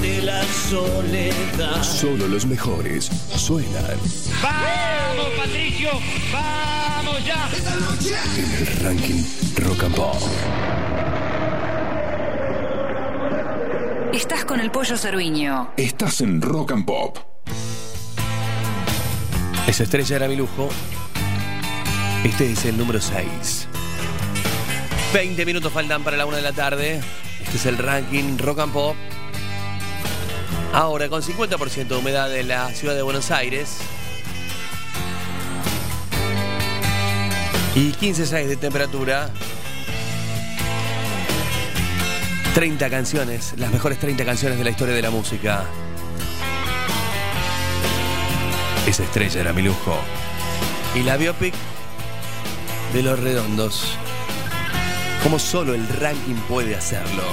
[0.00, 1.82] De la soledad.
[1.82, 3.98] Solo los mejores suenan
[4.42, 5.90] ¡Vamos, Patricio!
[6.32, 7.48] ¡Vamos ya!
[7.54, 8.14] ¡Esta noche!
[8.38, 9.22] en el ranking
[9.56, 10.16] Rock and Pop.
[14.14, 15.72] Estás con el pollo cerviño.
[15.76, 17.18] Estás en Rock and Pop.
[19.66, 20.68] Esa estrella era mi lujo.
[22.24, 23.68] Este es el número 6.
[25.12, 27.00] 20 minutos faltan para la 1 de la tarde.
[27.42, 28.96] Este es el ranking Rock and Pop.
[30.72, 33.78] Ahora con 50% de humedad en la ciudad de Buenos Aires.
[37.74, 39.30] Y 15.6 de temperatura.
[42.54, 45.64] 30 canciones, las mejores 30 canciones de la historia de la música.
[48.86, 49.96] Esa estrella era mi lujo.
[50.94, 51.54] Y la biopic
[52.92, 53.96] de los redondos.
[55.24, 57.24] Como solo el ranking puede hacerlo.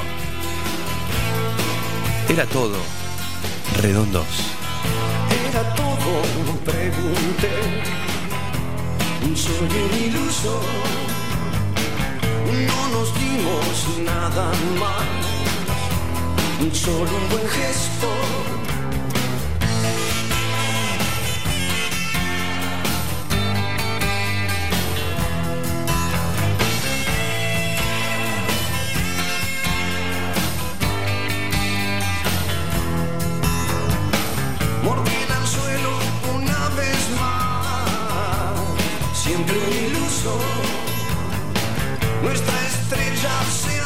[2.29, 2.96] Era todo.
[3.81, 4.25] Redondos.
[5.49, 6.11] Era todo,
[6.65, 7.53] pregunté.
[9.35, 10.59] Soy un iluso.
[12.67, 15.07] No nos dimos nada mal.
[16.73, 18.66] Solo un buen gesto.
[40.27, 40.39] Iluso.
[42.21, 43.76] Nuestra estrella se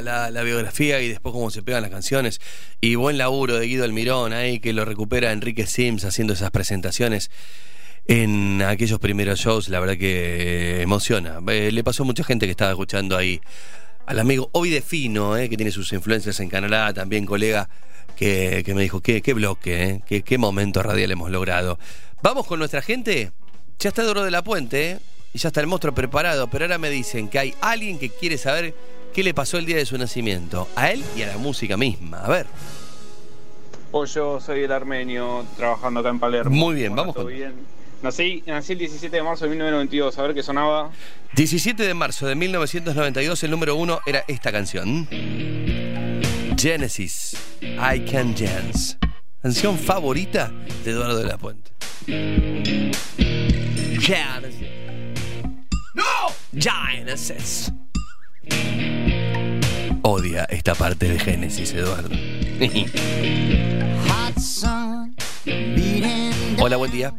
[0.00, 2.40] la, biografía y después cómo se pegan las canciones,
[2.80, 7.30] y buen laburo de Guido Almirón ahí que lo recupera Enrique Sims haciendo esas presentaciones
[8.06, 11.40] en aquellos primeros shows, la verdad que eh, emociona.
[11.48, 13.40] Eh, le pasó mucha gente que estaba escuchando ahí
[14.06, 17.68] al amigo Hoy de Fino, eh, que tiene sus influencias en Canadá, también colega,
[18.16, 21.78] que, que me dijo, qué, bloque, eh, qué, qué momento radial hemos logrado.
[22.22, 23.32] Vamos con nuestra gente.
[23.78, 24.98] Ya está Doro de la Puente,
[25.32, 28.38] y ya está el monstruo preparado, pero ahora me dicen que hay alguien que quiere
[28.38, 28.74] saber
[29.14, 32.18] qué le pasó el día de su nacimiento, a él y a la música misma.
[32.18, 32.46] A ver.
[33.90, 36.50] Pollo, soy el armenio, trabajando acá en Palermo.
[36.54, 37.54] Muy bien, vamos ¿todo con- bien?
[38.02, 40.90] Nací, nací el 17 de marzo de 1992, a ver qué sonaba.
[41.36, 45.08] 17 de marzo de 1992, el número uno era esta canción.
[46.58, 48.98] Genesis, I Can Dance.
[49.40, 50.50] Canción favorita
[50.84, 51.70] de Eduardo de la Puente.
[54.00, 54.68] Genesis.
[55.94, 56.04] ¡No!
[56.58, 57.72] Genesis.
[60.02, 62.10] Odia esta parte de Génesis, Eduardo.
[66.58, 67.12] Hola, buen día.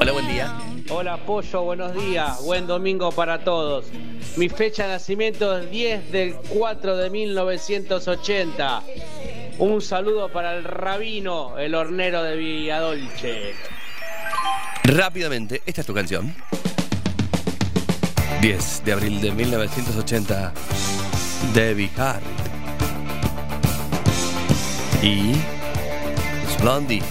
[0.00, 0.56] Hola, buen día.
[0.90, 3.86] Hola Pollo, buenos días, buen domingo para todos.
[4.36, 8.82] Mi fecha de nacimiento es 10 del 4 de 1980.
[9.58, 13.54] Un saludo para el rabino, el hornero de Villadolce.
[14.84, 16.34] Rápidamente, esta es tu canción.
[18.42, 20.52] 10 de abril de 1980,
[21.54, 22.24] Debbie Harry.
[25.00, 27.02] Y es Blondie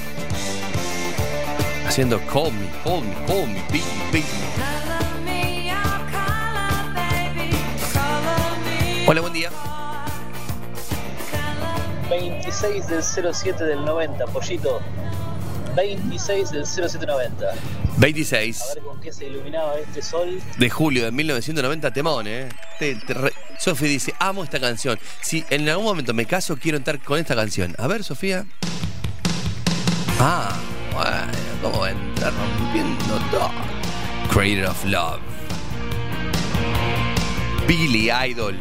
[1.88, 4.26] haciendo Call Me, Call Me, Call Me, Baby, Baby.
[9.08, 9.50] Hola, buen día.
[12.10, 14.82] 26 del 07 del 90, pollito.
[15.78, 17.81] 26 del 0790.
[18.02, 20.42] 26 A ver con qué se iluminaba este sol.
[20.58, 22.50] de julio de 1990, temón, ¿eh?
[22.80, 24.98] Te- te re- Sofi dice, amo esta canción.
[25.22, 27.76] Si en algún momento me caso, quiero entrar con esta canción.
[27.78, 28.44] A ver, Sofía.
[30.20, 30.52] Ah,
[30.94, 31.32] bueno,
[31.62, 33.52] ¿cómo va a entrar rompiendo todo?
[34.34, 35.20] Creator of Love.
[37.68, 38.58] Billy Idol.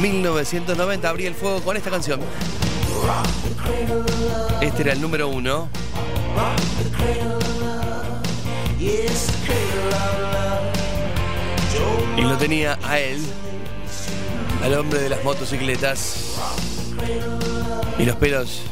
[0.00, 2.20] 1990 abría el fuego con esta canción.
[4.60, 5.68] Este era el número uno.
[12.16, 13.20] Y lo tenía a él,
[14.62, 16.36] al hombre de las motocicletas
[17.98, 18.62] y los pelos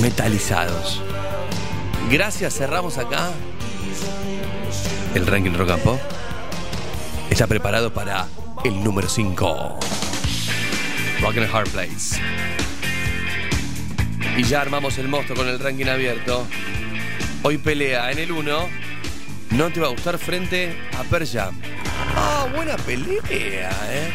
[0.00, 1.00] metalizados.
[2.10, 3.30] Gracias, cerramos acá.
[5.14, 6.00] El ranking rock and
[7.30, 8.26] está preparado para
[8.64, 9.78] el número 5.
[11.20, 12.20] Rock and Hard Place.
[14.36, 16.46] Y ya armamos el monstruo con el ranking abierto.
[17.42, 18.68] Hoy pelea en el 1.
[19.50, 21.58] No te va a gustar frente a Pearl Jam.
[22.14, 24.12] Ah, buena pelea, eh.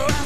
[0.00, 0.23] around.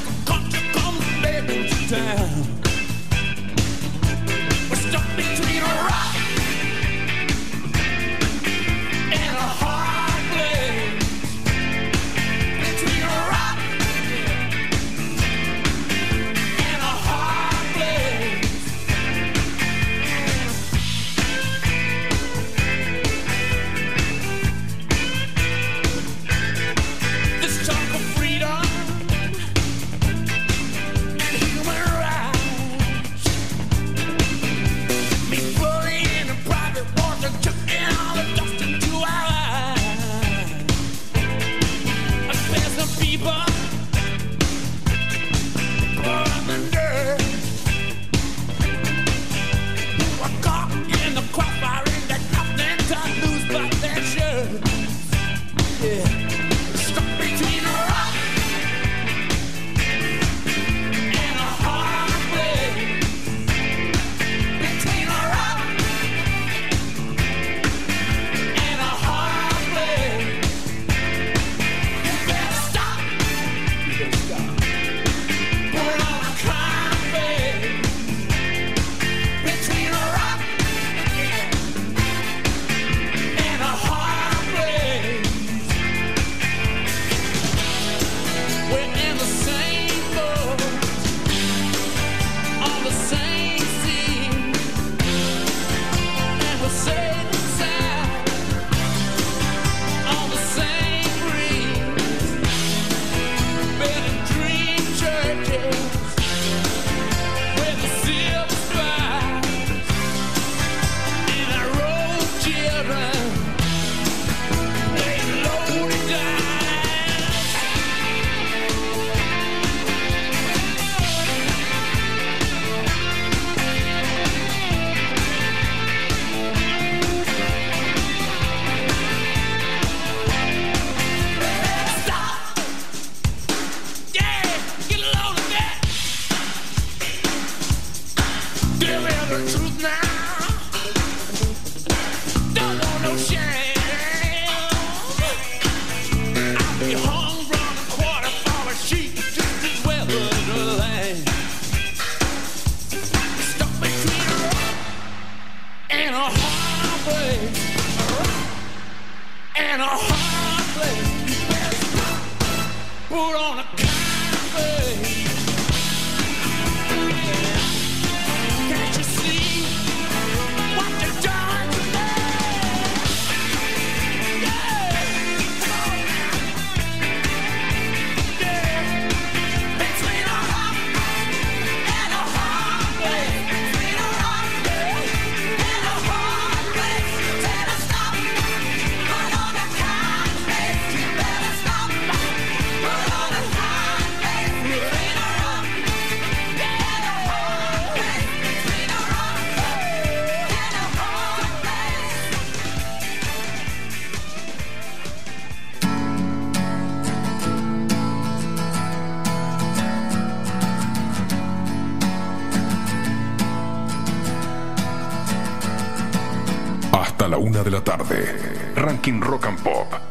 [219.08, 220.02] Ranking Rock and Pop.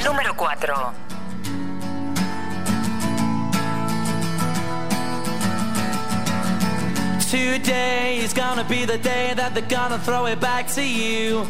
[0.00, 0.92] Número 4.
[7.30, 11.46] Today is gonna be the day that they're gonna throw it back to you.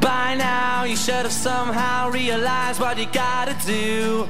[0.00, 4.28] By now, you should have somehow realized what you gotta do.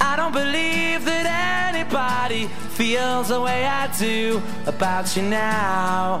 [0.00, 1.26] I don't believe that
[1.74, 6.20] anybody feels the way I do about you now.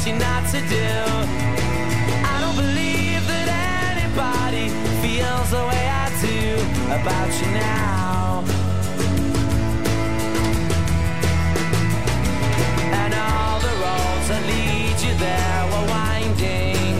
[0.00, 0.90] What you're not to do.
[2.24, 3.48] I don't believe that
[3.92, 4.68] anybody
[5.02, 6.40] feels the way I do
[6.98, 8.44] about you now.
[13.02, 16.94] And all the roads that lead you there were winding.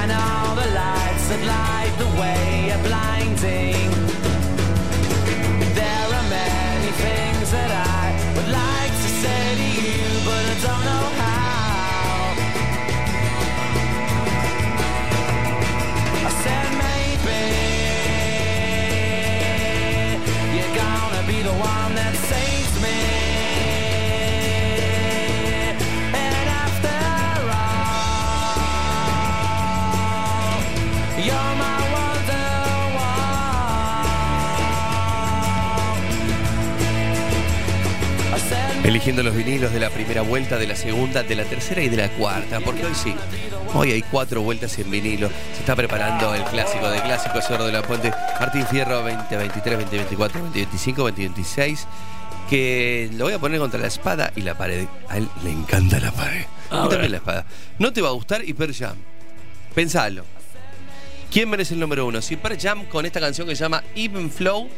[0.00, 3.77] And all the lights that light the way are blinding.
[38.98, 41.96] Eligiendo los vinilos de la primera vuelta, de la segunda, de la tercera y de
[41.96, 43.14] la cuarta, porque hoy sí,
[43.72, 45.30] hoy hay cuatro vueltas en vinilo.
[45.52, 48.10] Se está preparando el clásico de clásicos, Cerro de la Puente,
[48.40, 51.86] Martín Fierro 2023, 2024, 2025, 2026,
[52.50, 54.88] que lo voy a poner contra la espada y la pared.
[55.08, 56.46] A él le encanta la pared.
[56.68, 57.46] A mí también la espada.
[57.78, 58.96] No te va a gustar y Pearl Jam.
[59.76, 60.24] Pensalo.
[61.30, 62.20] ¿Quién merece el número uno?
[62.20, 64.68] Si Pearl Jam con esta canción que se llama Even Flow.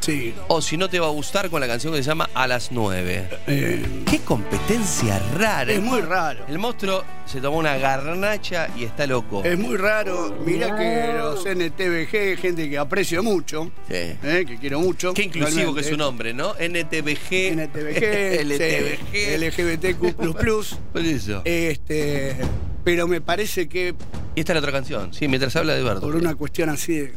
[0.00, 0.34] Sí.
[0.48, 2.72] O si no te va a gustar con la canción que se llama A las
[2.72, 3.28] 9.
[3.46, 5.72] Eh, Qué competencia rara.
[5.72, 6.44] Es muy raro.
[6.48, 9.44] El monstruo se tomó una garnacha y está loco.
[9.44, 10.36] Es muy raro.
[10.44, 15.12] Mira que los NTBG, gente que aprecio mucho, eh, que quiero mucho.
[15.14, 15.74] Qué inclusivo realmente.
[15.74, 16.54] que es su nombre, ¿no?
[16.54, 17.52] NTBG.
[17.56, 18.98] NTBG, LTBG.
[19.12, 20.14] sí, LGBTQ.
[20.92, 21.42] Por eso.
[21.44, 22.36] Este,
[22.84, 23.94] pero me parece que
[24.34, 26.00] Y esta es la otra canción, sí, mientras habla de Eduardo.
[26.00, 27.12] por una cuestión así de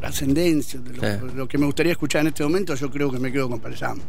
[0.00, 3.48] trascendencia, de lo, que me gustaría escuchar en este momento, yo creo que me quedo
[3.48, 4.00] con Pearl Jam.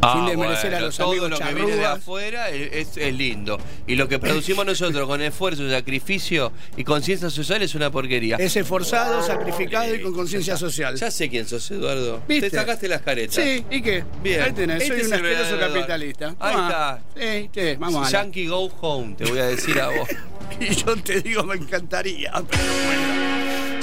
[0.00, 3.14] Ah, Sin desmerecer a bueno, los todo amigos lo que viene de afuera es, es
[3.14, 3.58] lindo.
[3.86, 8.36] Y lo que producimos nosotros con esfuerzo, sacrificio y conciencia social es una porquería.
[8.36, 10.94] Es esforzado, sacrificado y con conciencia social.
[10.96, 12.22] Ya sé quién sos, Eduardo.
[12.28, 12.50] ¿Viste?
[12.50, 13.42] Te sacaste las caretas.
[13.42, 14.04] Sí, ¿y qué?
[14.22, 14.42] Bien.
[14.42, 16.36] Ahí tenés, Este soy es un asqueroso capitalista.
[16.38, 16.98] Ahí Tomá.
[17.16, 20.08] Sí, sí, vamos a Yankee Go Home, te voy a decir a vos.
[20.60, 22.32] Y yo te digo, me encantaría.
[22.32, 23.17] pero bueno.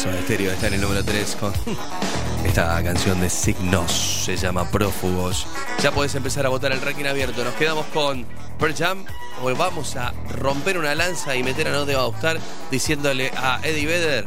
[0.05, 1.51] Soda Stereo está en el número 3 con
[2.45, 3.91] esta canción de Signos,
[4.25, 5.47] se llama Prófugos.
[5.81, 7.43] Ya podés empezar a votar el ranking abierto.
[7.43, 8.23] Nos quedamos con
[8.59, 9.03] Pearl Jam
[9.41, 13.31] o vamos a romper una lanza y meter a No Te Va a Gustar diciéndole
[13.35, 14.25] a Eddie Vedder.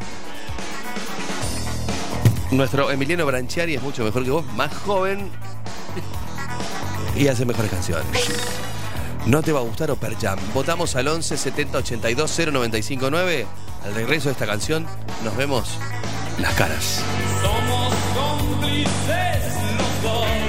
[2.51, 5.31] Nuestro Emiliano Branchiari es mucho mejor que vos, más joven
[7.15, 8.05] y hace mejores canciones.
[9.27, 10.39] No te va a gustar o Jam.
[10.53, 13.47] Votamos al 11 70 82 095 9.
[13.85, 14.85] Al regreso de esta canción,
[15.23, 15.77] nos vemos
[16.39, 17.03] las caras.
[17.41, 19.45] Somos cómplices
[19.77, 20.48] los dos.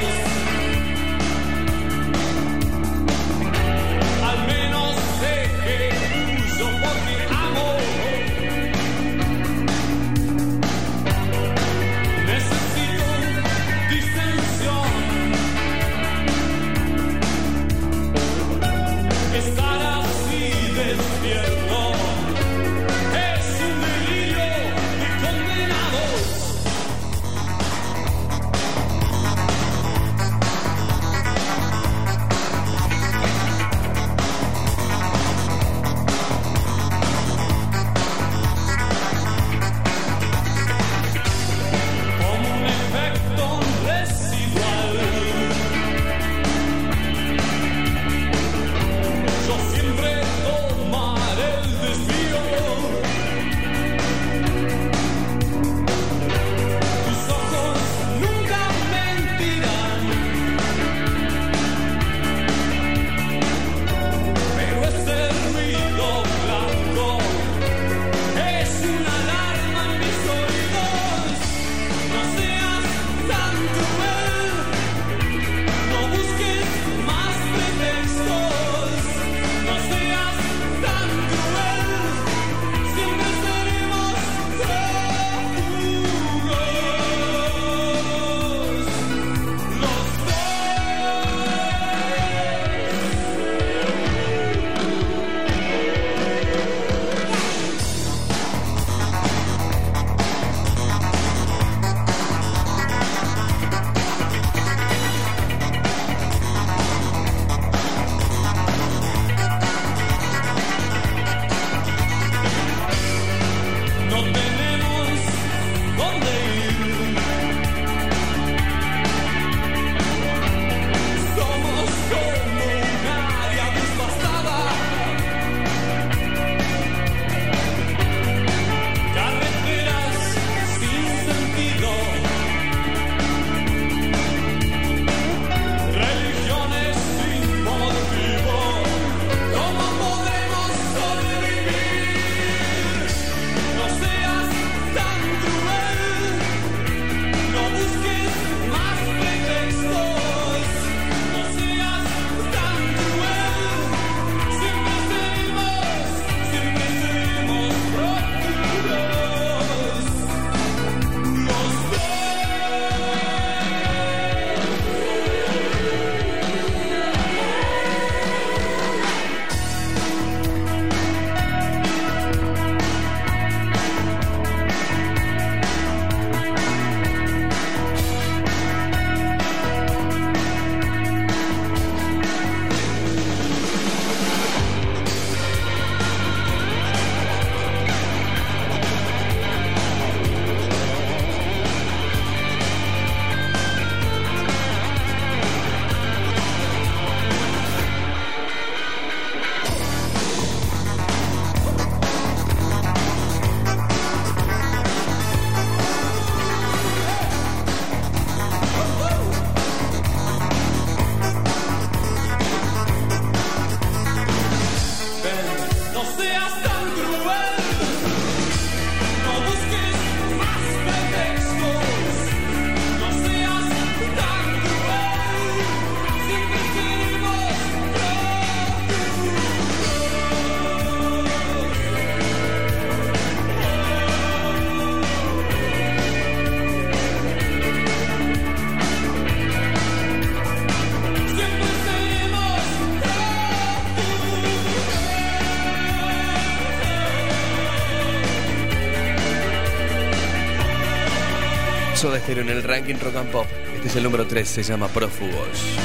[252.01, 253.45] Soda Stereo en el ranking Rock and Pop.
[253.75, 255.77] Este es el número 3, se llama Prófugos.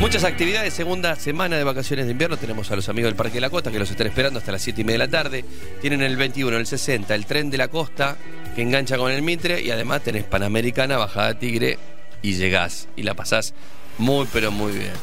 [0.00, 2.36] Muchas actividades, segunda semana de vacaciones de invierno.
[2.36, 4.62] Tenemos a los amigos del Parque de la Costa que los están esperando hasta las
[4.62, 5.44] 7 y media de la tarde.
[5.80, 8.16] Tienen el 21, el 60, el tren de la costa
[8.56, 11.78] que engancha con el Mitre y además tenés Panamericana, Bajada Tigre
[12.20, 13.54] y llegás y la pasás
[13.96, 14.94] muy pero muy bien.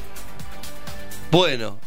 [1.32, 1.80] Bueno,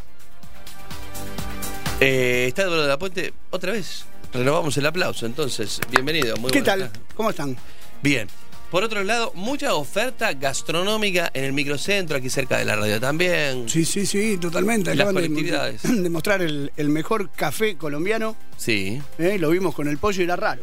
[2.00, 4.06] eh, está Eduardo de la Puente otra vez.
[4.32, 6.34] Renovamos el aplauso, entonces, bienvenido.
[6.38, 6.90] Muy ¿Qué tal?
[7.14, 7.58] ¿Cómo están?
[8.02, 8.26] Bien.
[8.70, 13.68] Por otro lado, mucha oferta gastronómica en el microcentro, aquí cerca de la radio también.
[13.68, 14.92] Sí, sí, sí, totalmente.
[14.92, 15.82] Y las Acaban de- colectividades.
[16.02, 18.36] De, mostrar el, el mejor café colombiano.
[18.56, 19.38] Sí, ¿eh?
[19.40, 20.62] Lo vimos con el pollo y era raro.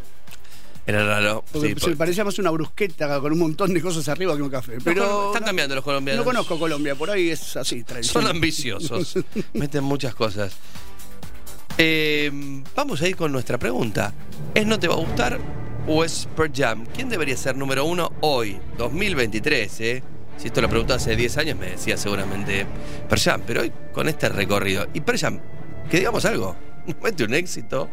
[0.86, 1.44] era raro.
[1.52, 4.42] Porque sí, se por- parecía más una brusqueta con un montón de cosas arriba que
[4.42, 4.77] un café.
[4.84, 6.24] Pero están cambiando los colombianos.
[6.26, 7.84] no conozco Colombia, por ahí es así.
[8.03, 9.16] Son ambiciosos.
[9.53, 10.53] Meten muchas cosas.
[11.77, 12.32] Eh,
[12.74, 14.14] vamos a ir con nuestra pregunta.
[14.56, 15.40] ¿Es no te va a gustar
[15.88, 16.85] o es Jam?
[16.93, 19.82] ¿Quién debería ser número uno hoy, 2023?
[19.82, 20.03] Eh?
[20.38, 22.66] Si esto lo preguntó hace 10 años, me decía seguramente
[23.09, 23.41] Per Jam.
[23.48, 24.88] Pero hoy, con este recorrido.
[24.93, 25.40] Y Per Jam,
[25.90, 26.56] que digamos algo,
[27.03, 27.90] mete un éxito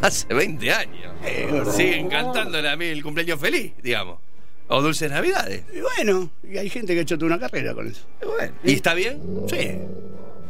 [0.00, 1.74] hace 20 años.
[1.74, 4.18] Siguen cantándole a mí el cumpleaños feliz, digamos.
[4.68, 5.64] O Dulces Navidades.
[5.74, 8.06] Y bueno, y hay gente que ha hecho toda una carrera con eso.
[8.64, 9.20] ¿Y está bien?
[9.48, 9.78] Sí.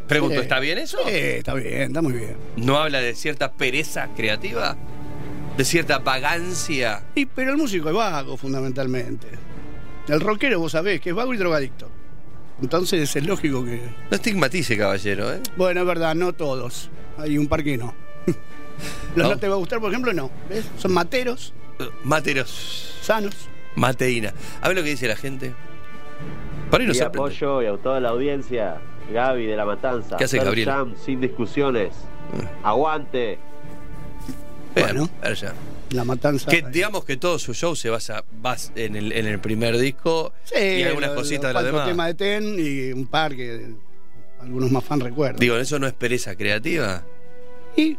[0.07, 0.41] Pregunto.
[0.41, 0.99] ¿está bien eso?
[1.05, 2.37] Sí, está bien, está muy bien.
[2.57, 4.77] ¿No habla de cierta pereza creativa?
[5.57, 7.05] ¿De cierta vagancia?
[7.15, 9.29] Y, pero el músico es vago, fundamentalmente.
[10.09, 11.89] El rockero, vos sabés, que es vago y drogadicto.
[12.61, 13.81] Entonces es lógico que.
[14.11, 15.41] No estigmatice, caballero, ¿eh?
[15.57, 16.91] Bueno, es verdad, no todos.
[17.19, 17.95] Hay un par que no.
[19.17, 20.31] Los no, te va a gustar, por ejemplo, no.
[20.49, 20.69] ¿Ves?
[20.79, 21.53] Son materos,
[22.03, 22.99] Materos.
[23.01, 23.49] sanos.
[23.77, 24.33] Mateína.
[24.61, 25.55] A ver lo que dice la gente.
[26.71, 28.81] Para ahí no Y apoyo y a toda la audiencia.
[29.13, 30.17] Gaby de la Matanza.
[30.17, 30.69] ¿Qué hace, Gabriel?
[30.69, 31.95] Jam, sin discusiones.
[32.63, 33.39] Aguante.
[34.75, 35.53] Bueno, ya.
[35.91, 36.51] La matanza.
[36.51, 40.33] Que digamos que todo su show se basa, basa en, el, en el primer disco
[40.45, 41.87] Sí, y algunas lo- cositas de los demás.
[41.89, 43.75] temas de Ten y un par que
[44.41, 45.37] algunos más fan recuerdan.
[45.39, 47.03] Digo, ¿eso no es pereza creativa?
[47.77, 47.97] Y.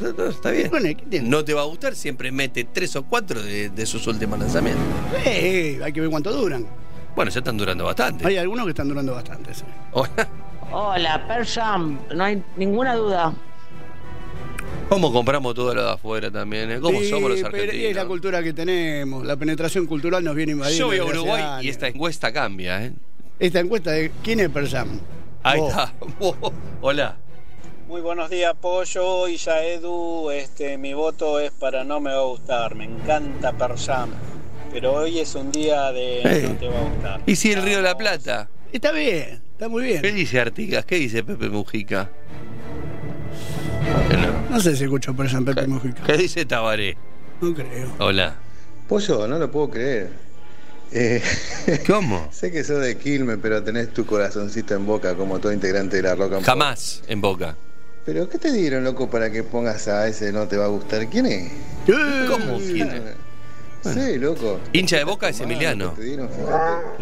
[0.00, 0.68] No, no, está bien.
[0.70, 0.88] Bueno.
[1.22, 4.84] No te va a gustar, siempre mete tres o cuatro de, de sus últimos lanzamientos.
[5.24, 6.66] Eh, hay que ver cuánto duran.
[7.16, 8.26] Bueno, ya están durando bastante.
[8.26, 9.54] Hay algunos que están durando bastante.
[9.54, 9.64] sí.
[10.70, 13.32] Hola, Persham, no hay ninguna duda.
[14.88, 16.70] ¿Cómo compramos todo lo de afuera también?
[16.70, 16.78] eh?
[16.80, 18.06] ¿Cómo Sí, somos los pero- y es la argentinos?
[18.06, 19.26] cultura que tenemos.
[19.26, 20.78] La penetración cultural nos viene invadiendo.
[20.80, 22.92] Yo voy a Uruguay y esta encuesta cambia, ¿eh?
[23.40, 25.00] Esta encuesta de quién es Perjam.
[25.42, 25.92] Ahí está.
[26.80, 27.16] Hola.
[27.88, 30.30] Muy buenos días, Pollo y ya Edu.
[30.30, 32.74] Este, mi voto es para no me va a gustar.
[32.76, 34.10] Me encanta Perjam.
[34.72, 36.46] Pero hoy es un día de Eh.
[36.48, 37.20] no te va a gustar.
[37.26, 38.48] ¿Y si el Río de la Plata?
[38.72, 40.02] Está bien, está muy bien.
[40.02, 40.84] ¿Qué dice Artigas?
[40.84, 42.10] ¿Qué dice Pepe Mujica?
[44.50, 46.02] No sé si escucho Perjam Pepe Mujica.
[46.04, 46.96] ¿Qué dice Tabaré?
[47.40, 47.92] No creo.
[47.98, 48.36] Hola.
[48.88, 50.10] Pollo, no lo puedo creer.
[50.92, 51.22] Eh,
[51.86, 52.28] ¿Cómo?
[52.32, 56.02] sé que sos de Quilmes, pero tenés tu corazoncito en boca como todo integrante de
[56.02, 56.42] la Pop.
[56.44, 57.56] Jamás en boca.
[58.04, 61.08] ¿Pero qué te dieron, loco, para que pongas a ese no te va a gustar?
[61.08, 61.52] ¿Quién es?
[62.28, 62.58] ¿Cómo?
[62.58, 63.25] ¿Quién es?
[63.94, 64.60] Sí, loco.
[64.72, 65.94] Hincha de boca es Emiliano.
[65.98, 66.28] Dieron.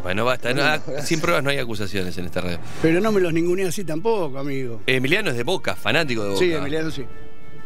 [0.03, 0.53] Bueno, basta.
[0.53, 0.63] no,
[1.03, 2.59] sin pruebas no hay acusaciones en esta radio.
[2.83, 4.81] Pero no me los ningunea así tampoco, amigo.
[4.87, 6.39] Emiliano es de boca, fanático de boca.
[6.41, 7.05] Sí, Emiliano sí.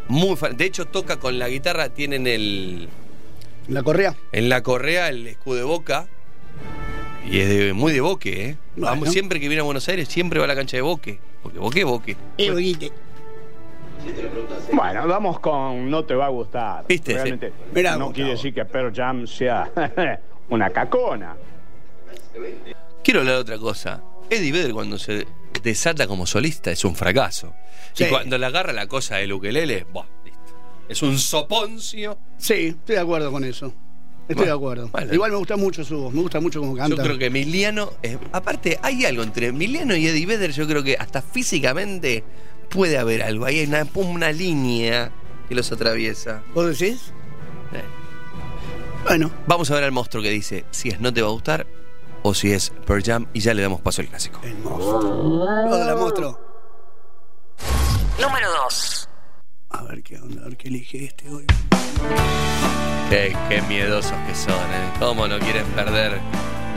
[0.09, 2.89] Muy fan- De hecho, toca con la guitarra, tienen el.
[3.69, 4.15] ¿La correa?
[4.33, 6.07] En la correa el escudo de boca.
[7.31, 8.57] Y es de- muy de boque, ¿eh?
[8.77, 8.87] Bueno.
[8.93, 11.19] Vamos, siempre que viene a Buenos Aires, siempre va a la cancha de boque.
[11.43, 12.17] Porque boque es boque.
[14.73, 16.85] Bueno, vamos con No te va a gustar.
[16.89, 17.15] ¿Viste?
[17.15, 18.13] Realmente, Mirá, no Gustavo.
[18.15, 19.71] quiere decir que Pearl Jam sea
[20.51, 21.37] una cacona.
[23.03, 24.03] Quiero hablar de otra cosa.
[24.31, 25.27] Eddie Vedder cuando se
[25.63, 27.55] desata como solista es un fracaso.
[27.93, 28.05] Sí.
[28.05, 30.39] Y cuando le agarra la cosa del ukelele, buah, listo.
[30.89, 32.19] Es un soponcio.
[32.37, 33.73] Sí, estoy de acuerdo con eso.
[34.29, 34.89] Estoy Bueno, de acuerdo.
[34.93, 35.15] bueno.
[35.15, 36.97] Igual me gusta mucho su voz, me gusta mucho cómo canta.
[36.97, 40.83] Yo creo que Emiliano, es- aparte hay algo entre Emiliano y Eddie Vedder, yo creo
[40.85, 42.23] que hasta físicamente
[42.69, 43.45] puede haber algo.
[43.45, 45.11] Hay una, una línea
[45.49, 46.43] que los atraviesa.
[46.55, 47.13] ¿Vos decís?
[47.73, 47.83] Eh.
[49.05, 49.31] Bueno.
[49.47, 51.67] Vamos a ver al monstruo que dice si es no te va a gustar
[52.23, 54.41] o si es Per Jam y ya le damos paso al clásico.
[54.43, 55.45] El monstruo.
[55.71, 56.41] Hola, monstruo.
[58.21, 59.09] Número 2.
[59.71, 61.47] A ver qué onda, a ver qué elige este hoy.
[63.11, 64.93] Qué, qué miedosos que son, ¿eh?
[64.99, 66.19] ¿Cómo no quieren perder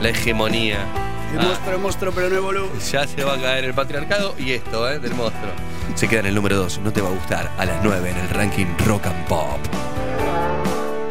[0.00, 0.86] la hegemonía?
[1.32, 2.68] El Ah, monstruo, monstruo, pero no evolú.
[2.90, 4.98] ya se va a caer el patriarcado y esto, ¿eh?
[4.98, 5.50] Del monstruo.
[5.94, 8.18] Se queda en el número 2, no te va a gustar, a las 9 en
[8.18, 9.58] el ranking Rock and Pop.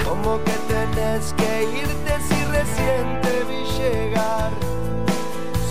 [0.03, 4.51] Como que tenés que irte si recién te vi llegar.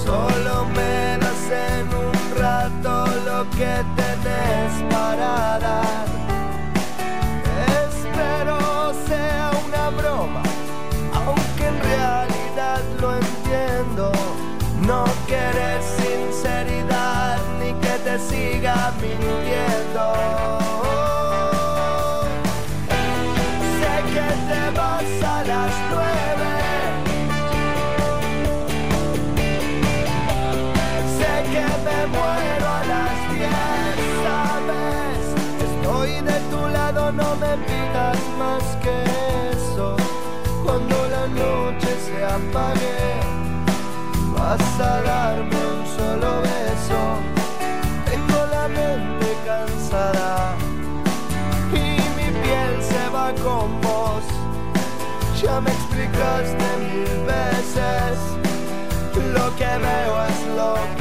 [0.05, 5.90] Solo me das en un rato lo que tenés para dar.
[44.51, 47.01] vas a darme un solo beso.
[48.11, 50.57] Tengo la mente cansada
[51.73, 51.85] y
[52.17, 54.25] mi piel se va con vos.
[55.41, 58.17] Ya me explicaste mil veces,
[59.35, 61.00] lo que veo es lo que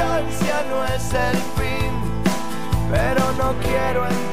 [0.00, 1.92] distancia no es el fin,
[2.90, 4.29] pero no quiero entrar.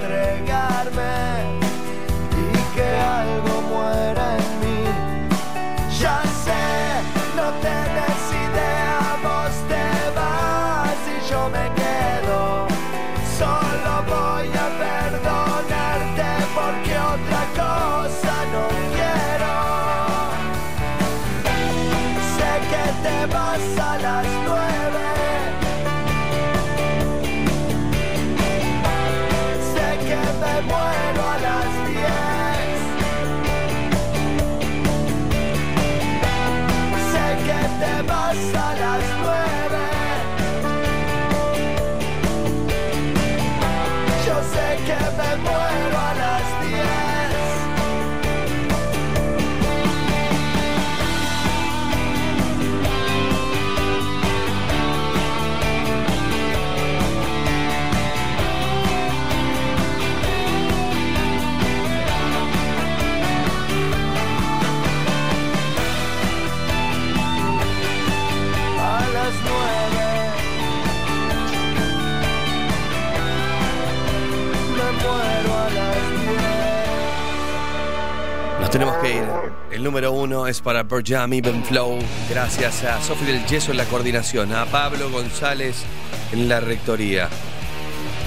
[80.27, 81.99] uno es para Berjam Even Flow.
[82.29, 85.85] Gracias a Sofi del Yeso en la coordinación, a Pablo González
[86.33, 87.29] en la rectoría.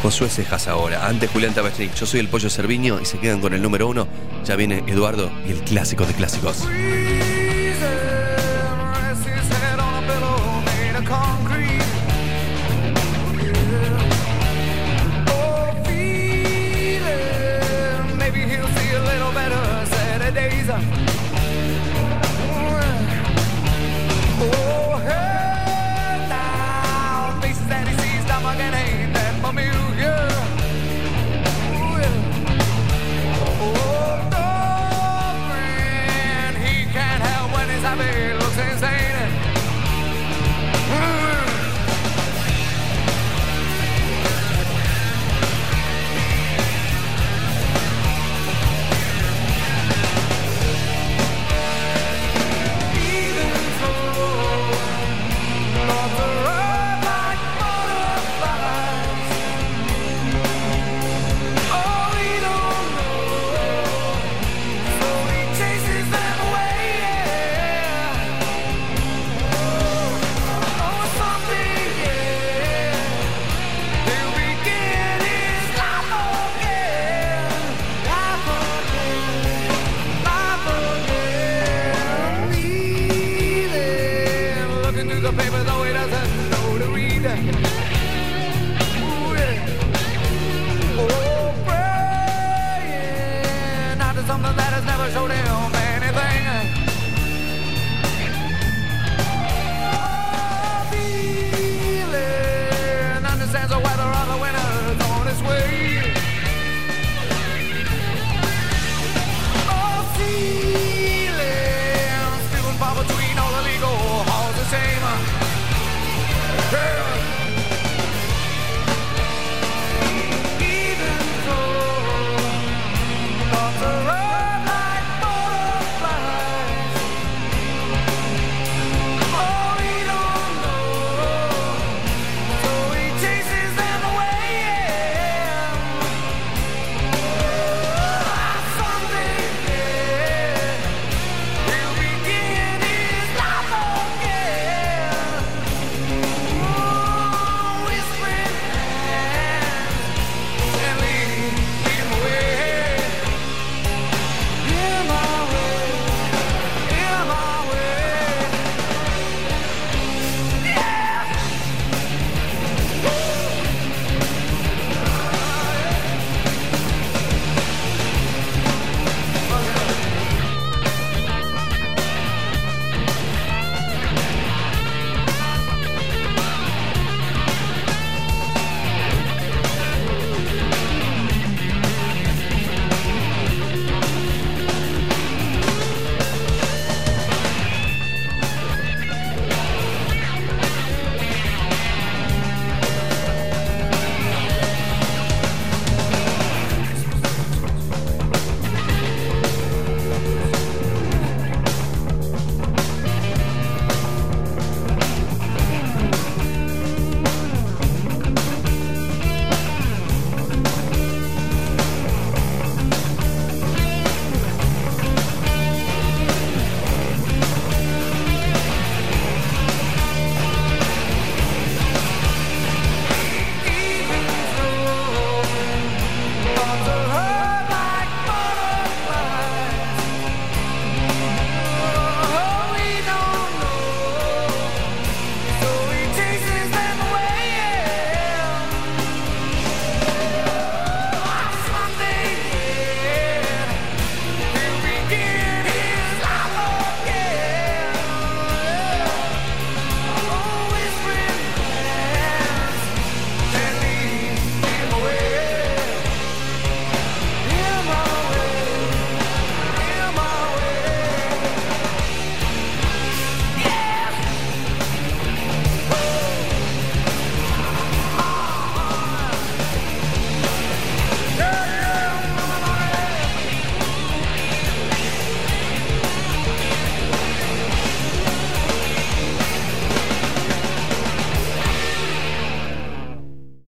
[0.03, 1.95] Josué Cejas ahora, antes Julián Tabastric.
[1.95, 4.09] Yo soy el Pollo Cerviño y se quedan con el número uno.
[4.47, 6.67] Ya viene Eduardo y el clásico de clásicos.